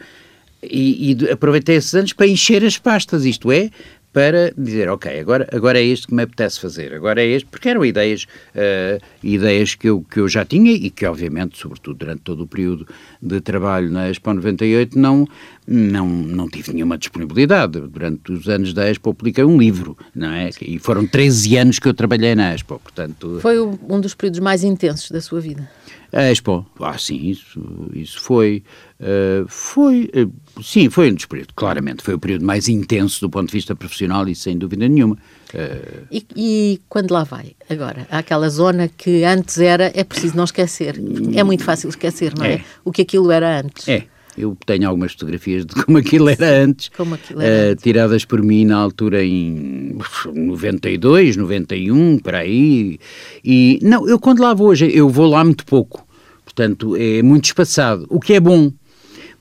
e, 0.63 1.13
e 1.13 1.31
aproveitei 1.31 1.77
esses 1.77 1.95
anos 1.95 2.15
para 2.15 2.27
encher 2.27 2.65
as 2.65 2.79
pastas, 2.79 3.27
isto 3.27 3.53
é, 3.53 3.71
para 4.11 4.53
dizer, 4.57 4.89
ok, 4.89 5.21
agora, 5.21 5.47
agora 5.53 5.79
é 5.79 5.85
este 5.85 6.07
que 6.07 6.15
me 6.15 6.23
apetece 6.23 6.59
fazer, 6.59 6.95
agora 6.95 7.23
é 7.23 7.27
este, 7.27 7.47
porque 7.47 7.69
eram 7.69 7.85
ideias, 7.85 8.25
uh, 8.55 9.01
ideias 9.23 9.75
que 9.75 9.89
eu, 9.89 10.03
que 10.03 10.21
eu 10.21 10.29
já 10.29 10.45
tinha 10.45 10.73
e 10.73 10.91
que, 10.91 11.05
obviamente, 11.07 11.59
sobretudo 11.59 11.99
durante 11.99 12.23
todo 12.23 12.45
o 12.45 12.47
período 12.47 12.87
de 13.21 13.41
trabalho 13.41 13.91
na 13.91 14.09
Expo 14.09 14.33
98, 14.33 14.99
não, 14.99 15.27
não, 15.67 16.07
não 16.09 16.49
tive 16.49 16.73
nenhuma 16.73 16.97
disponibilidade. 16.97 17.81
Durante 17.81 18.33
os 18.33 18.49
anos 18.49 18.73
da 18.73 18.89
Expo 18.89 19.15
publiquei 19.15 19.45
um 19.45 19.59
livro, 19.59 19.97
não 20.15 20.33
é? 20.33 20.51
E 20.61 20.79
foram 20.79 21.07
13 21.07 21.57
anos 21.57 21.79
que 21.79 21.89
eu 21.89 21.95
trabalhei 21.95 22.35
na 22.35 22.55
Expo, 22.55 22.79
portanto... 22.79 23.39
Foi 23.41 23.61
um 23.61 24.01
dos 24.01 24.15
períodos 24.15 24.41
mais 24.41 24.63
intensos 24.65 25.11
da 25.11 25.21
sua 25.21 25.41
vida? 25.41 25.69
A 26.13 26.31
Expo, 26.31 26.65
ah, 26.81 26.97
sim, 26.97 27.29
isso, 27.29 27.61
isso 27.93 28.19
foi, 28.21 28.63
uh, 28.99 29.47
foi, 29.47 30.11
uh, 30.15 30.63
sim, 30.63 30.89
foi 30.89 31.11
um 31.11 31.15
dos 31.15 31.27
períodos, 31.27 31.53
claramente, 31.55 32.03
foi 32.03 32.15
o 32.15 32.19
período 32.19 32.47
mais 32.47 32.67
intenso 32.67 33.21
do 33.21 33.29
ponto 33.29 33.49
de 33.49 33.53
vista 33.53 33.77
profissional 33.77 34.27
e 34.27 34.35
sem 34.35 34.57
dúvida 34.57 34.89
nenhuma. 34.89 35.19
Uh... 35.55 36.07
E, 36.11 36.27
e, 36.37 36.81
quando 36.89 37.13
lá 37.13 37.25
vai, 37.25 37.53
agora, 37.71 38.07
aquela 38.11 38.49
zona 38.49 38.89
que 38.89 39.25
antes 39.25 39.59
era, 39.59 39.91
é 39.95 40.05
preciso 40.05 40.37
não 40.37 40.45
esquecer, 40.45 41.01
é 41.35 41.43
muito 41.43 41.65
fácil 41.65 41.89
esquecer, 41.89 42.35
não 42.37 42.45
é? 42.45 42.55
é? 42.55 42.65
O 42.85 42.93
que 42.93 43.03
aquilo 43.03 43.31
era 43.31 43.61
antes. 43.61 43.89
É, 43.89 44.05
eu 44.37 44.57
tenho 44.65 44.89
algumas 44.89 45.13
fotografias 45.13 45.67
de 45.67 45.75
como 45.75 45.99
aquilo 45.99 46.29
era 46.29 46.63
antes, 46.63 46.91
como 46.97 47.15
aquilo 47.15 47.41
era 47.41 47.69
uh, 47.69 47.73
antes. 47.73 47.83
tiradas 47.83 48.25
por 48.25 48.43
mim 48.43 48.65
na 48.65 48.77
altura 48.77 49.25
em 49.25 49.99
92, 50.35 51.37
91, 51.37 52.19
para 52.19 52.39
aí. 52.39 52.99
E 53.45 53.79
não, 53.83 54.09
eu 54.09 54.19
quando 54.19 54.41
lá 54.41 54.55
vou 54.55 54.69
hoje, 54.69 54.91
eu 54.95 55.09
vou 55.09 55.29
lá 55.29 55.43
muito 55.43 55.67
pouco. 55.67 56.07
Portanto, 56.45 56.97
é 56.97 57.23
muito 57.23 57.47
espaçado, 57.47 58.07
o 58.09 58.19
que 58.19 58.35
é 58.35 58.41
bom, 58.41 58.73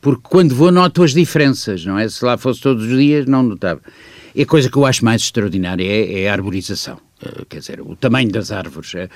porque 0.02 0.22
quando 0.24 0.54
vou 0.54 0.72
noto 0.72 1.04
as 1.04 1.14
diferenças, 1.14 1.86
não 1.86 1.98
é? 1.98 2.08
Se 2.08 2.24
lá 2.24 2.38
fosse 2.38 2.62
todos 2.62 2.84
os 2.84 2.98
dias, 2.98 3.26
não 3.26 3.44
notava. 3.44 3.82
E 4.38 4.44
a 4.44 4.46
coisa 4.46 4.70
que 4.70 4.78
eu 4.78 4.86
acho 4.86 5.04
mais 5.04 5.24
extraordinária 5.24 5.84
é, 5.84 6.22
é 6.22 6.30
a 6.30 6.34
arborização. 6.34 7.00
Uh, 7.20 7.44
quer 7.50 7.58
dizer, 7.58 7.82
o 7.82 7.96
tamanho 7.96 8.32
das 8.32 8.52
árvores. 8.52 8.94
Uh, 8.94 9.10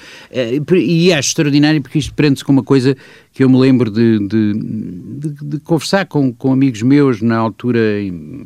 uh, 0.68 0.76
e 0.76 1.14
acho 1.14 1.30
extraordinário 1.30 1.80
porque 1.80 2.00
isto 2.00 2.12
prende-se 2.16 2.44
com 2.44 2.52
uma 2.52 2.64
coisa 2.64 2.98
que 3.32 3.44
eu 3.44 3.48
me 3.48 3.60
lembro 3.60 3.92
de, 3.92 4.18
de, 4.18 4.54
de, 5.20 5.46
de, 5.46 5.60
conversar 5.60 6.08
com, 6.08 6.34
com 6.34 6.52
amigos 6.52 6.82
meus 6.82 7.22
na 7.22 7.38
altura 7.38 8.02
em 8.02 8.44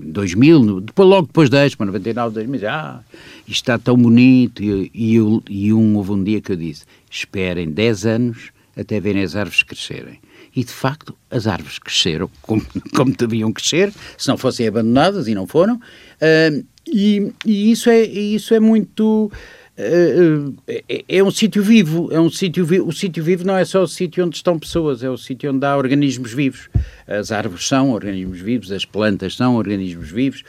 2000, 0.00 0.80
depois, 0.80 1.08
logo 1.08 1.28
depois 1.28 1.48
da 1.48 1.64
Expo, 1.64 1.84
99, 1.84 2.34
2000, 2.34 2.68
ah, 2.68 3.04
isto 3.46 3.62
está 3.62 3.78
tão 3.78 3.96
bonito. 3.96 4.64
E, 4.64 4.90
e, 4.92 5.14
eu, 5.14 5.40
e 5.48 5.72
um, 5.72 5.94
houve 5.94 6.10
um 6.10 6.24
dia 6.24 6.40
que 6.40 6.50
eu 6.50 6.56
disse: 6.56 6.86
esperem 7.08 7.70
10 7.70 8.04
anos 8.04 8.50
até 8.76 8.98
verem 8.98 9.22
as 9.22 9.36
árvores 9.36 9.62
crescerem. 9.62 10.18
E, 10.56 10.64
de 10.64 10.72
facto, 10.72 11.14
as 11.30 11.46
árvores 11.46 11.78
cresceram 11.78 12.30
como, 12.40 12.64
como 12.96 13.14
deviam 13.14 13.52
crescer, 13.52 13.92
se 14.16 14.26
não 14.26 14.38
fossem 14.38 14.66
abandonadas, 14.66 15.28
e 15.28 15.34
não 15.34 15.46
foram. 15.46 15.74
Uh, 15.76 16.64
e, 16.88 17.32
e, 17.44 17.70
isso, 17.70 17.90
é, 17.90 18.02
isso 18.02 18.54
é 18.54 18.60
muito 18.60 19.30
é, 19.78 20.82
é, 20.88 21.04
é 21.06 21.22
um 21.22 21.30
sítio 21.30 21.62
vivo, 21.62 22.08
é 22.10 22.18
um 22.18 22.30
sítio. 22.30 22.66
O 22.86 22.92
sítio 22.92 23.22
vivo 23.22 23.44
não 23.44 23.56
é 23.56 23.64
só 23.64 23.82
o 23.82 23.86
sítio 23.86 24.24
onde 24.24 24.36
estão 24.36 24.58
pessoas, 24.58 25.04
é 25.04 25.10
o 25.10 25.18
sítio 25.18 25.52
onde 25.52 25.66
há 25.66 25.76
organismos 25.76 26.32
vivos. 26.32 26.70
As 27.06 27.30
árvores 27.30 27.68
são 27.68 27.90
organismos 27.90 28.40
vivos, 28.40 28.72
as 28.72 28.86
plantas 28.86 29.36
são 29.36 29.56
organismos 29.56 30.10
vivos, 30.10 30.42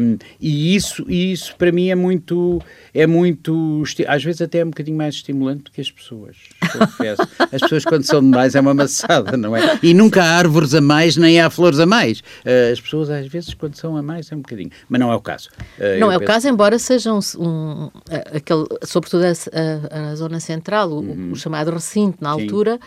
um, 0.00 0.18
e 0.38 0.76
isso, 0.76 1.04
e 1.08 1.32
isso 1.32 1.56
para 1.56 1.72
mim 1.72 1.88
é 1.88 1.94
muito, 1.94 2.62
é 2.98 3.06
muito, 3.06 3.84
às 4.08 4.24
vezes 4.24 4.42
até 4.42 4.58
é 4.58 4.64
um 4.64 4.70
bocadinho 4.70 4.96
mais 4.96 5.14
estimulante 5.14 5.62
do 5.64 5.70
que 5.70 5.80
as 5.80 5.88
pessoas. 5.88 6.36
As 7.52 7.60
pessoas 7.62 7.84
quando 7.84 8.02
são 8.02 8.20
demais 8.20 8.54
é 8.54 8.60
uma 8.60 8.74
maçada, 8.74 9.36
não 9.36 9.56
é? 9.56 9.78
E 9.82 9.94
nunca 9.94 10.22
há 10.22 10.36
árvores 10.36 10.74
a 10.74 10.80
mais, 10.80 11.16
nem 11.16 11.40
há 11.40 11.48
flores 11.48 11.78
a 11.78 11.86
mais. 11.86 12.18
Uh, 12.20 12.72
as 12.72 12.80
pessoas 12.80 13.08
às 13.08 13.26
vezes 13.26 13.54
quando 13.54 13.76
são 13.76 13.96
a 13.96 14.02
mais 14.02 14.30
é 14.30 14.34
um 14.34 14.40
bocadinho, 14.40 14.70
mas 14.88 15.00
não 15.00 15.12
é 15.12 15.14
o 15.14 15.20
caso. 15.20 15.48
Uh, 15.78 15.98
não 15.98 16.10
é 16.10 16.16
o 16.16 16.24
caso, 16.24 16.48
embora 16.48 16.78
sejam 16.78 17.20
um, 17.38 17.44
um, 17.46 17.90
aquele 18.34 18.66
sobretudo 18.84 19.24
a, 19.24 19.28
a, 19.28 20.10
a 20.10 20.14
zona 20.16 20.40
central, 20.40 20.90
o, 20.90 21.00
uhum. 21.00 21.32
o, 21.32 21.36
chamado 21.36 21.70
recinto, 21.70 22.18
na 22.20 22.34
Sim. 22.34 22.42
altura, 22.42 22.80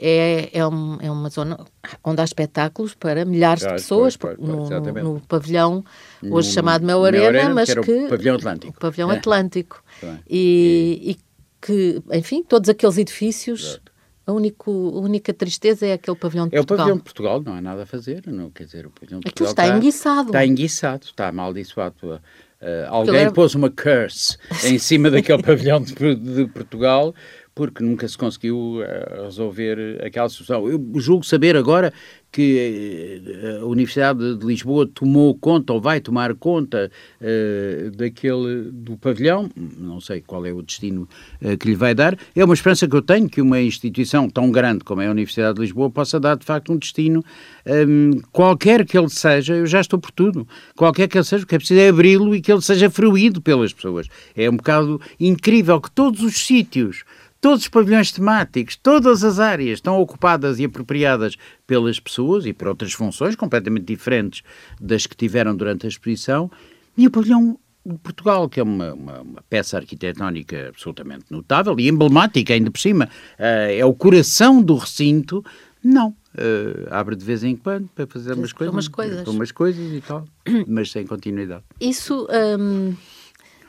é, 0.00 0.50
é, 0.52 0.66
um, 0.66 0.98
é, 1.00 1.10
uma 1.10 1.28
zona 1.28 1.58
onde 2.04 2.20
há 2.20 2.24
espetáculos 2.24 2.94
para 2.94 3.24
milhares 3.24 3.62
de 3.62 3.70
pessoas, 3.70 4.16
pois, 4.16 4.36
pois, 4.36 4.48
pois, 4.48 5.02
no, 5.02 5.14
no, 5.14 5.20
pavilhão, 5.20 5.84
hoje 6.22 6.48
no, 6.48 6.54
chamado 6.54 6.86
Mel 6.86 7.04
Arena, 7.04 7.26
Arena, 7.26 7.54
mas 7.54 7.74
que... 7.74 7.80
o 7.80 8.08
pavilhão 8.08 8.36
Atlântico. 8.36 8.76
O 8.76 8.80
pavilhão 8.80 9.12
é. 9.12 9.16
Atlântico. 9.16 9.82
E, 10.28 11.00
e, 11.02 11.10
e, 11.10 11.18
que, 11.60 12.02
enfim, 12.12 12.42
todos 12.42 12.68
aqueles 12.68 12.98
edifícios... 12.98 13.80
A, 14.26 14.30
único, 14.30 14.70
a 14.70 15.00
única 15.00 15.32
tristeza 15.32 15.86
é 15.86 15.94
aquele 15.94 16.14
pavilhão 16.14 16.46
de 16.46 16.54
é 16.54 16.58
Portugal. 16.58 16.76
É 16.76 16.82
o 16.82 16.84
pavilhão 16.84 16.96
de 16.98 17.02
Portugal, 17.02 17.42
não 17.42 17.54
há 17.54 17.62
nada 17.62 17.84
a 17.84 17.86
fazer. 17.86 18.24
Não, 18.26 18.50
quer 18.50 18.64
dizer, 18.66 18.86
o 18.86 18.90
pavilhão 18.90 19.20
de 19.20 19.28
Aquilo 19.28 19.48
está, 19.48 19.64
está 19.64 19.74
enguiçado. 19.74 20.26
Está 20.26 20.44
enguiçado, 20.44 21.04
está 21.06 21.28
amaldiçoado. 21.28 22.20
Uh, 22.60 22.88
alguém 22.88 23.32
pôs 23.32 23.54
uma 23.54 23.70
curse 23.70 24.36
em 24.64 24.78
cima 24.78 25.08
daquele 25.08 25.40
pavilhão 25.44 25.80
de, 25.80 25.94
de, 26.16 26.46
Portugal 26.48 27.14
porque 27.58 27.82
nunca 27.82 28.06
se 28.06 28.16
conseguiu 28.16 28.56
uh, 28.56 29.24
resolver 29.24 30.00
aquela 30.06 30.28
situação. 30.28 30.68
Eu 30.68 30.80
julgo 30.94 31.24
saber 31.24 31.56
agora 31.56 31.92
que 32.30 33.22
eh, 33.24 33.58
a 33.60 33.64
Universidade 33.64 34.36
de 34.36 34.46
Lisboa 34.46 34.86
tomou 34.86 35.34
conta 35.34 35.72
ou 35.72 35.80
vai 35.80 36.00
tomar 36.00 36.34
conta 36.34 36.90
uh, 37.20 37.90
daquele 37.96 38.70
do 38.70 38.96
pavilhão, 38.98 39.50
não 39.56 40.00
sei 40.00 40.20
qual 40.20 40.44
é 40.44 40.52
o 40.52 40.62
destino 40.62 41.08
uh, 41.42 41.56
que 41.56 41.68
lhe 41.68 41.74
vai 41.74 41.94
dar. 41.94 42.16
É 42.36 42.44
uma 42.44 42.54
esperança 42.54 42.86
que 42.86 42.94
eu 42.94 43.02
tenho 43.02 43.28
que 43.28 43.40
uma 43.40 43.60
instituição 43.60 44.28
tão 44.28 44.50
grande 44.50 44.84
como 44.84 45.00
é 45.00 45.06
a 45.06 45.10
Universidade 45.10 45.54
de 45.54 45.62
Lisboa 45.62 45.90
possa 45.90 46.20
dar 46.20 46.36
de 46.36 46.44
facto 46.44 46.72
um 46.72 46.76
destino, 46.76 47.24
um, 47.66 47.72
ehm, 47.72 48.20
qualquer 48.30 48.84
que 48.84 48.96
ele 48.96 49.08
seja, 49.08 49.54
eu 49.54 49.66
já 49.66 49.80
estou 49.80 49.98
por 49.98 50.10
tudo, 50.10 50.46
qualquer 50.76 51.08
que 51.08 51.16
ele 51.16 51.24
seja, 51.24 51.44
o 51.44 51.46
que 51.46 51.54
é 51.54 51.58
preciso 51.58 51.80
é 51.80 51.88
abri-lo 51.88 52.36
e 52.36 52.42
que 52.42 52.52
ele 52.52 52.62
seja 52.62 52.90
fruído 52.90 53.40
pelas 53.40 53.72
pessoas. 53.72 54.06
É 54.36 54.48
um 54.50 54.56
bocado 54.56 55.00
incrível 55.18 55.80
que 55.80 55.90
todos 55.90 56.22
os 56.22 56.36
sítios 56.36 57.04
Todos 57.40 57.62
os 57.62 57.68
pavilhões 57.68 58.10
temáticos, 58.10 58.74
todas 58.74 59.22
as 59.22 59.38
áreas 59.38 59.78
estão 59.78 60.00
ocupadas 60.00 60.58
e 60.58 60.64
apropriadas 60.64 61.36
pelas 61.66 62.00
pessoas 62.00 62.44
e 62.44 62.52
por 62.52 62.66
outras 62.66 62.92
funções 62.92 63.36
completamente 63.36 63.86
diferentes 63.86 64.42
das 64.80 65.06
que 65.06 65.16
tiveram 65.16 65.54
durante 65.54 65.86
a 65.86 65.88
exposição. 65.88 66.50
E 66.96 67.06
o 67.06 67.10
pavilhão 67.10 67.56
de 67.86 67.96
Portugal, 67.98 68.48
que 68.48 68.58
é 68.58 68.62
uma, 68.62 68.92
uma, 68.92 69.20
uma, 69.20 69.42
peça 69.48 69.76
arquitetónica 69.76 70.68
absolutamente 70.68 71.26
notável 71.30 71.78
e 71.78 71.88
emblemática, 71.88 72.52
ainda 72.52 72.72
por 72.72 72.80
cima, 72.80 73.04
uh, 73.38 73.70
é 73.70 73.84
o 73.84 73.94
coração 73.94 74.60
do 74.60 74.74
recinto, 74.74 75.44
não. 75.82 76.10
Uh, 76.34 76.86
abre 76.90 77.16
de 77.16 77.24
vez 77.24 77.42
em 77.42 77.56
quando 77.56 77.88
para 77.94 78.06
fazer 78.06 78.34
umas 78.34 78.52
coisas, 78.52 78.74
umas 78.74 78.88
coisas. 78.88 79.28
umas 79.28 79.52
coisas 79.52 79.92
e 79.92 80.00
tal, 80.00 80.24
mas 80.66 80.90
sem 80.90 81.06
continuidade. 81.06 81.62
Isso, 81.80 82.26
um, 82.58 82.94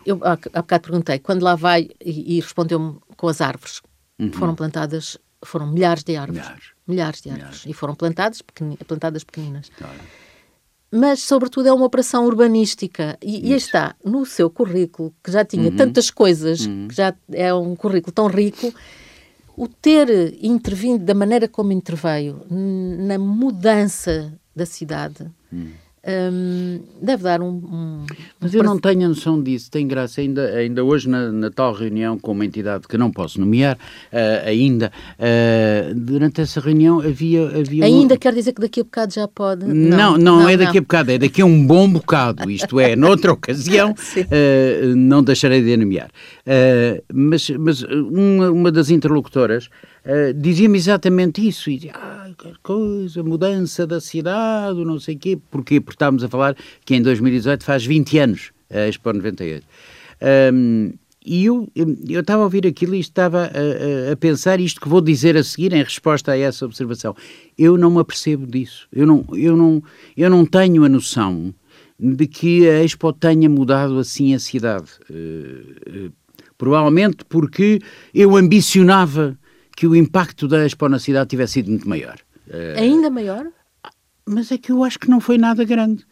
eu 0.06 0.20
há, 0.24 0.34
há 0.54 0.62
bocado 0.62 0.84
perguntei, 0.84 1.20
quando 1.20 1.44
lá 1.44 1.56
vai 1.56 1.90
e, 2.04 2.38
e 2.38 2.40
respondeu-me 2.42 2.98
com 3.20 3.28
as 3.28 3.42
árvores. 3.42 3.82
Uhum. 4.18 4.32
Foram 4.32 4.56
plantadas, 4.56 5.18
foram 5.44 5.68
milhares 5.68 6.06
de 6.06 6.16
árvores. 6.16 6.42
Milhares, 6.42 6.66
milhares 6.88 7.22
de 7.22 7.30
árvores. 7.30 7.50
Milhares. 7.50 7.66
E 7.68 7.74
foram 7.74 7.94
plantadas, 7.94 8.42
pequeni, 8.42 8.78
plantadas 8.78 9.26
pequeninas. 9.26 9.70
Claro. 9.78 10.00
Mas, 10.90 11.22
sobretudo, 11.22 11.68
é 11.68 11.74
uma 11.74 11.86
operação 11.86 12.26
urbanística. 12.26 13.18
E, 13.22 13.52
e 13.52 13.54
está 13.54 13.94
no 14.04 14.26
seu 14.26 14.50
currículo, 14.50 15.14
que 15.22 15.32
já 15.34 15.44
tinha 15.44 15.70
uhum. 15.70 15.76
tantas 15.76 16.10
coisas, 16.10 16.66
uhum. 16.66 16.88
que 16.88 16.96
já 16.96 17.14
é 17.34 17.54
um 17.54 17.76
currículo 17.76 18.14
tão 18.14 18.28
rico, 18.28 18.74
o 19.58 19.68
ter 19.68 20.38
intervindo 20.42 21.04
da 21.04 21.14
maneira 21.14 21.50
como 21.50 21.74
interveio 21.74 22.42
na 22.50 23.20
mudança 23.20 24.34
da 24.56 24.66
cidade. 24.66 25.30
Uhum 25.52 25.74
um, 26.08 26.80
deve 27.02 27.24
dar 27.24 27.42
um. 27.42 27.50
um 27.50 28.06
Mas 28.40 28.54
eu 28.54 28.64
não 28.64 28.80
tenho 28.80 29.06
a 29.06 29.10
noção 29.10 29.42
disso, 29.42 29.70
tem 29.70 29.86
graça. 29.86 30.22
Ainda, 30.22 30.46
ainda 30.52 30.84
hoje, 30.84 31.10
na, 31.10 31.30
na 31.32 31.52
tal 31.52 31.74
reunião 31.74 32.18
com 32.18 32.32
uma 32.32 32.46
entidade 32.46 32.88
que 32.88 32.98
não 32.98 33.12
posso 33.12 33.40
nomear, 33.40 33.76
uh, 33.76 34.48
ainda, 34.48 34.92
uh, 35.20 35.94
durante 35.94 36.40
essa 36.40 36.62
reunião 36.62 37.02
havia. 37.02 37.48
havia 37.48 37.84
ainda 37.84 38.16
um... 38.16 38.18
quer 38.18 38.34
dizer 38.34 38.54
que 38.54 38.62
daqui 38.62 38.80
a 38.80 38.84
bocado 38.84 39.14
já 39.14 39.28
pode. 39.28 39.66
Não, 39.66 39.74
não, 39.74 40.18
não, 40.18 40.40
não 40.42 40.50
é 40.50 40.56
daqui 40.56 40.76
não. 40.76 40.80
a 40.80 40.82
bocado, 40.82 41.12
é 41.12 41.18
daqui 41.18 41.42
a 41.42 41.46
um 41.46 41.68
bom 41.68 41.92
bocado. 41.92 42.50
Isto 42.50 42.80
é, 42.80 42.96
noutra 42.96 43.34
ocasião, 43.34 43.92
uh, 44.16 44.96
não 44.96 45.22
deixarei 45.22 45.62
de 45.62 45.76
nomear. 45.76 46.10
mas 47.14 47.50
mas 47.50 47.84
uma, 47.84 48.50
uma 48.52 48.72
das 48.72 48.90
interlocutoras 48.90 49.70
dizia-me 50.36 50.78
exatamente 50.78 51.46
isso. 51.46 51.70
E 51.70 51.76
dizia, 51.76 51.92
ah, 51.94 52.09
coisa, 52.62 53.24
mudança 53.24 53.86
da 53.86 54.00
cidade, 54.00 54.84
não 54.84 55.00
sei 55.00 55.16
o 55.16 55.20
quê. 55.20 55.40
Porquê? 55.50 55.80
Porque 55.80 55.96
estávamos 55.96 56.24
a 56.24 56.30
falar 56.30 56.56
que 56.86 56.96
em 56.96 57.02
2018 57.02 57.64
faz 57.64 57.86
20 57.86 58.18
anos 58.20 58.52
a 58.70 58.88
Expo 58.88 59.12
98. 59.14 59.66
Um, 60.54 60.94
e 61.26 61.46
eu, 61.46 61.70
eu 61.76 62.22
estava 62.22 62.42
a 62.42 62.46
ouvir 62.46 62.66
aquilo 62.66 62.96
e 62.96 63.00
estava 63.00 63.44
a, 63.44 64.10
a, 64.10 64.14
a, 64.14 64.16
pensar 64.16 64.60
isto 64.60 64.80
que 64.80 64.88
vou 64.88 65.02
dizer 65.02 65.36
a 65.36 65.44
seguir 65.44 65.74
em 65.74 65.84
resposta 65.84 66.32
a 66.32 66.38
essa 66.38 66.66
observação. 66.66 67.16
Eu 67.58 67.78
não 67.78 67.92
me 67.92 68.00
apercebo 68.00 68.48
disso. 68.48 68.88
Eu 68.92 69.06
não, 69.06 69.26
eu 69.34 69.56
não, 69.56 69.84
eu 70.16 70.30
não 70.30 70.46
tenho 70.46 70.84
a 70.86 70.90
noção 70.90 71.54
de 72.00 72.26
que 72.26 72.70
a 72.70 72.84
Expo 72.84 73.12
tenha 73.12 73.50
mudado 73.50 74.00
assim 74.00 74.34
a 74.34 74.40
cidade. 74.40 74.88
Uh, 75.10 76.08
uh, 76.08 76.14
provavelmente 76.58 77.26
porque 77.28 77.82
eu 78.14 78.36
ambicionava 78.38 79.38
que 79.76 79.86
o 79.86 79.96
impacto 79.96 80.48
da 80.48 80.66
Expo 80.66 80.88
na 80.88 81.00
cidade 81.00 81.30
tivesse 81.30 81.54
sido 81.54 81.70
muito 81.70 81.88
maior. 81.88 82.18
Ainda 82.78 83.10
maior? 83.10 83.48
Mas 84.26 84.52
é 84.52 84.58
que 84.58 84.72
eu 84.72 84.84
acho 84.84 85.00
que 85.00 85.10
não 85.10 85.20
foi 85.20 85.38
nada 85.38 85.64
grande. 85.64 86.06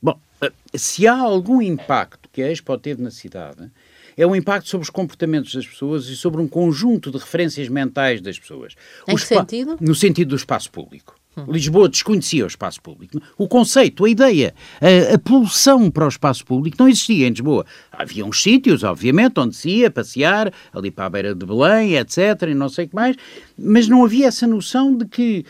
Bom, 0.00 0.18
eh, 0.40 0.52
se 0.74 1.06
há 1.06 1.16
algum 1.16 1.60
impacto 1.60 2.28
que 2.32 2.42
a 2.42 2.50
Expo 2.50 2.76
teve 2.78 3.02
na 3.02 3.10
cidade, 3.10 3.70
é 4.16 4.26
um 4.26 4.34
impacto 4.36 4.68
sobre 4.68 4.84
os 4.84 4.90
comportamentos 4.90 5.54
das 5.54 5.66
pessoas 5.66 6.06
e 6.06 6.16
sobre 6.16 6.40
um 6.40 6.48
conjunto 6.48 7.10
de 7.10 7.18
referências 7.18 7.68
mentais 7.68 8.20
das 8.20 8.38
pessoas. 8.38 8.74
Em 9.08 9.16
que 9.16 9.22
sentido? 9.22 9.76
No 9.80 9.94
sentido 9.94 10.28
do 10.28 10.36
espaço 10.36 10.70
público. 10.70 11.16
Hum. 11.36 11.46
Lisboa 11.48 11.88
desconhecia 11.88 12.44
o 12.44 12.46
espaço 12.46 12.80
público. 12.80 13.20
O 13.36 13.48
conceito, 13.48 14.04
a 14.04 14.08
ideia, 14.08 14.54
a, 14.80 15.14
a, 15.14 15.18
pulsão 15.18 15.90
para 15.90 16.04
o 16.04 16.08
espaço 16.08 16.44
público 16.44 16.76
não 16.78 16.88
existia 16.88 17.26
em 17.26 17.30
Lisboa. 17.30 17.66
Havia 17.90 18.24
uns 18.24 18.40
sítios, 18.40 18.84
obviamente, 18.84 19.40
onde 19.40 19.56
se 19.56 19.68
ia 19.68 19.90
passear, 19.90 20.52
ali 20.72 20.92
para 20.92 21.06
a 21.06 21.10
beira 21.10 21.34
de 21.34 21.44
Belém, 21.44 21.96
etc., 21.96 22.42
e 22.48 22.54
não 22.54 22.68
sei 22.68 22.84
o 22.84 22.88
que 22.88 22.94
mais, 22.94 23.16
mas 23.58 23.88
não 23.88 24.04
havia 24.04 24.28
essa 24.28 24.46
noção 24.46 24.96
de 24.96 25.06
que 25.06 25.44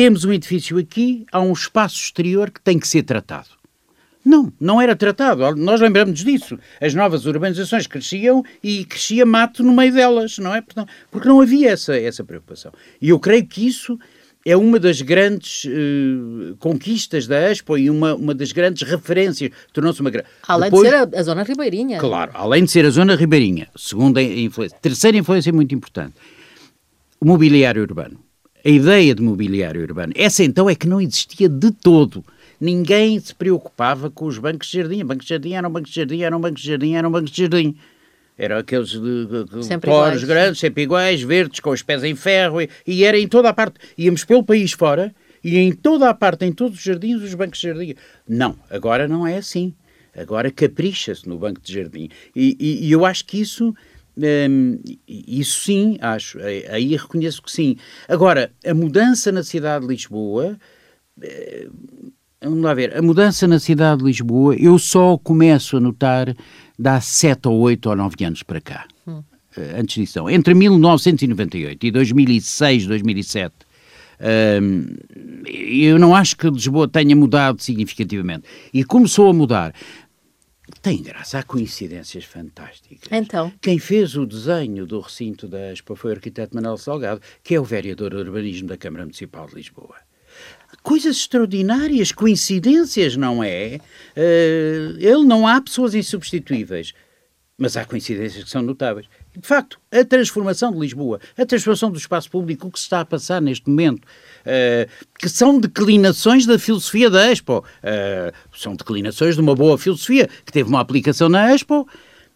temos 0.00 0.24
um 0.24 0.32
edifício 0.32 0.78
aqui, 0.78 1.26
há 1.30 1.42
um 1.42 1.52
espaço 1.52 1.96
exterior 1.96 2.50
que 2.50 2.58
tem 2.58 2.78
que 2.78 2.88
ser 2.88 3.02
tratado. 3.02 3.50
Não, 4.24 4.50
não 4.58 4.80
era 4.80 4.96
tratado. 4.96 5.54
Nós 5.56 5.78
lembramos 5.78 6.24
disso. 6.24 6.58
As 6.80 6.94
novas 6.94 7.26
urbanizações 7.26 7.86
cresciam 7.86 8.42
e 8.64 8.86
crescia 8.86 9.26
mato 9.26 9.62
no 9.62 9.74
meio 9.74 9.92
delas, 9.92 10.38
não 10.38 10.54
é? 10.54 10.64
Porque 11.10 11.28
não 11.28 11.42
havia 11.42 11.72
essa, 11.72 11.94
essa 11.94 12.24
preocupação. 12.24 12.72
E 12.98 13.10
eu 13.10 13.20
creio 13.20 13.46
que 13.46 13.66
isso 13.66 13.98
é 14.42 14.56
uma 14.56 14.80
das 14.80 15.02
grandes 15.02 15.66
uh, 15.66 16.56
conquistas 16.58 17.26
da 17.26 17.50
Expo 17.50 17.76
e 17.76 17.90
uma, 17.90 18.14
uma 18.14 18.34
das 18.34 18.52
grandes 18.52 18.88
referências. 18.88 19.50
Tornou-se 19.70 20.00
uma 20.00 20.10
Além 20.48 20.70
Depois, 20.70 20.88
de 20.88 20.96
ser 20.96 21.14
a, 21.14 21.20
a, 21.20 21.22
zona 21.22 21.42
ribeirinha. 21.42 21.98
Claro, 21.98 22.30
além 22.32 22.64
de 22.64 22.70
ser 22.70 22.86
a 22.86 22.90
zona 22.90 23.16
ribeirinha. 23.16 23.68
Segunda 23.76 24.22
influência. 24.22 24.78
Terceira 24.80 25.18
influência 25.18 25.52
muito 25.52 25.74
importante. 25.74 26.14
O 27.20 27.26
mobiliário 27.26 27.82
urbano. 27.82 28.29
A 28.64 28.68
ideia 28.68 29.14
de 29.14 29.22
mobiliário 29.22 29.80
urbano. 29.82 30.12
Essa 30.14 30.44
então 30.44 30.68
é 30.68 30.74
que 30.74 30.86
não 30.86 31.00
existia 31.00 31.48
de 31.48 31.70
todo. 31.70 32.24
Ninguém 32.60 33.18
se 33.18 33.34
preocupava 33.34 34.10
com 34.10 34.26
os 34.26 34.36
bancos 34.38 34.68
de 34.68 34.78
jardim. 34.78 35.04
Bancos 35.04 35.24
de 35.24 35.30
jardim 35.30 35.52
eram 35.54 35.70
bancos 35.70 35.90
de 35.90 35.96
jardim, 35.96 36.22
eram 36.22 36.40
bancos 36.40 36.62
de 36.62 36.68
jardim, 36.68 36.94
eram 36.94 37.10
bancos 37.10 37.30
de 37.30 37.42
jardim. 37.42 37.76
Eram 38.36 38.58
aqueles 38.58 38.90
de, 38.90 39.26
de 39.26 39.78
poros 39.78 40.24
grandes, 40.24 40.60
sempre 40.60 40.82
iguais, 40.82 41.22
verdes, 41.22 41.60
com 41.60 41.70
os 41.70 41.82
pés 41.82 42.02
em 42.04 42.14
ferro, 42.14 42.60
e, 42.60 42.70
e, 42.86 43.04
era 43.04 43.18
em 43.18 43.28
toda 43.28 43.50
a 43.50 43.52
parte. 43.52 43.78
Íamos 43.98 44.24
pelo 44.24 44.42
país 44.42 44.72
fora, 44.72 45.14
e 45.44 45.58
em 45.58 45.72
toda 45.72 46.08
a 46.08 46.14
parte, 46.14 46.46
em 46.46 46.52
todos 46.52 46.78
os 46.78 46.84
jardins, 46.84 47.22
os 47.22 47.34
bancos 47.34 47.58
de 47.58 47.68
jardim. 47.68 47.94
Não, 48.26 48.56
agora 48.70 49.06
não 49.06 49.26
é 49.26 49.36
assim. 49.36 49.74
Agora 50.16 50.50
capricha-se 50.50 51.28
no 51.28 51.38
banco 51.38 51.60
de 51.60 51.72
jardim. 51.72 52.08
E, 52.34 52.56
e, 52.58 52.86
e 52.88 52.92
eu 52.92 53.04
acho 53.04 53.24
que 53.24 53.40
isso. 53.40 53.74
Hum, 54.16 54.78
isso 55.06 55.60
sim, 55.60 55.96
acho. 56.00 56.38
Aí 56.70 56.96
reconheço 56.96 57.42
que 57.42 57.50
sim. 57.50 57.76
Agora, 58.08 58.52
a 58.66 58.74
mudança 58.74 59.30
na 59.32 59.42
cidade 59.42 59.86
de 59.86 59.92
Lisboa. 59.92 60.58
Hum, 61.18 62.10
vamos 62.42 62.62
lá 62.62 62.74
ver. 62.74 62.96
A 62.96 63.02
mudança 63.02 63.46
na 63.46 63.58
cidade 63.58 64.00
de 64.00 64.06
Lisboa, 64.06 64.54
eu 64.56 64.78
só 64.78 65.16
começo 65.18 65.76
a 65.76 65.80
notar 65.80 66.34
dá 66.80 67.00
sete 67.00 67.46
ou 67.46 67.60
oito 67.60 67.90
ou 67.90 67.96
nove 67.96 68.24
anos 68.24 68.42
para 68.42 68.60
cá. 68.60 68.86
Hum. 69.06 69.22
Antes 69.78 69.96
disso, 69.96 70.30
entre 70.30 70.54
1998 70.54 71.86
e 71.86 71.90
2006, 71.90 72.86
2007, 72.86 73.54
hum, 74.62 74.86
eu 75.46 75.98
não 75.98 76.14
acho 76.14 76.36
que 76.36 76.48
Lisboa 76.48 76.88
tenha 76.88 77.14
mudado 77.14 77.60
significativamente. 77.60 78.44
E 78.72 78.84
começou 78.84 79.28
a 79.28 79.32
mudar. 79.32 79.74
Tem 80.82 81.02
graça, 81.02 81.38
há 81.38 81.42
coincidências 81.42 82.24
fantásticas. 82.24 83.08
Então. 83.10 83.52
Quem 83.60 83.78
fez 83.78 84.16
o 84.16 84.26
desenho 84.26 84.86
do 84.86 85.00
recinto 85.00 85.48
da 85.48 85.72
Expo 85.72 85.94
foi 85.96 86.12
o 86.12 86.14
arquiteto 86.14 86.54
Manuel 86.54 86.76
Salgado, 86.78 87.20
que 87.42 87.54
é 87.54 87.60
o 87.60 87.64
vereador 87.64 88.10
de 88.10 88.16
urbanismo 88.16 88.68
da 88.68 88.76
Câmara 88.76 89.04
Municipal 89.04 89.46
de 89.46 89.54
Lisboa 89.56 89.96
coisas 90.82 91.16
extraordinárias, 91.16 92.12
coincidências, 92.12 93.16
não 93.16 93.42
é? 93.42 93.80
Uh, 94.16 94.96
ele 94.98 95.24
não 95.24 95.46
há 95.46 95.60
pessoas 95.60 95.94
insubstituíveis, 95.94 96.94
mas 97.60 97.76
há 97.76 97.84
coincidências 97.84 98.42
que 98.42 98.48
são 98.48 98.62
notáveis. 98.62 99.06
De 99.36 99.46
facto, 99.46 99.78
a 99.92 100.02
transformação 100.02 100.72
de 100.72 100.78
Lisboa, 100.78 101.20
a 101.36 101.44
transformação 101.44 101.90
do 101.90 101.98
espaço 101.98 102.30
público, 102.30 102.66
o 102.66 102.70
que 102.70 102.78
se 102.78 102.86
está 102.86 103.00
a 103.00 103.04
passar 103.04 103.40
neste 103.42 103.68
momento, 103.68 104.02
uh, 104.04 104.90
que 105.18 105.28
são 105.28 105.60
declinações 105.60 106.46
da 106.46 106.58
filosofia 106.58 107.10
da 107.10 107.30
Expo, 107.30 107.58
uh, 107.58 108.32
são 108.56 108.74
declinações 108.74 109.34
de 109.34 109.42
uma 109.42 109.54
boa 109.54 109.76
filosofia 109.76 110.26
que 110.44 110.50
teve 110.50 110.70
uma 110.70 110.80
aplicação 110.80 111.28
na 111.28 111.54
Expo 111.54 111.86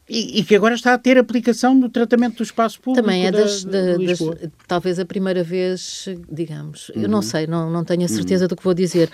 e, 0.07 0.41
e, 0.41 0.45
que 0.45 0.55
agora 0.55 0.75
está 0.75 0.93
a 0.93 0.99
ter 0.99 1.17
aplicação 1.17 1.75
no 1.75 1.89
tratamento 1.89 2.37
do 2.37 2.43
espaço 2.43 2.79
público. 2.79 3.03
Também 3.03 3.27
é 3.27 3.33
das, 3.33 3.65
da, 3.65 3.97
das 3.97 4.19
talvez 4.69 4.99
a 4.99 5.07
primeira 5.07 5.43
vez, 5.43 6.07
digamos, 6.31 6.91
uhum. 6.91 7.03
eu 7.03 7.09
não 7.09 7.19
uhum. 7.19 7.23
sei, 7.23 7.47
não, 7.47 7.71
não 7.71 7.83
tenho 7.83 8.05
a 8.05 8.09
certeza 8.09 8.45
uhum. 8.45 8.49
do 8.49 8.57
que 8.57 8.63
vou 8.63 8.75
dizer, 8.75 9.11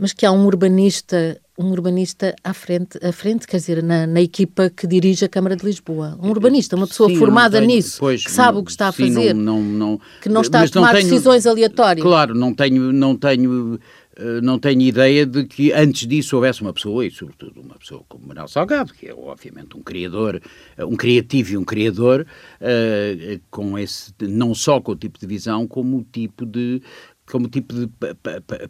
mas 0.00 0.12
que 0.12 0.24
há 0.24 0.32
um 0.32 0.46
urbanista, 0.46 1.40
um 1.58 1.70
urbanista 1.70 2.34
à 2.42 2.54
frente, 2.54 2.98
à 3.02 3.12
frente 3.12 3.46
quer 3.46 3.58
dizer, 3.58 3.82
na, 3.82 4.06
na 4.06 4.20
equipa 4.20 4.70
que 4.70 4.86
dirige 4.86 5.26
a 5.26 5.28
Câmara 5.28 5.54
de 5.54 5.64
Lisboa. 5.64 6.18
Um 6.22 6.30
urbanista, 6.30 6.74
uma 6.74 6.86
pessoa 6.86 7.10
sim, 7.10 7.16
formada 7.16 7.58
tenho, 7.58 7.70
nisso, 7.70 7.98
pois, 8.00 8.24
que 8.24 8.30
sabe 8.30 8.58
o 8.58 8.64
que 8.64 8.70
está 8.70 8.88
a 8.88 8.92
sim, 8.92 9.12
fazer, 9.12 9.34
não, 9.34 9.60
não, 9.62 10.00
que 10.22 10.28
não 10.28 10.40
está 10.40 10.62
a 10.62 10.68
tomar 10.68 10.94
tenho, 10.94 11.08
decisões 11.08 11.46
aleatórias. 11.46 12.02
Claro, 12.02 12.34
não 12.34 12.54
tenho, 12.54 12.92
não 12.92 13.14
tenho 13.14 13.78
eh, 14.20 14.40
não 14.42 14.58
tenho 14.58 14.82
ideia 14.82 15.24
de 15.24 15.44
que 15.44 15.72
antes 15.72 16.06
disso 16.06 16.36
houvesse 16.36 16.60
uma 16.60 16.74
pessoa, 16.74 17.06
e 17.06 17.10
sobretudo 17.10 17.60
uma 17.60 17.76
pessoa 17.76 18.04
como 18.06 18.26
Manuel 18.26 18.48
Salgado, 18.48 18.92
que 18.92 19.06
é 19.06 19.14
obviamente 19.14 19.76
um 19.76 19.82
criador, 19.82 20.42
eh, 20.76 20.84
um 20.84 20.94
criativo 20.94 21.52
e 21.54 21.56
um 21.56 21.64
criador, 21.64 22.26
uh, 22.60 23.40
com 23.50 23.78
esse, 23.78 24.12
não 24.20 24.54
só 24.54 24.80
com 24.80 24.92
o 24.92 24.96
tipo 24.96 25.18
de 25.18 25.26
visão, 25.26 25.66
como 25.66 25.98
o 25.98 26.04
tipo 26.04 26.44
de 26.44 26.82
como 27.30 27.48
tipo 27.48 27.74
de 27.74 27.88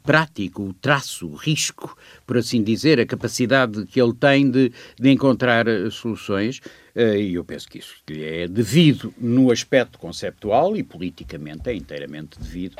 prático, 0.03 0.62
o 0.62 0.73
traço, 0.73 1.29
o 1.29 1.35
risco, 1.35 1.96
por 2.27 2.37
assim 2.37 2.62
dizer, 2.62 3.01
a 3.01 3.07
capacidade 3.07 3.87
que 3.87 4.01
ele 4.01 4.14
tem 4.14 4.51
de, 4.51 4.73
de 4.99 5.11
encontrar 5.11 5.66
soluções, 5.90 6.61
e 6.94 7.35
eu 7.35 7.44
penso 7.44 7.68
que 7.68 7.79
isso 7.79 7.94
é 8.11 8.49
devido 8.49 9.14
no 9.18 9.51
aspecto 9.51 9.99
conceptual 9.99 10.77
e 10.77 10.83
politicamente 10.83 11.70
é 11.70 11.75
inteiramente 11.75 12.38
devido 12.38 12.77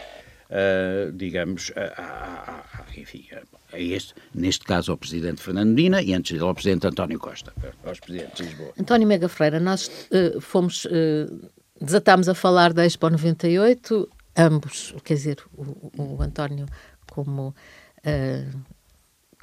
uh, 0.51 1.12
digamos, 1.12 1.73
a, 1.77 2.03
a, 2.03 2.81
a, 2.81 3.01
enfim, 3.01 3.27
a 3.73 3.79
este, 3.79 4.14
neste 4.35 4.64
caso 4.64 4.90
ao 4.90 4.99
Presidente 4.99 5.40
Fernando 5.40 5.71
Medina 5.71 6.03
e 6.03 6.12
antes 6.12 6.33
dele 6.33 6.45
ao 6.45 6.55
Presidente 6.55 6.87
António 6.87 7.19
Costa, 7.19 7.53
aos 7.85 8.01
Presidentes 8.01 8.37
de 8.37 8.43
Lisboa. 8.45 8.73
António 8.79 9.07
Mega 9.07 9.29
Freira, 9.29 9.61
nós 9.61 9.88
uh, 10.11 10.40
fomos, 10.40 10.85
uh, 10.87 11.51
desatámos 11.81 12.29
a 12.29 12.35
falar 12.35 12.73
da 12.73 12.85
Expo 12.85 13.09
98, 13.09 14.09
ambos, 14.40 14.94
quer 15.05 15.14
dizer, 15.14 15.38
o, 15.55 15.90
o 15.96 16.22
António 16.22 16.66
como 17.07 17.55
uh, 17.98 18.61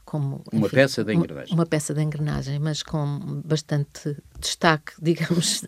como 0.08 0.42
uma 0.54 0.70
peça 0.70 1.04
de 1.04 1.14
engrenagem. 1.14 1.54
Uma, 1.54 1.64
uma, 1.64 1.66
peça 1.66 1.94
de 1.94 2.02
engrenagem, 2.02 2.60
mas 2.60 2.82
com 2.82 3.42
bastante 3.44 4.16
destaque, 4.40 4.94
digamos, 5.04 5.66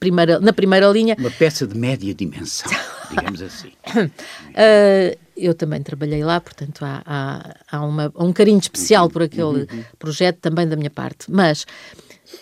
primeira, 0.00 0.40
na 0.40 0.52
primeira 0.54 0.86
linha. 0.88 1.14
Uma 1.18 1.30
peça 1.30 1.66
de 1.66 1.76
média 1.76 2.14
dimensão, 2.14 2.72
digamos 3.10 3.42
assim. 3.42 3.72
Uh, 3.94 5.18
eu 5.36 5.54
também 5.54 5.82
trabalhei 5.82 6.24
lá, 6.24 6.40
portanto 6.40 6.82
há, 6.82 7.02
há, 7.04 7.56
há 7.70 7.84
uma, 7.84 8.10
um 8.16 8.32
carinho 8.32 8.58
especial 8.58 9.10
por 9.10 9.22
aquele 9.22 9.42
uhum. 9.42 9.66
uhum. 9.70 9.84
projeto 9.98 10.38
também 10.38 10.66
da 10.66 10.74
minha 10.74 10.90
parte. 10.90 11.30
Mas 11.30 11.66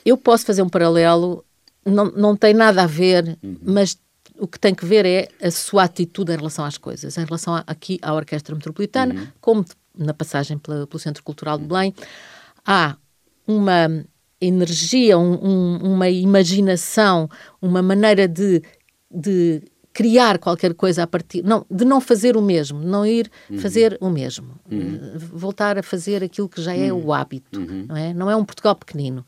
eu 0.04 0.16
posso 0.16 0.46
fazer 0.46 0.62
um 0.62 0.68
paralelo, 0.68 1.44
não, 1.84 2.12
não 2.12 2.36
tem 2.36 2.54
nada 2.54 2.84
a 2.84 2.86
ver, 2.86 3.36
uhum. 3.42 3.58
mas 3.60 3.98
o 4.40 4.48
que 4.48 4.58
tem 4.58 4.74
que 4.74 4.84
ver 4.84 5.04
é 5.04 5.28
a 5.42 5.50
sua 5.50 5.84
atitude 5.84 6.32
em 6.32 6.36
relação 6.36 6.64
às 6.64 6.78
coisas, 6.78 7.16
em 7.16 7.24
relação 7.24 7.54
a, 7.54 7.64
aqui 7.66 7.98
à 8.02 8.14
Orquestra 8.14 8.54
Metropolitana, 8.54 9.14
uhum. 9.14 9.26
como 9.40 9.64
na 9.96 10.14
passagem 10.14 10.58
pela, 10.58 10.86
pelo 10.86 10.98
Centro 10.98 11.22
Cultural 11.22 11.58
de 11.58 11.66
Belém, 11.66 11.94
há 12.66 12.96
uma 13.46 14.04
energia, 14.40 15.18
um, 15.18 15.34
um, 15.34 15.76
uma 15.94 16.08
imaginação, 16.08 17.28
uma 17.60 17.82
maneira 17.82 18.26
de, 18.26 18.62
de 19.10 19.62
criar 19.92 20.38
qualquer 20.38 20.72
coisa 20.74 21.02
a 21.02 21.06
partir, 21.06 21.42
não, 21.42 21.66
de 21.70 21.84
não 21.84 22.00
fazer 22.00 22.36
o 22.36 22.42
mesmo, 22.42 22.80
não 22.80 23.04
ir 23.04 23.30
uhum. 23.50 23.58
fazer 23.58 23.98
o 24.00 24.08
mesmo, 24.08 24.58
uhum. 24.70 25.16
uh, 25.16 25.18
voltar 25.18 25.76
a 25.78 25.82
fazer 25.82 26.24
aquilo 26.24 26.48
que 26.48 26.62
já 26.62 26.74
é 26.74 26.90
uhum. 26.92 27.06
o 27.06 27.12
hábito, 27.12 27.60
uhum. 27.60 27.86
não 27.88 27.96
é? 27.96 28.14
Não 28.14 28.30
é 28.30 28.36
um 28.36 28.44
Portugal 28.44 28.74
pequenino. 28.74 29.26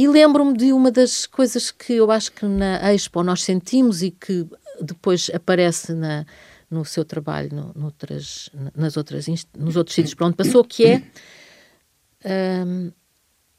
E 0.00 0.08
lembro-me 0.08 0.56
de 0.56 0.72
uma 0.72 0.90
das 0.90 1.26
coisas 1.26 1.70
que 1.70 1.92
eu 1.92 2.10
acho 2.10 2.32
que 2.32 2.46
na 2.46 2.90
Expo 2.94 3.22
nós 3.22 3.42
sentimos 3.42 4.02
e 4.02 4.10
que 4.10 4.46
depois 4.80 5.30
aparece 5.34 5.92
na, 5.92 6.24
no 6.70 6.86
seu 6.86 7.04
trabalho 7.04 7.54
no, 7.54 7.72
noutras, 7.74 8.48
nas 8.74 8.96
outras, 8.96 9.26
nos 9.54 9.76
outros 9.76 9.94
sítios 9.94 10.14
para 10.14 10.28
onde 10.28 10.36
passou, 10.36 10.64
que 10.64 10.86
é 10.86 11.02
um, 12.64 12.90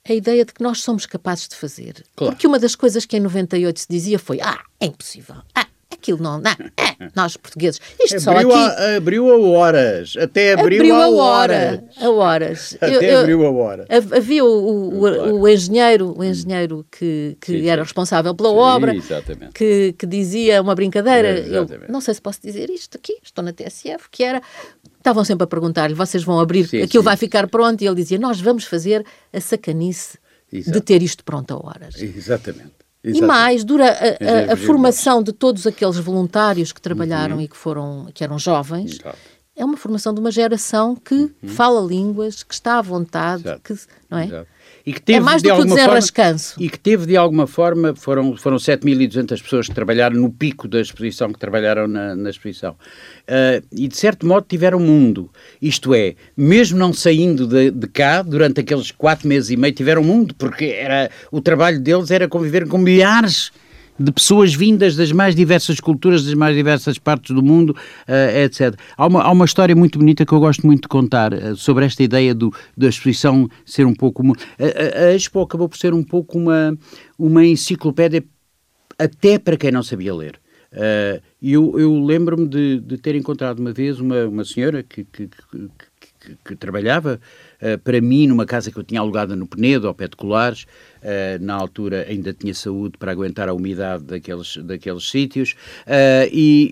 a 0.04 0.14
ideia 0.16 0.44
de 0.44 0.52
que 0.52 0.64
nós 0.64 0.82
somos 0.82 1.06
capazes 1.06 1.48
de 1.48 1.56
fazer. 1.56 2.04
Claro. 2.16 2.34
Porque 2.34 2.48
uma 2.48 2.58
das 2.58 2.76
coisas 2.76 3.06
que 3.06 3.18
em 3.18 3.20
98 3.20 3.80
se 3.80 3.88
dizia 3.88 4.18
foi: 4.18 4.42
ah, 4.42 4.64
é 4.80 4.88
impossível. 4.88 5.36
Ah, 5.54 5.68
aquilo 6.02 6.22
não, 6.22 6.40
não 6.40 6.50
é, 6.76 7.12
nós 7.16 7.38
portugueses. 7.38 7.80
Isto 8.00 8.30
abriu 8.30 8.52
só 8.52 8.58
aqui. 8.58 8.82
A, 8.82 8.98
abriu 8.98 9.32
a 9.32 9.40
horas, 9.40 10.14
até 10.20 10.54
abriu, 10.54 10.80
abriu 10.80 10.96
a, 10.96 11.04
a 11.04 11.10
horas. 11.10 11.80
A 11.98 12.10
horas. 12.10 12.78
Até 12.82 13.14
eu, 13.14 13.20
abriu 13.20 13.46
a 13.46 13.52
horas. 13.52 13.88
Havia 14.12 14.44
o, 14.44 14.48
o, 14.48 15.42
o, 15.42 15.48
engenheiro, 15.48 16.14
o 16.18 16.24
engenheiro 16.24 16.86
que, 16.92 17.38
que 17.40 17.60
sim, 17.60 17.70
era 17.70 17.84
responsável 17.84 18.34
pela 18.34 18.50
sim, 18.50 18.56
obra, 18.56 18.94
que, 19.54 19.94
que 19.98 20.06
dizia 20.08 20.62
uma 20.62 20.74
brincadeira. 20.74 21.40
É, 21.40 21.48
eu 21.48 21.68
não 21.88 22.02
sei 22.02 22.16
se 22.16 22.22
posso 22.22 22.42
dizer 22.42 22.70
isto 22.70 22.98
aqui, 22.98 23.18
estou 23.24 23.44
na 23.44 23.54
TSF, 23.54 24.10
que 24.10 24.24
era 24.24 24.42
estavam 24.98 25.24
sempre 25.24 25.44
a 25.44 25.48
perguntar-lhe: 25.48 25.94
vocês 25.94 26.24
vão 26.24 26.40
abrir, 26.40 26.68
sim, 26.68 26.82
aquilo 26.82 27.04
sim. 27.04 27.06
vai 27.06 27.18
ficar 27.18 27.48
pronto? 27.48 27.82
E 27.82 27.88
ele 27.88 27.96
dizia: 27.96 28.18
nós 28.18 28.42
vamos 28.42 28.66
fazer 28.66 29.06
a 29.32 29.40
sacanice 29.40 30.18
Exato. 30.52 30.72
de 30.72 30.82
ter 30.82 31.04
isto 31.04 31.24
pronto 31.24 31.54
a 31.54 31.58
horas. 31.58 32.02
Exatamente. 32.02 32.81
Exatamente. 33.04 33.24
E 33.24 33.28
mais, 33.28 33.64
dura 33.64 33.86
a, 33.86 34.52
a, 34.52 34.54
a, 34.54 34.58
formação 34.58 35.24
de 35.24 35.34
todos 35.34 35.66
aqueles 35.66 35.98
voluntários 35.98 36.72
que 36.72 36.80
trabalharam 36.80 37.38
uhum. 37.38 37.42
e 37.42 37.48
que 37.48 37.58
foram, 37.58 38.08
que 38.14 38.24
eram 38.24 38.38
jovens, 38.38 39.00
Exato. 39.00 39.18
é 39.56 39.66
uma 39.66 39.76
formação 39.76 40.14
de 40.14 40.20
uma 40.20 40.30
geração 40.30 40.96
que 40.96 41.16
uhum. 41.16 41.32
fala 41.50 41.82
línguas, 41.82 42.44
que 42.44 42.54
está 42.54 42.78
à 42.78 42.82
vontade, 42.82 43.44
Exato. 43.44 43.62
que, 43.64 43.76
não 44.10 44.20
é? 44.20 44.46
E 44.86 44.94
que 44.94 45.02
teve, 45.02 45.20
é 45.20 45.22
mais 45.22 45.42
do 45.42 45.50
de 45.50 45.56
que 45.56 45.62
o 45.62 45.66
desenrascanço. 45.66 46.54
Forma, 46.56 46.66
e 46.66 46.70
que 46.70 46.80
teve, 46.80 47.06
de 47.06 47.16
alguma 47.16 47.48
forma, 47.48 47.96
foram, 47.96 48.36
foram 48.36 48.58
7.200 48.58 49.42
pessoas 49.42 49.68
que 49.68 49.76
trabalharam 49.76 50.16
no 50.20 50.30
pico 50.32 50.68
da 50.68 50.82
exposição, 50.82 51.32
que 51.32 51.40
trabalharam 51.40 51.88
na, 51.88 52.16
na 52.16 52.30
exposição. 52.30 52.72
Uh, 52.72 53.66
e, 53.72 53.88
de 53.88 53.96
certo 53.96 54.26
modo, 54.26 54.46
tiveram 54.48 54.80
mundo. 54.80 55.30
Isto 55.62 55.94
é, 55.94 56.16
mesmo 56.36 56.78
não 56.78 56.94
saindo 56.94 57.46
de, 57.48 57.72
de, 57.72 57.88
cá, 57.88 58.22
durante 58.22 58.60
aqueles 58.62 58.92
quatro 58.92 59.28
meses 59.28 59.50
e 59.52 59.58
meio, 59.58 59.74
tiveram 59.74 60.04
mundo, 60.04 60.34
porque 60.36 60.66
era, 60.66 61.10
o 61.32 61.42
trabalho 61.42 61.80
deles 61.80 62.12
era 62.12 62.28
conviver 62.28 62.68
com 62.68 62.78
milhares 62.78 63.46
de 63.46 63.71
pessoas 64.14 64.54
vindas 64.54 64.96
das 64.96 65.12
mais 65.12 65.36
diversas 65.36 65.80
culturas, 65.80 66.24
das 66.24 66.34
mais 66.34 66.56
diversas 66.56 66.98
partes 66.98 67.36
do 67.36 67.44
mundo, 67.44 67.72
uh, 68.08 68.38
etc. 68.44 68.76
Há 68.98 69.06
uma, 69.06 69.22
há 69.22 69.32
uma 69.32 69.46
história 69.46 69.76
muito 69.76 70.00
bonita 70.00 70.26
que 70.26 70.34
eu 70.34 70.40
gosto 70.40 70.66
muito 70.66 70.84
de 70.84 70.88
contar 70.88 71.34
uh, 71.34 71.56
sobre 71.56 71.86
esta 71.86 72.02
ideia 72.02 72.34
do, 72.34 72.54
da 72.78 72.88
exposição 72.88 73.50
ser 73.66 73.86
um 73.86 73.94
pouco... 73.94 74.24
Uma, 74.24 74.36
a, 74.58 75.08
a, 75.08 75.14
Expo 75.14 75.42
acabou 75.42 75.68
por 75.68 75.78
ser 75.78 75.94
um 75.94 76.04
pouco 76.04 76.38
uma, 76.38 76.78
uma 77.20 77.46
enciclopédia 77.46 78.24
até 78.98 79.38
para 79.38 79.58
quem 79.58 79.72
não 79.72 79.84
sabia 79.84 80.16
ler. 80.16 80.40
Uh, 80.72 81.22
eu, 81.42 81.78
eu 81.78 82.00
lembro-me 82.00 82.48
de, 82.48 82.80
de, 82.80 82.98
ter 82.98 83.16
encontrado 83.16 83.60
uma 83.60 83.74
vez 83.74 84.00
uma, 84.00 84.26
uma 84.26 84.46
senhora 84.46 84.82
que, 84.82 85.04
que, 85.04 85.28
que, 85.28 86.38
que 86.46 86.56
trabalhava 86.56 87.20
para 87.84 88.02
mim 88.02 88.28
numa 88.28 88.46
casa 88.46 88.72
que 88.72 88.78
eu 88.78 88.84
tinha 88.84 89.00
alugada 89.00 89.36
no 89.36 89.48
Penedo, 89.48 89.88
ao 89.88 89.94
pé 89.94 90.08
de 90.08 90.16
Colares, 90.16 90.66
Uh, 91.02 91.44
na 91.44 91.56
altura 91.56 92.06
ainda 92.08 92.32
tinha 92.32 92.54
saúde 92.54 92.96
para 93.00 93.12
aguentar 93.12 93.50
a 93.50 93.54
umidade 93.56 94.04
daqueles, 94.04 94.58
daqueles 94.58 95.10
sítios, 95.10 95.56
uh, 95.88 96.30
e, 96.32 96.70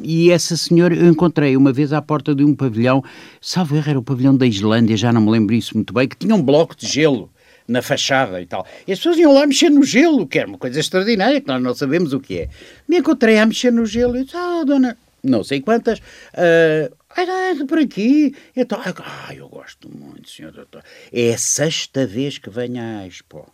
e, 0.00 0.26
e, 0.26 0.30
essa 0.30 0.56
senhora 0.56 0.94
eu 0.94 1.08
encontrei 1.08 1.56
uma 1.56 1.72
vez 1.72 1.92
à 1.92 2.00
porta 2.00 2.36
de 2.36 2.44
um 2.44 2.54
pavilhão, 2.54 3.02
salvo 3.40 3.74
erro, 3.74 3.90
era 3.90 3.98
o 3.98 4.02
pavilhão 4.02 4.36
da 4.36 4.46
Islândia, 4.46 4.96
já 4.96 5.12
não 5.12 5.22
me 5.22 5.30
lembro 5.32 5.56
isso 5.56 5.74
muito 5.74 5.92
bem, 5.92 6.06
que 6.06 6.16
tinha 6.16 6.36
um 6.36 6.42
bloco 6.42 6.76
de 6.76 6.86
gelo 6.86 7.28
na 7.66 7.82
fachada 7.82 8.40
e 8.40 8.46
tal. 8.46 8.64
E 8.86 8.92
as 8.92 8.98
pessoas 8.98 9.18
iam 9.18 9.34
lá 9.34 9.46
mexer 9.46 9.70
no 9.70 9.82
gelo, 9.82 10.26
que 10.26 10.38
era 10.38 10.48
uma 10.48 10.58
coisa 10.58 10.78
extraordinária, 10.78 11.40
que 11.40 11.48
nós 11.48 11.60
não 11.60 11.74
sabemos 11.74 12.12
o 12.12 12.20
que 12.20 12.40
é. 12.40 12.48
Me 12.88 12.98
encontrei 12.98 13.38
a 13.38 13.46
mexer 13.46 13.72
no 13.72 13.84
gelo 13.86 14.16
e 14.16 14.24
disse, 14.24 14.36
ah, 14.36 14.62
dona, 14.64 14.96
não 15.22 15.42
sei 15.42 15.60
quantas, 15.60 15.98
uh, 15.98 16.94
Ai, 17.16 17.54
por 17.66 17.78
aqui. 17.78 18.34
Então, 18.56 18.80
ah, 18.82 19.34
eu 19.34 19.48
gosto 19.48 19.88
muito, 19.88 20.28
senhor 20.28 20.52
doutor. 20.52 20.82
É 21.12 21.32
a 21.32 21.38
sexta 21.38 22.06
vez 22.06 22.38
que 22.38 22.50
venho 22.50 22.82
à 22.82 23.06
Expo. 23.06 23.48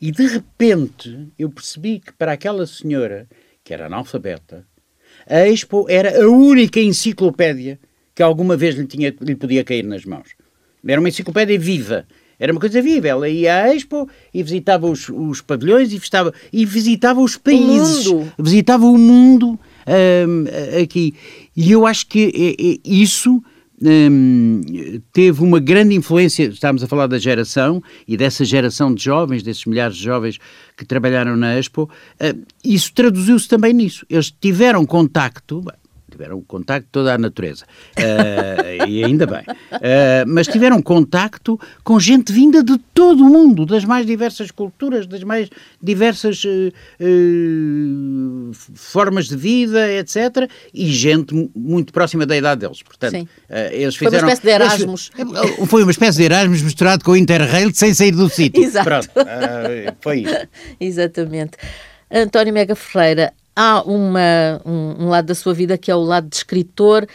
E 0.00 0.10
de 0.10 0.26
repente 0.26 1.28
eu 1.38 1.50
percebi 1.50 2.00
que 2.00 2.12
para 2.12 2.32
aquela 2.32 2.66
senhora, 2.66 3.28
que 3.62 3.72
era 3.74 3.86
analfabeta, 3.86 4.66
a 5.26 5.46
Expo 5.46 5.86
era 5.88 6.22
a 6.22 6.28
única 6.28 6.80
enciclopédia 6.80 7.78
que 8.14 8.22
alguma 8.22 8.56
vez 8.56 8.74
lhe, 8.74 8.86
tinha, 8.86 9.14
lhe 9.20 9.36
podia 9.36 9.62
cair 9.62 9.84
nas 9.84 10.04
mãos. 10.04 10.30
Era 10.86 11.00
uma 11.00 11.08
enciclopédia 11.08 11.58
viva. 11.58 12.06
Era 12.38 12.52
uma 12.52 12.60
coisa 12.60 12.80
viva. 12.80 13.08
Ela 13.08 13.28
ia 13.28 13.64
à 13.64 13.74
Expo 13.74 14.08
e 14.32 14.42
visitava 14.42 14.86
os, 14.86 15.08
os 15.08 15.40
pavilhões 15.40 15.92
e 15.92 15.98
visitava, 15.98 16.32
e 16.52 16.64
visitava 16.64 17.20
os 17.20 17.36
países. 17.36 18.06
O 18.06 18.26
visitava 18.38 18.86
o 18.86 18.96
mundo 18.96 19.58
um, 19.86 20.82
aqui. 20.82 21.14
E 21.56 21.72
eu 21.72 21.86
acho 21.86 22.06
que 22.06 22.32
é, 22.34 22.72
é, 22.72 22.78
isso 22.84 23.42
Hum, 23.82 24.62
teve 25.12 25.42
uma 25.42 25.60
grande 25.60 25.94
influência, 25.94 26.44
estamos 26.44 26.82
a 26.82 26.86
falar 26.86 27.06
da 27.06 27.18
geração 27.18 27.82
e 28.08 28.16
dessa 28.16 28.42
geração 28.42 28.94
de 28.94 29.04
jovens, 29.04 29.42
desses 29.42 29.66
milhares 29.66 29.96
de 29.98 30.02
jovens 30.02 30.38
que 30.74 30.84
trabalharam 30.84 31.36
na 31.36 31.58
Expo, 31.58 31.82
uh, 31.82 32.46
isso 32.64 32.90
traduziu-se 32.94 33.46
também 33.46 33.74
nisso. 33.74 34.06
Eles 34.08 34.30
tiveram 34.30 34.86
contacto, 34.86 35.62
tiveram 36.16 36.40
contacto 36.42 36.88
toda 36.90 37.14
a 37.14 37.18
natureza, 37.18 37.64
uh, 37.98 38.86
e 38.88 39.04
ainda 39.04 39.26
bem, 39.26 39.42
uh, 39.42 40.26
mas 40.26 40.46
tiveram 40.48 40.80
contacto 40.80 41.60
com 41.84 42.00
gente 42.00 42.32
vinda 42.32 42.62
de 42.62 42.78
todo 42.94 43.22
o 43.22 43.28
mundo, 43.28 43.66
das 43.66 43.84
mais 43.84 44.06
diversas 44.06 44.50
culturas, 44.50 45.06
das 45.06 45.22
mais 45.22 45.50
diversas 45.82 46.42
uh, 46.44 46.72
formas 48.74 49.28
de 49.28 49.36
vida, 49.36 49.92
etc., 49.92 50.50
e 50.72 50.86
gente 50.86 51.50
muito 51.54 51.92
próxima 51.92 52.24
da 52.24 52.36
idade 52.36 52.62
deles. 52.62 52.82
Portanto, 52.82 53.28
eles 53.70 53.96
fizeram... 53.96 54.18
Foi 54.18 54.22
uma 54.22 54.32
espécie 54.32 54.42
de 54.42 54.50
Erasmus. 54.50 55.10
Eles, 55.18 55.68
foi 55.68 55.82
uma 55.82 55.90
espécie 55.90 56.18
de 56.18 56.24
Erasmus 56.24 56.62
misturado 56.62 57.04
com 57.04 57.10
o 57.12 57.16
Interrail 57.16 57.74
sem 57.74 57.92
sair 57.92 58.12
do 58.12 58.28
sítio. 58.28 58.62
Exato. 58.62 58.84
Pronto, 58.84 59.10
foi 60.00 60.20
isso. 60.20 60.34
Exatamente. 60.80 61.52
António 62.10 62.54
Mega 62.54 62.74
Ferreira, 62.74 63.32
há 63.56 63.82
uma, 63.82 64.60
um, 64.64 65.04
um, 65.04 65.08
lado 65.08 65.26
da 65.26 65.34
sua 65.34 65.54
vida 65.54 65.78
que 65.78 65.90
é 65.90 65.96
o 65.96 66.02
lado 66.02 66.28
de 66.28 66.36
escritor. 66.36 67.08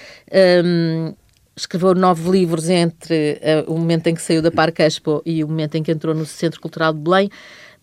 Um, 0.65 1.13
escreveu 1.55 1.93
nove 1.93 2.29
livros 2.29 2.69
entre 2.69 3.39
uh, 3.67 3.71
o 3.71 3.77
momento 3.77 4.07
em 4.07 4.15
que 4.15 4.21
saiu 4.21 4.41
da 4.41 4.49
Parque 4.49 4.81
Expo 4.81 5.21
e 5.23 5.43
o 5.43 5.47
momento 5.47 5.75
em 5.75 5.83
que 5.83 5.91
entrou 5.91 6.15
no 6.15 6.25
Centro 6.25 6.59
Cultural 6.59 6.91
de 6.91 6.99
Belém, 6.99 7.29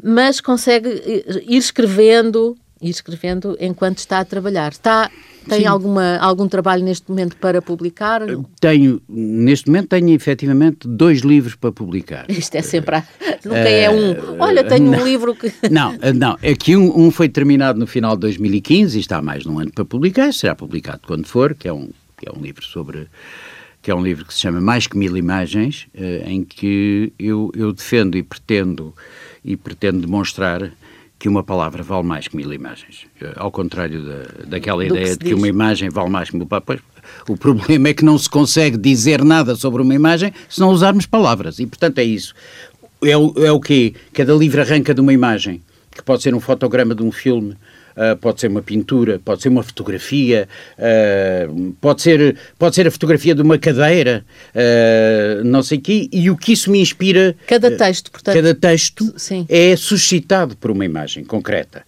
mas 0.03 0.41
consegue 0.41 0.89
eh, 0.89 1.43
ir 1.47 1.59
escrevendo, 1.59 2.57
ir 2.81 2.91
escrevendo 2.91 3.57
enquanto 3.61 3.99
está 3.99 4.21
a 4.21 4.25
trabalhar. 4.25 4.73
Está 4.73 5.11
tem 5.49 5.67
alguma, 5.67 6.19
algum 6.19 6.47
trabalho 6.47 6.85
neste 6.85 7.09
momento 7.09 7.37
para 7.37 7.63
publicar? 7.63 8.23
Tenho, 8.61 9.01
neste 9.09 9.69
momento 9.69 9.89
tenho 9.89 10.11
efetivamente 10.11 10.87
dois 10.87 11.21
livros 11.21 11.55
para 11.55 11.73
publicar. 11.73 12.27
Isto 12.31 12.57
é 12.57 12.63
sempre, 12.63 12.97
a, 12.97 13.05
nunca 13.45 13.59
é 13.59 13.89
um, 13.89 14.13
eh, 14.13 14.23
olha, 14.39 14.63
tenho 14.65 14.91
não, 14.91 15.01
um 15.01 15.05
livro 15.05 15.35
que... 15.35 15.53
Não, 15.71 15.97
eh, 16.01 16.13
não, 16.13 16.37
é 16.43 16.55
que 16.55 16.77
um, 16.77 17.07
um, 17.07 17.11
foi 17.11 17.29
terminado 17.29 17.79
no 17.79 17.87
final 17.87 18.15
de 18.15 18.21
2015 18.21 18.97
e 18.97 19.01
está 19.01 19.23
mais 19.23 19.43
de 19.43 19.49
um 19.49 19.59
ano 19.59 19.71
para 19.73 19.85
publicar, 19.85 20.33
será 20.33 20.55
publicado 20.55 21.01
quando 21.07 21.27
for, 21.27 21.55
que 21.55 21.67
é 21.67 21.73
um, 21.73 21.89
que 22.17 22.29
é 22.29 22.33
um 22.33 22.41
livro 22.41 22.65
sobre 22.65 23.07
que 23.81 23.91
é 23.91 23.95
um 23.95 24.03
livro 24.03 24.25
que 24.25 24.35
se 24.35 24.41
chama 24.41 24.61
Mais 24.61 24.87
que 24.87 24.99
Mil 24.99 25.17
Imagens, 25.17 25.87
eh, 25.95 26.25
em 26.27 26.43
que 26.45 27.13
eu, 27.19 27.51
eu 27.55 27.73
defendo 27.73 28.19
e 28.19 28.23
pretendo 28.23 28.93
e 29.45 29.57
pretendo 29.57 30.01
demonstrar 30.01 30.73
que 31.19 31.29
uma 31.29 31.43
palavra 31.43 31.83
vale 31.83 32.07
mais 32.07 32.29
que 32.29 32.37
mil 32.37 32.53
imagens. 32.53 33.07
Eh, 33.21 33.33
ao 33.37 33.51
contrário 33.51 34.03
da, 34.05 34.47
daquela 34.47 34.79
Do 34.79 34.95
ideia 34.95 35.05
que 35.07 35.13
de 35.13 35.19
que 35.19 35.25
diz. 35.31 35.35
uma 35.35 35.49
imagem 35.49 35.91
vale 35.91 36.11
mais 36.11 36.31
que 36.31 36.37
mil 36.37 36.47
palavras. 36.47 36.81
O 37.29 37.37
problema 37.37 37.89
é 37.89 37.95
que 37.95 38.05
não 38.05 38.17
se 38.17 38.29
consegue 38.31 38.77
dizer 38.77 39.25
nada 39.25 39.57
sobre 39.57 39.83
uma 39.83 39.95
imagem 39.95 40.33
se 40.49 40.61
não 40.61 40.71
usarmos 40.71 41.07
palavras. 41.07 41.59
E, 41.59 41.67
portanto, 41.67 41.99
é 41.99 42.05
isso. 42.05 42.35
É 43.03 43.17
o, 43.17 43.33
é 43.39 43.51
o 43.51 43.59
quê? 43.61 43.95
Cada 44.13 44.33
livro 44.35 44.61
arranca 44.61 44.95
de 44.95 45.01
uma 45.01 45.13
imagem, 45.13 45.61
que 45.91 46.03
pode 46.03 46.23
ser 46.23 46.35
um 46.35 46.41
fotograma 46.41 46.95
de 46.95 47.03
um 47.03 47.11
filme, 47.11 47.57
Uh, 47.99 48.17
pode 48.17 48.41
ser 48.41 48.47
uma 48.47 48.63
pintura, 48.63 49.21
pode 49.25 49.43
ser 49.43 49.49
uma 49.49 49.65
fotografia, 49.65 50.49
uh, 50.79 51.73
pode, 51.81 52.01
ser, 52.01 52.37
pode 52.57 52.77
ser 52.77 52.87
a 52.87 52.93
fotografia 52.93 53.35
de 53.35 53.43
uma 53.43 53.59
cadeira, 53.59 54.25
uh, 54.55 55.43
não 55.43 55.65
sei 55.65 55.79
o 55.79 55.81
quê, 55.81 56.09
e 56.13 56.31
o 56.31 56.37
que 56.37 56.53
isso 56.53 56.71
me 56.71 56.81
inspira... 56.81 57.35
Cada 57.49 57.77
texto, 57.77 58.13
portanto... 58.13 58.37
Cada 58.37 58.55
texto 58.55 59.13
sim. 59.17 59.45
é 59.49 59.75
suscitado 59.75 60.57
por 60.57 60.71
uma 60.71 60.85
imagem 60.85 61.25
concreta. 61.25 61.83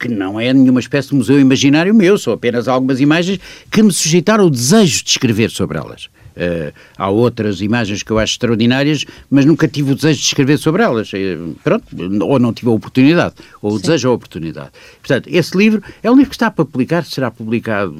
que 0.00 0.08
não 0.08 0.40
é 0.40 0.52
nenhuma 0.52 0.80
espécie 0.80 1.10
de 1.10 1.14
museu 1.14 1.38
imaginário 1.38 1.94
meu, 1.94 2.18
são 2.18 2.32
apenas 2.32 2.66
algumas 2.66 3.00
imagens 3.00 3.38
que 3.70 3.80
me 3.80 3.92
suscitaram 3.92 4.46
o 4.46 4.50
desejo 4.50 5.04
de 5.04 5.10
escrever 5.10 5.50
sobre 5.50 5.78
elas. 5.78 6.08
Uh, 6.38 6.72
há 6.96 7.10
outras 7.10 7.60
imagens 7.60 8.02
que 8.02 8.12
eu 8.12 8.18
acho 8.18 8.34
extraordinárias, 8.34 9.04
mas 9.28 9.44
nunca 9.44 9.66
tive 9.66 9.90
o 9.92 9.94
desejo 9.96 10.20
de 10.20 10.26
escrever 10.26 10.56
sobre 10.56 10.82
elas. 10.82 11.12
Uh, 11.12 11.56
pronto, 11.64 11.84
ou 12.22 12.38
não 12.38 12.52
tive 12.52 12.68
a 12.68 12.72
oportunidade, 12.72 13.34
ou 13.60 13.74
o 13.74 13.78
desejo 13.80 14.08
ou 14.08 14.12
a 14.12 14.16
oportunidade. 14.16 14.70
Portanto, 15.00 15.28
esse 15.28 15.56
livro 15.56 15.82
é 16.02 16.10
um 16.10 16.14
livro 16.14 16.30
que 16.30 16.36
está 16.36 16.50
para 16.50 16.64
publicar, 16.64 17.04
será 17.04 17.30
publicado. 17.30 17.94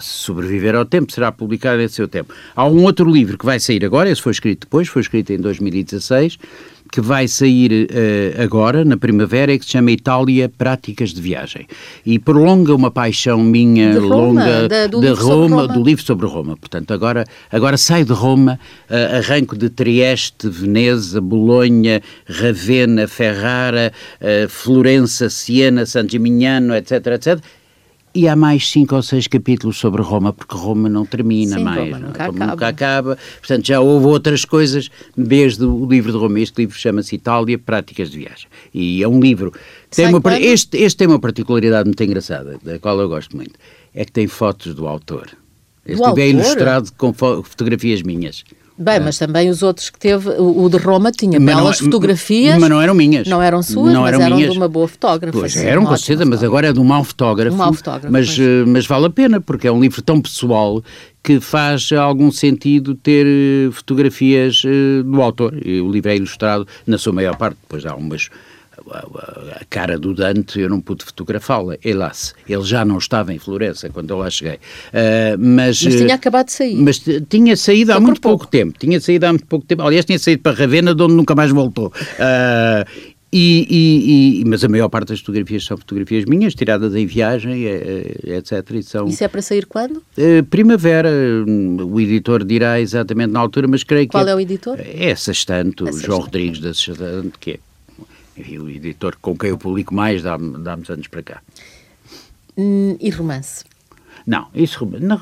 Se 0.00 0.24
sobreviver 0.24 0.74
ao 0.74 0.86
tempo, 0.86 1.12
será 1.12 1.30
publicado 1.30 1.82
em 1.82 1.88
seu 1.88 2.08
tempo. 2.08 2.32
Há 2.54 2.66
um 2.66 2.82
outro 2.82 3.10
livro 3.10 3.36
que 3.36 3.44
vai 3.44 3.60
sair 3.60 3.84
agora, 3.84 4.08
esse 4.08 4.22
foi 4.22 4.32
escrito 4.32 4.60
depois, 4.60 4.88
foi 4.88 5.02
escrito 5.02 5.34
em 5.34 5.36
2016, 5.36 6.38
que 6.90 7.00
vai 7.00 7.28
sair 7.28 7.88
uh, 7.90 8.42
agora, 8.42 8.84
na 8.84 8.96
primavera, 8.96 9.52
e 9.52 9.58
que 9.58 9.64
se 9.64 9.72
chama 9.72 9.90
Itália 9.90 10.48
Práticas 10.48 11.12
de 11.12 11.20
Viagem. 11.20 11.66
E 12.04 12.18
prolonga 12.18 12.74
uma 12.74 12.90
paixão 12.90 13.42
minha 13.42 13.92
de 13.92 13.98
Roma, 13.98 14.16
longa 14.16 14.68
da, 14.68 14.86
do 14.86 15.00
de 15.00 15.08
livro 15.08 15.24
Roma, 15.24 15.62
Roma, 15.62 15.68
do 15.68 15.82
livro 15.82 16.04
sobre 16.04 16.26
Roma. 16.26 16.56
Portanto, 16.56 16.92
agora, 16.92 17.24
agora 17.50 17.76
sai 17.76 18.04
de 18.04 18.12
Roma, 18.12 18.58
uh, 18.90 19.16
arranco 19.16 19.56
de 19.56 19.68
Trieste, 19.68 20.48
Veneza, 20.48 21.20
Bolonha, 21.20 22.02
Ravenna, 22.26 23.06
Ferrara, 23.06 23.92
uh, 24.20 24.48
Florença, 24.48 25.28
Siena, 25.28 25.86
San 25.86 26.08
Gimignano, 26.08 26.74
etc, 26.74 27.06
etc 27.08 27.40
e 28.16 28.28
há 28.28 28.34
mais 28.34 28.68
cinco 28.70 28.94
ou 28.96 29.02
seis 29.02 29.26
capítulos 29.26 29.76
sobre 29.76 30.00
Roma, 30.02 30.32
porque 30.32 30.56
Roma 30.56 30.88
não 30.88 31.04
termina 31.04 31.56
Sim, 31.58 31.64
mais. 31.64 31.78
Roma 31.78 31.98
nunca, 31.98 32.26
Roma 32.26 32.36
acaba. 32.38 32.50
nunca 32.52 32.68
acaba. 32.68 33.18
Portanto, 33.38 33.66
já 33.66 33.80
houve 33.80 34.06
outras 34.06 34.44
coisas 34.44 34.88
desde 35.16 35.64
o 35.64 35.86
livro 35.86 36.12
de 36.12 36.18
Roma. 36.18 36.40
Este 36.40 36.58
livro 36.62 36.78
chama-se 36.78 37.14
Itália, 37.14 37.58
Práticas 37.58 38.10
de 38.10 38.18
Viagem. 38.18 38.46
E 38.72 39.02
é 39.02 39.08
um 39.08 39.20
livro. 39.20 39.52
Tem 39.90 40.06
uma, 40.08 40.20
este, 40.40 40.76
este 40.78 40.96
tem 40.96 41.06
uma 41.06 41.18
particularidade 41.20 41.86
muito 41.88 42.02
engraçada, 42.02 42.58
da 42.62 42.78
qual 42.78 42.98
eu 43.00 43.08
gosto 43.08 43.36
muito. 43.36 43.52
É 43.94 44.04
que 44.04 44.12
tem 44.12 44.26
fotos 44.26 44.74
do 44.74 44.86
autor. 44.86 45.28
Este 45.84 46.02
Do 46.02 46.08
livro 46.08 46.20
é 46.20 46.24
autor? 46.24 46.40
ilustrado 46.40 46.92
com 46.96 47.12
fo- 47.12 47.42
fotografias 47.42 48.02
minhas. 48.02 48.44
Bem, 48.78 49.00
mas 49.00 49.16
também 49.18 49.48
os 49.48 49.62
outros 49.62 49.88
que 49.88 49.98
teve, 49.98 50.28
o, 50.38 50.68
de 50.68 50.76
Roma 50.76 51.10
tinha 51.10 51.40
Mas 51.40 51.54
não- 51.54 51.62
belas 51.62 51.78
fotografias. 51.78 52.58
mas 52.58 52.68
não 52.68 52.80
eram 52.82 52.94
minhas. 52.94 53.26
Não 53.26 53.40
eram 53.42 53.62
suas, 53.62 53.92
Não 53.92 54.02
mas 54.02 54.12
eram 54.14 54.24
eram 54.26 54.36
minhas. 54.36 54.52
de 54.52 54.58
uma 54.58 54.68
boa 54.68 54.86
fotógrafa. 54.86 55.38
Pois 55.38 55.52
sim, 55.54 55.64
eram, 55.64 55.84
com 55.86 55.96
certeza, 55.96 56.24
mas 56.28 56.44
agora 56.44 56.68
é 56.68 56.72
de 56.72 56.78
um 56.78 56.84
mau 56.84 57.02
fotógrafo. 57.02 57.54
Um 57.54 57.58
mau 57.58 57.72
fotógrafo, 57.72 58.12
Mas, 58.12 58.26
pois. 58.26 58.38
eh, 58.38 58.64
mas 58.66 58.86
vale 58.86 59.06
a 59.06 59.10
pena, 59.10 59.40
porque 59.40 59.66
é 59.66 59.72
um 59.72 59.80
livro 59.80 60.02
tão 60.02 60.20
pessoal 60.20 60.82
que 61.22 61.40
faz 61.40 61.90
algum 61.92 62.30
sentido 62.30 62.94
ter 62.94 63.26
eh, 63.26 63.70
fotografias 63.72 64.62
eh, 64.66 65.02
do 65.02 65.22
autor. 65.22 65.54
E 65.64 65.80
o 65.80 65.90
livro 65.90 66.10
é 66.10 66.16
ilustrado, 66.16 66.66
na 66.86 66.98
sua 66.98 67.12
maior 67.14 67.34
parte, 67.36 67.56
depois 67.62 67.84
há 67.86 67.94
umas. 67.94 68.28
A, 68.90 69.64
cara 69.68 69.98
do 69.98 70.14
Dante 70.14 70.60
eu 70.60 70.68
não 70.68 70.80
pude 70.80 71.04
fotografá-la, 71.04 71.76
hélas. 71.84 72.34
Ele 72.48 72.62
já 72.62 72.84
não 72.84 72.98
estava 72.98 73.32
em 73.34 73.38
Florença 73.38 73.88
quando 73.90 74.10
eu 74.10 74.18
lá 74.18 74.30
cheguei. 74.30 74.58
Eh, 74.92 75.36
mas, 75.38 75.82
Mas 75.82 75.94
eh, 75.94 75.98
tinha 75.98 76.14
acabado 76.14 76.46
de 76.46 76.52
sair. 76.52 76.76
mas 76.76 77.02
tinha 77.28 77.56
saído 77.56 77.92
há 77.92 77.94
Foi 77.94 78.00
por 78.02 78.06
muito 78.06 78.20
pouco. 78.20 78.38
pouco. 78.38 78.50
tempo. 78.50 78.78
Tinha 78.78 79.00
saído 79.00 79.26
há 79.26 79.30
muito 79.30 79.46
pouco 79.46 79.66
tempo. 79.66 79.82
Aliás, 79.82 80.04
tinha 80.04 80.18
saído 80.18 80.42
para 80.42 80.56
Ravenna, 80.56 80.94
de 80.94 81.02
onde 81.02 81.14
nunca 81.14 81.34
mais 81.34 81.50
voltou. 81.50 81.92
Ah, 82.18 82.84
e, 83.32 83.66
e- 83.68 84.40
e- 84.40 84.44
mas 84.46 84.62
a 84.64 84.68
maior 84.68 84.88
parte 84.88 85.08
das 85.08 85.18
fotografias 85.20 85.64
são 85.64 85.76
fotografias 85.76 86.24
minhas, 86.24 86.54
tiradas 86.54 86.94
em 86.94 87.04
viagem, 87.04 87.66
eh, 87.66 88.14
eh, 88.24 88.36
etc. 88.36 88.70
E 88.74 88.82
são 88.82 89.06
Isso 89.08 89.22
é 89.24 89.28
para 89.28 89.42
sair 89.42 89.66
quando? 89.66 90.02
eh, 90.16 90.42
primavera. 90.42 91.10
hum, 91.46 91.76
O 91.90 92.00
editor 92.00 92.44
dirá 92.44 92.80
exatamente 92.80 93.32
na 93.32 93.40
altura, 93.40 93.66
mas 93.68 93.82
creio 93.82 94.06
que. 94.06 94.12
Qual 94.12 94.26
é 94.26 94.34
o 94.34 94.40
editor? 94.40 94.78
É 94.80 95.14
Sextanto, 95.14 95.86
É 95.88 95.92
João. 95.92 96.20
Rodrigues 96.20 96.60
da 96.60 96.72
Sextanto, 96.72 97.32
que 97.38 97.50
é 97.52 97.58
enfim, 98.36 98.58
o 98.58 98.68
editor 98.68 99.16
com 99.20 99.36
quem 99.36 99.50
eu 99.50 99.58
publico 99.58 99.94
mais 99.94 100.22
dá, 100.22 100.36
dá 100.36 100.76
uns 100.76 100.88
anos 100.90 101.06
para 101.08 101.22
cá. 101.22 101.42
Hum, 102.56 102.96
E 103.00 103.10
romance? 103.10 103.64
Não, 104.26 104.48
isso 104.54 104.84
não, 105.00 105.18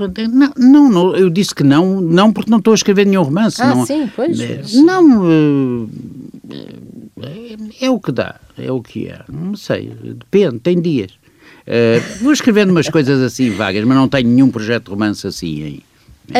não, 0.56 0.88
não, 0.90 1.16
eu 1.16 1.28
disse 1.28 1.54
que 1.54 1.62
não, 1.62 2.00
não 2.00 2.32
porque 2.32 2.50
não 2.50 2.56
estou 2.58 2.72
a 2.72 2.74
escrever 2.74 3.04
nenhum 3.06 3.22
romance. 3.22 3.60
Ah, 3.60 3.74
não, 3.74 3.84
sim, 3.84 4.10
pois. 4.16 4.40
Eh, 4.40 4.62
Não, 4.82 5.28
eh, 6.50 7.56
é, 7.80 7.84
é 7.86 7.90
o 7.90 8.00
que 8.00 8.10
dá, 8.10 8.40
é 8.56 8.72
o 8.72 8.80
que 8.82 9.08
é. 9.08 9.20
Não 9.30 9.54
sei, 9.56 9.90
depende, 9.90 10.58
tem 10.60 10.80
dias. 10.80 11.12
Eh, 11.66 12.00
vou 12.22 12.32
escrevendo 12.32 12.70
umas 12.70 12.88
coisas 12.88 13.20
assim 13.20 13.50
vagas, 13.50 13.84
mas 13.84 13.96
não 13.96 14.08
tenho 14.08 14.28
nenhum 14.28 14.50
projeto 14.50 14.84
de 14.84 14.90
romance 14.92 15.26
assim 15.26 15.62
em, 15.62 15.82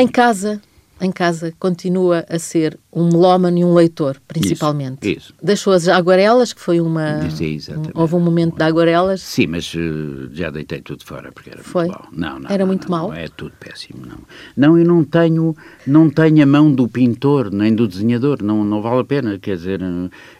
Em 0.00 0.08
casa, 0.08 0.60
em 1.04 1.12
casa, 1.12 1.52
continua 1.58 2.24
a 2.28 2.38
ser 2.38 2.78
um 2.92 3.08
melómano 3.08 3.58
e 3.58 3.64
um 3.64 3.74
leitor, 3.74 4.16
principalmente. 4.28 5.08
Isso, 5.08 5.18
isso. 5.18 5.34
Deixou 5.42 5.72
as 5.72 5.88
aguarelas, 5.88 6.52
que 6.52 6.60
foi 6.60 6.80
uma. 6.80 7.28
Sim, 7.30 7.54
exatamente. 7.54 7.96
um- 7.96 8.00
houve 8.00 8.14
um 8.14 8.20
momento 8.20 8.56
de 8.56 8.62
aguarelas. 8.62 9.20
Sim, 9.20 9.48
mas 9.48 9.72
eh, 9.76 10.28
já 10.32 10.50
deitei 10.50 10.80
tudo 10.80 11.04
fora 11.04 11.32
porque 11.32 11.50
era 11.50 11.62
Foi? 11.62 11.86
muito 11.86 11.98
mau. 11.98 12.08
Não, 12.12 12.38
não, 12.38 12.50
Era 12.50 12.58
não, 12.64 12.66
muito 12.68 12.90
não, 12.90 12.96
mau? 12.98 13.08
não, 13.08 13.16
é 13.16 13.28
tudo 13.28 13.52
péssimo, 13.58 14.02
não. 14.06 14.18
Não, 14.56 14.78
eu 14.78 14.84
não 14.86 15.04
tenho, 15.04 15.56
não 15.86 16.08
tenho 16.08 16.42
a 16.42 16.46
mão 16.46 16.72
do 16.72 16.86
pintor 16.88 17.50
nem 17.52 17.74
do 17.74 17.86
desenhador, 17.88 18.42
não, 18.42 18.64
não 18.64 18.80
vale 18.80 19.00
a 19.00 19.04
pena, 19.04 19.38
quer 19.38 19.56
dizer, 19.56 19.80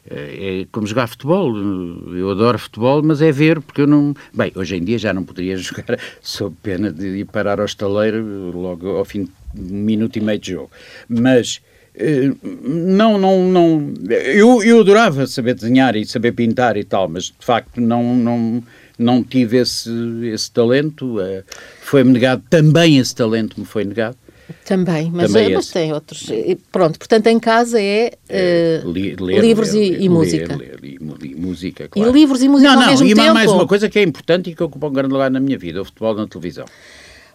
eh, 0.09 0.63
é 0.63 0.67
como 0.71 0.87
jogar 0.87 1.07
futebol. 1.09 1.53
Eu 2.15 2.31
adoro 2.31 2.59
futebol, 2.59 3.03
mas 3.03 3.21
é 3.21 3.33
ver, 3.33 3.61
porque 3.61 3.81
eu 3.81 3.87
não. 3.87 4.15
Bem, 4.33 4.53
hoje 4.55 4.77
em 4.77 4.85
dia 4.85 4.99
já 4.99 5.13
não 5.13 5.25
poderia 5.25 5.57
jogar 5.59 5.99
sob 6.23 6.55
pena 6.63 6.93
de 6.93 7.07
ir 7.19 7.25
parar 7.27 7.59
ao 7.59 7.67
estaleiro 7.67 8.51
logo 8.57 8.89
ao 8.97 9.05
fim 9.05 9.25
de 9.25 9.31
minuto 9.55 10.17
e 10.17 10.21
meio 10.21 10.39
de 10.39 10.51
jogo. 10.53 10.71
Mas. 11.09 11.61
eh, 11.95 12.31
Não, 12.63 13.17
não, 13.19 13.49
não. 13.49 13.93
Eu, 14.11 14.63
eu 14.63 14.81
adorava 14.81 15.27
saber 15.27 15.55
desenhar 15.55 15.95
e 15.97 16.05
saber 16.05 16.33
pintar 16.33 16.77
e 16.77 16.85
tal, 16.85 17.09
mas 17.09 17.25
de 17.25 17.35
facto 17.41 17.81
não, 17.81 18.17
não, 18.17 18.63
não 18.99 19.23
tive 19.23 19.59
esse, 19.59 19.91
esse 20.33 20.51
talento. 20.51 21.21
eh, 21.21 21.45
Foi-me 21.81 22.13
negado, 22.13 22.43
também 22.51 22.99
esse 22.99 23.15
talento 23.15 23.59
me 23.61 23.65
foi 23.67 23.85
negado. 23.85 24.17
Também, 24.67 25.11
mas, 25.11 25.33
Também 25.33 25.55
mas 25.55 25.65
esse. 25.65 25.73
tem 25.73 25.93
outros. 25.93 26.29
E 26.29 26.59
Pronto, 26.71 26.99
portanto, 26.99 27.27
em 27.29 27.41
casa 27.41 27.81
é. 27.81 28.13
eh, 28.29 28.83
Li- 28.85 29.17
ler, 29.19 29.41
livros 29.41 29.73
ler, 29.73 29.83
e, 29.85 29.91
ler, 29.93 30.01
e 30.03 30.09
música. 30.11 30.59
E 30.83 30.97
e 31.31 31.35
música, 31.35 31.85
E 31.85 31.89
claro. 31.89 32.13
livros 32.13 32.43
e 32.43 32.49
música 32.49 32.71
não, 32.71 32.77
ao 32.79 32.83
não, 32.85 32.91
mesmo 32.91 33.07
e 33.07 33.15
tempo. 33.15 33.33
mais 33.33 33.51
uma 33.51 33.67
coisa 33.67 33.89
que 33.89 33.99
é 33.99 34.03
importante 34.03 34.51
e 34.51 34.55
que 34.55 34.63
ocupa 34.63 34.89
um 34.89 34.93
grande 34.93 35.13
lugar 35.15 35.31
na 35.31 35.41
minha 35.41 35.57
vida, 35.57 35.81
o 35.81 35.85
futebol 35.85 36.15
na 36.15 36.27
televisão. 36.27 36.67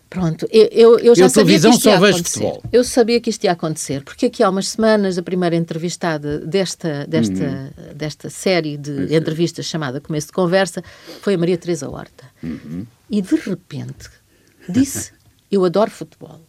Pronto, 0.10 0.48
eu, 0.52 0.68
eu, 0.72 1.00
eu 1.00 1.16
já 1.16 1.26
Eu, 1.26 1.30
sabia 1.30 1.60
que 1.60 1.68
isto 1.70 1.86
ia 1.88 1.96
acontecer. 1.98 2.24
futebol. 2.24 2.64
Eu 2.72 2.84
sabia 2.84 3.22
que 3.22 3.30
isto 3.30 3.44
ia 3.44 3.52
acontecer, 3.52 4.04
porque 4.04 4.26
aqui 4.26 4.42
há 4.42 4.50
umas 4.50 4.70
semanas 4.70 5.18
a 5.20 5.22
primeira 5.22 5.56
entrevistada 5.56 6.40
desta, 6.40 7.06
desta, 7.08 7.44
Uhum. 7.44 7.94
desta 7.96 8.30
série 8.30 8.76
de 8.76 9.16
entrevistas 9.16 9.68
chamada 9.68 10.02
Começo 10.02 10.28
de 10.28 10.34
Conversa 10.34 10.84
foi 11.22 11.36
a 11.36 11.38
Maria 11.38 11.58
Teresa 11.60 11.88
Horta. 11.88 12.24
Uhum. 12.42 12.88
E 13.10 13.22
de 13.22 13.36
repente 13.36 14.10
disse, 14.68 15.12
eu 15.52 15.64
adoro 15.64 15.92
futebol. 15.92 16.42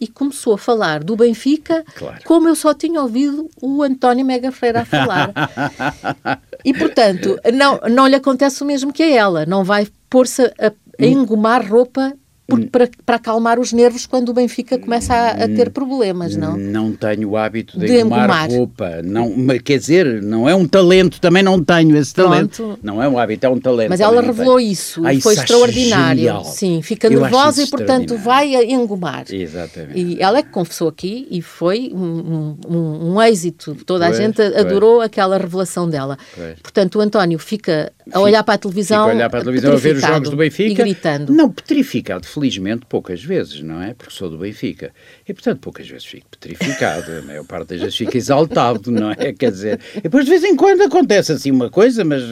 E 0.00 0.08
começou 0.08 0.54
a 0.54 0.58
falar 0.58 1.04
do 1.04 1.14
Benfica 1.14 1.84
Claro. 1.94 2.18
como 2.24 2.48
eu 2.48 2.56
só 2.56 2.74
tinha 2.74 3.00
ouvido 3.00 3.48
o 3.62 3.84
António 3.84 4.26
Mega 4.26 4.50
Freire 4.50 4.78
a 4.78 4.84
falar. 4.84 5.32
E, 6.64 6.72
portanto, 6.72 7.38
não, 7.52 7.78
não 7.90 8.06
lhe 8.06 8.14
acontece 8.16 8.62
o 8.62 8.66
mesmo 8.66 8.90
que 8.90 9.02
a 9.02 9.10
ela. 9.10 9.44
Não 9.46 9.62
vai 9.62 9.86
pôr-se 10.08 10.42
a, 10.58 10.72
a 10.98 11.04
engomar 11.06 11.62
roupa 11.70 12.14
por- 12.46 12.66
para, 12.66 12.88
para 13.06 13.16
acalmar 13.16 13.58
os 13.58 13.72
nervos 13.72 14.04
quando 14.06 14.28
o 14.28 14.32
Benfica 14.34 14.78
começa 14.78 15.14
a, 15.14 15.44
a 15.44 15.48
ter 15.48 15.70
problemas, 15.70 16.36
não? 16.36 16.56
Não 16.56 16.92
tenho 16.92 17.30
o 17.30 17.36
hábito 17.36 17.78
de, 17.78 17.86
De 17.86 18.00
engomar 18.00 18.24
engomar. 18.24 18.50
roupa. 18.50 19.02
Não, 19.02 19.32
quer 19.64 19.78
dizer, 19.78 20.22
não 20.22 20.48
é 20.48 20.54
um 20.54 20.66
talento, 20.68 21.20
também 21.20 21.42
não 21.42 21.62
tenho 21.62 21.96
esse 21.96 22.12
talento. 22.14 22.56
Pronto. 22.62 22.78
Não 22.82 23.02
é 23.02 23.08
um 23.08 23.18
hábito, 23.18 23.46
é 23.46 23.48
um 23.48 23.58
talento. 23.58 23.88
Mas 23.90 24.00
ela 24.00 24.20
revelou 24.20 24.58
tenho. 24.58 24.70
isso 24.70 25.00
Ah, 25.06 25.14
e 25.14 25.20
foi 25.20 25.34
extraordinário. 25.34 26.18
genial. 26.18 26.44
Sim, 26.44 26.82
fica 26.82 27.06
Eu 27.06 27.20
nervosa 27.20 27.62
e, 27.62 27.66
portanto, 27.66 28.16
vai 28.18 28.54
a 28.54 28.62
engomar. 28.64 29.24
Exatamente. 29.30 29.98
E 29.98 30.22
ela 30.22 30.38
é 30.38 30.42
que 30.42 30.50
confessou 30.50 30.88
aqui 30.88 31.26
e 31.30 31.40
foi 31.40 31.90
um, 31.94 32.56
um- 32.68 33.12
um- 33.14 33.22
êxito. 33.22 33.74
Toda 33.86 34.04
Pois, 34.06 34.18
a 34.18 34.22
gente 34.22 34.36
pois. 34.36 34.56
adorou 34.56 35.00
aquela 35.00 35.38
revelação 35.38 35.88
dela. 35.88 36.18
Pois. 36.36 36.58
Portanto, 36.62 36.96
o 36.98 37.00
António 37.00 37.38
fica 37.38 37.90
a 38.12 38.20
olhar 38.20 38.44
para 38.44 38.54
a 38.54 38.58
televisão, 38.58 39.04
Fico 39.04 39.10
a 39.10 39.14
olhar 39.14 39.30
para 39.30 39.38
a 39.40 39.42
televisão 39.42 39.72
a 39.72 39.76
ver 39.76 39.96
os 39.96 40.02
jogos 40.02 40.28
do 40.30 40.36
Benfica. 40.36 40.70
e 40.70 40.74
gritando. 40.74 41.32
Não, 41.32 41.50
petrificado, 41.50 42.26
felizmente, 42.26 42.84
poucas 42.86 43.22
vezes, 43.22 43.60
não 43.62 43.82
é? 43.82 43.94
Porque 43.94 44.12
sou 44.14 44.28
do 44.28 44.38
Benfica. 44.38 44.92
E, 45.26 45.32
portanto, 45.32 45.60
poucas 45.60 45.88
vezes 45.88 46.04
fico 46.04 46.26
petrificado. 46.28 47.10
A 47.10 47.22
maior 47.22 47.44
parte 47.44 47.68
das 47.68 47.80
vezes 47.80 47.96
fico 47.96 48.16
exaltado, 48.16 48.90
não 48.90 49.10
é? 49.10 49.32
Quer 49.32 49.50
dizer, 49.50 49.80
e 49.96 50.02
depois 50.02 50.24
de 50.24 50.30
vez 50.30 50.44
em 50.44 50.54
quando 50.54 50.82
acontece 50.82 51.32
assim 51.32 51.50
uma 51.50 51.70
coisa, 51.70 52.04
mas 52.04 52.22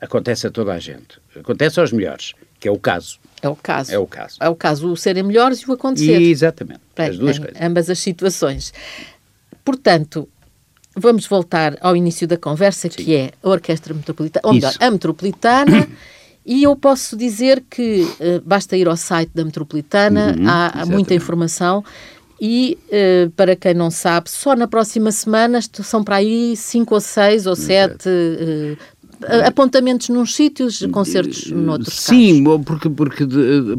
acontece 0.00 0.46
a 0.46 0.50
toda 0.50 0.72
a 0.72 0.78
gente. 0.78 1.20
Acontece 1.34 1.80
aos 1.80 1.92
melhores, 1.92 2.34
que 2.60 2.68
é 2.68 2.70
o 2.70 2.78
caso. 2.78 3.18
É 3.40 3.48
o 3.48 3.56
caso. 3.56 3.92
É 3.92 3.98
o 3.98 4.06
caso. 4.06 4.36
É 4.40 4.48
o 4.48 4.54
caso, 4.54 4.92
o 4.92 4.96
serem 4.96 5.22
melhores 5.22 5.60
e 5.60 5.68
o 5.70 5.72
acontecer. 5.72 6.20
E, 6.20 6.30
exatamente. 6.30 6.80
Bem, 6.96 7.08
as 7.08 7.18
duas 7.18 7.38
coisas. 7.38 7.56
ambas 7.60 7.88
as 7.90 7.98
situações. 7.98 8.72
Portanto, 9.64 10.28
vamos 10.96 11.26
voltar 11.26 11.76
ao 11.80 11.96
início 11.96 12.26
da 12.26 12.36
conversa, 12.36 12.88
que 12.88 13.14
é 13.14 13.30
a 13.42 13.48
Orquestra 13.48 13.94
Metropolitana, 13.94 14.42
ou 14.46 14.54
melhor, 14.54 14.70
Isso. 14.70 14.78
a 14.82 14.90
Metropolitana, 14.90 15.88
e 16.44 16.62
eu 16.62 16.74
posso 16.76 17.16
dizer 17.16 17.62
que 17.70 18.06
eh, 18.20 18.40
basta 18.44 18.76
ir 18.76 18.88
ao 18.88 18.96
site 18.96 19.30
da 19.34 19.44
Metropolitana, 19.44 20.34
Uhum, 20.38 20.48
há, 20.48 20.82
há 20.82 20.86
muita 20.86 21.14
informação. 21.14 21.84
E, 22.40 22.76
eh, 22.90 23.30
para 23.36 23.54
quem 23.54 23.72
não 23.72 23.88
sabe, 23.88 24.28
só 24.28 24.56
na 24.56 24.66
próxima 24.66 25.12
semana 25.12 25.60
são 25.62 26.02
para 26.02 26.16
aí 26.16 26.56
cinco 26.56 26.94
ou 26.94 27.00
seis 27.00 27.46
ou 27.46 27.54
sete 27.54 28.08
eh, 28.08 28.76
apontamentos 29.46 30.08
nos 30.08 30.34
sítios, 30.34 30.84
concertos 30.90 31.50
noutros 31.52 32.00
Sim, 32.00 32.42
casos. 32.42 32.64
porque, 32.64 32.90
porque, 32.90 33.26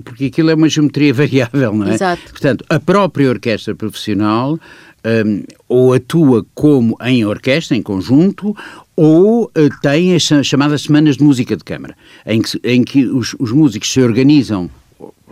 porque 0.06 0.26
aquilo 0.26 0.50
é 0.52 0.56
uma 0.56 0.70
geometria 0.70 1.12
variável, 1.14 1.74
não 1.74 1.88
é? 1.88 1.96
Exato. 1.96 2.22
Portanto, 2.32 2.64
a 2.70 2.80
própria 2.80 3.30
orquestra 3.30 3.76
profissional 3.76 4.58
um, 5.06 5.44
ou 5.68 5.94
atua 5.94 6.46
como 6.54 6.98
em 7.02 7.26
orquestra, 7.26 7.76
em 7.76 7.82
conjunto, 7.82 8.56
ou 8.96 9.46
uh, 9.46 9.80
tem 9.82 10.16
as 10.16 10.24
chamadas 10.46 10.82
semanas 10.84 11.18
de 11.18 11.24
música 11.24 11.56
de 11.56 11.64
câmara, 11.64 11.96
em 12.26 12.42
que, 12.42 12.60
em 12.64 12.84
que 12.84 13.06
os, 13.06 13.36
os 13.40 13.52
músicos 13.52 13.92
se 13.92 14.02
organizam 14.02 14.70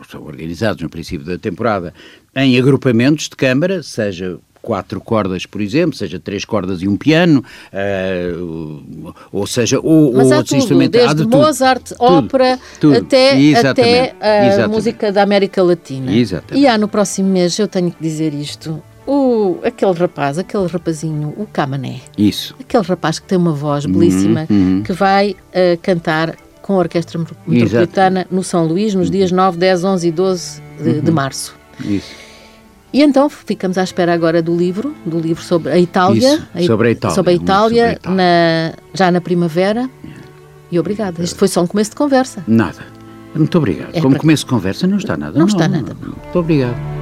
são 0.10 0.24
organizados 0.24 0.82
no 0.82 0.90
princípio 0.90 1.26
da 1.26 1.38
temporada 1.38 1.94
em 2.36 2.58
agrupamentos 2.58 3.30
de 3.30 3.36
câmara, 3.36 3.84
seja 3.84 4.40
quatro 4.62 5.02
cordas, 5.02 5.46
por 5.46 5.60
exemplo, 5.60 5.96
seja 5.96 6.20
três 6.20 6.46
cordas 6.46 6.82
e 6.82 6.88
um 6.88 6.96
piano, 6.96 7.44
uh, 7.74 9.14
ou 9.32 9.48
seja, 9.48 9.80
ou, 9.80 10.14
Mas 10.14 10.28
ou 10.28 10.38
outros 10.38 10.54
instrumentos. 10.54 11.00
Desde 11.00 11.26
Mozart, 11.26 11.84
tudo, 11.90 12.04
ópera, 12.04 12.60
tudo, 12.80 12.98
até, 12.98 13.32
até 13.60 14.16
a 14.20 14.48
exatamente. 14.48 14.70
música 14.70 15.12
da 15.12 15.24
América 15.24 15.64
Latina. 15.64 16.14
Exatamente. 16.16 16.64
E 16.64 16.68
há 16.68 16.78
no 16.78 16.88
próximo 16.88 17.30
mês, 17.30 17.58
eu 17.58 17.68
tenho 17.68 17.92
que 17.92 18.02
dizer 18.02 18.34
isto, 18.34 18.82
o, 19.06 19.60
aquele 19.64 19.94
rapaz, 19.94 20.38
aquele 20.38 20.68
rapazinho, 20.68 21.34
o 21.38 21.48
Camané. 21.52 22.02
Isso. 22.18 22.56
Aquele 22.60 22.84
rapaz 22.84 23.20
que 23.20 23.28
tem 23.28 23.38
uma 23.38 23.54
voz 23.54 23.86
belíssima, 23.86 24.46
uhum, 24.50 24.76
uhum. 24.76 24.84
que 24.84 24.94
vai 24.94 25.32
uh, 25.32 25.78
cantar 25.82 26.36
com 26.62 26.74
a 26.74 26.78
Orquestra 26.78 27.18
Metropolitana 27.18 28.22
Exato. 28.22 28.36
no 28.36 28.44
São 28.44 28.66
Luís, 28.66 28.94
nos 28.94 29.10
dias 29.10 29.32
9, 29.32 29.58
10, 29.58 29.84
11 29.84 30.08
e 30.08 30.12
12 30.12 30.62
de, 30.62 30.90
uhum. 30.90 31.00
de 31.02 31.12
março. 31.12 31.56
Isso. 31.80 32.12
E 32.94 33.02
então 33.02 33.30
ficamos 33.30 33.78
à 33.78 33.84
espera 33.84 34.14
agora 34.14 34.42
do 34.42 34.56
livro, 34.56 34.94
do 35.06 35.18
livro 35.18 35.42
sobre 35.42 35.72
a 35.72 35.80
Itália. 35.80 36.36
Isso, 36.56 36.68
sobre 36.68 36.90
a 36.90 36.92
Itália. 36.92 37.16
Sobre 37.16 37.32
a 37.32 37.36
Itália, 37.36 37.68
sobre 37.68 37.80
a 37.82 37.94
Itália. 37.94 38.16
Na, 38.16 38.74
já 38.94 39.10
na 39.10 39.22
primavera. 39.22 39.90
E 40.70 40.80
obrigada. 40.80 41.24
Isto 41.24 41.38
foi 41.38 41.48
só 41.48 41.62
um 41.62 41.68
começo 41.68 41.92
de 41.92 41.96
conversa. 41.96 42.44
Nada. 42.48 42.80
Muito 43.34 43.58
obrigado. 43.58 43.90
É 43.94 44.02
Como 44.02 44.12
para... 44.12 44.22
começo 44.22 44.44
de 44.44 44.50
conversa 44.50 44.88
não 44.88 44.98
está 44.98 45.16
nada. 45.16 45.34
Não, 45.34 45.42
não 45.42 45.48
está 45.48 45.68
nada. 45.68 45.96
Muito 46.02 46.40
obrigado. 46.40 47.01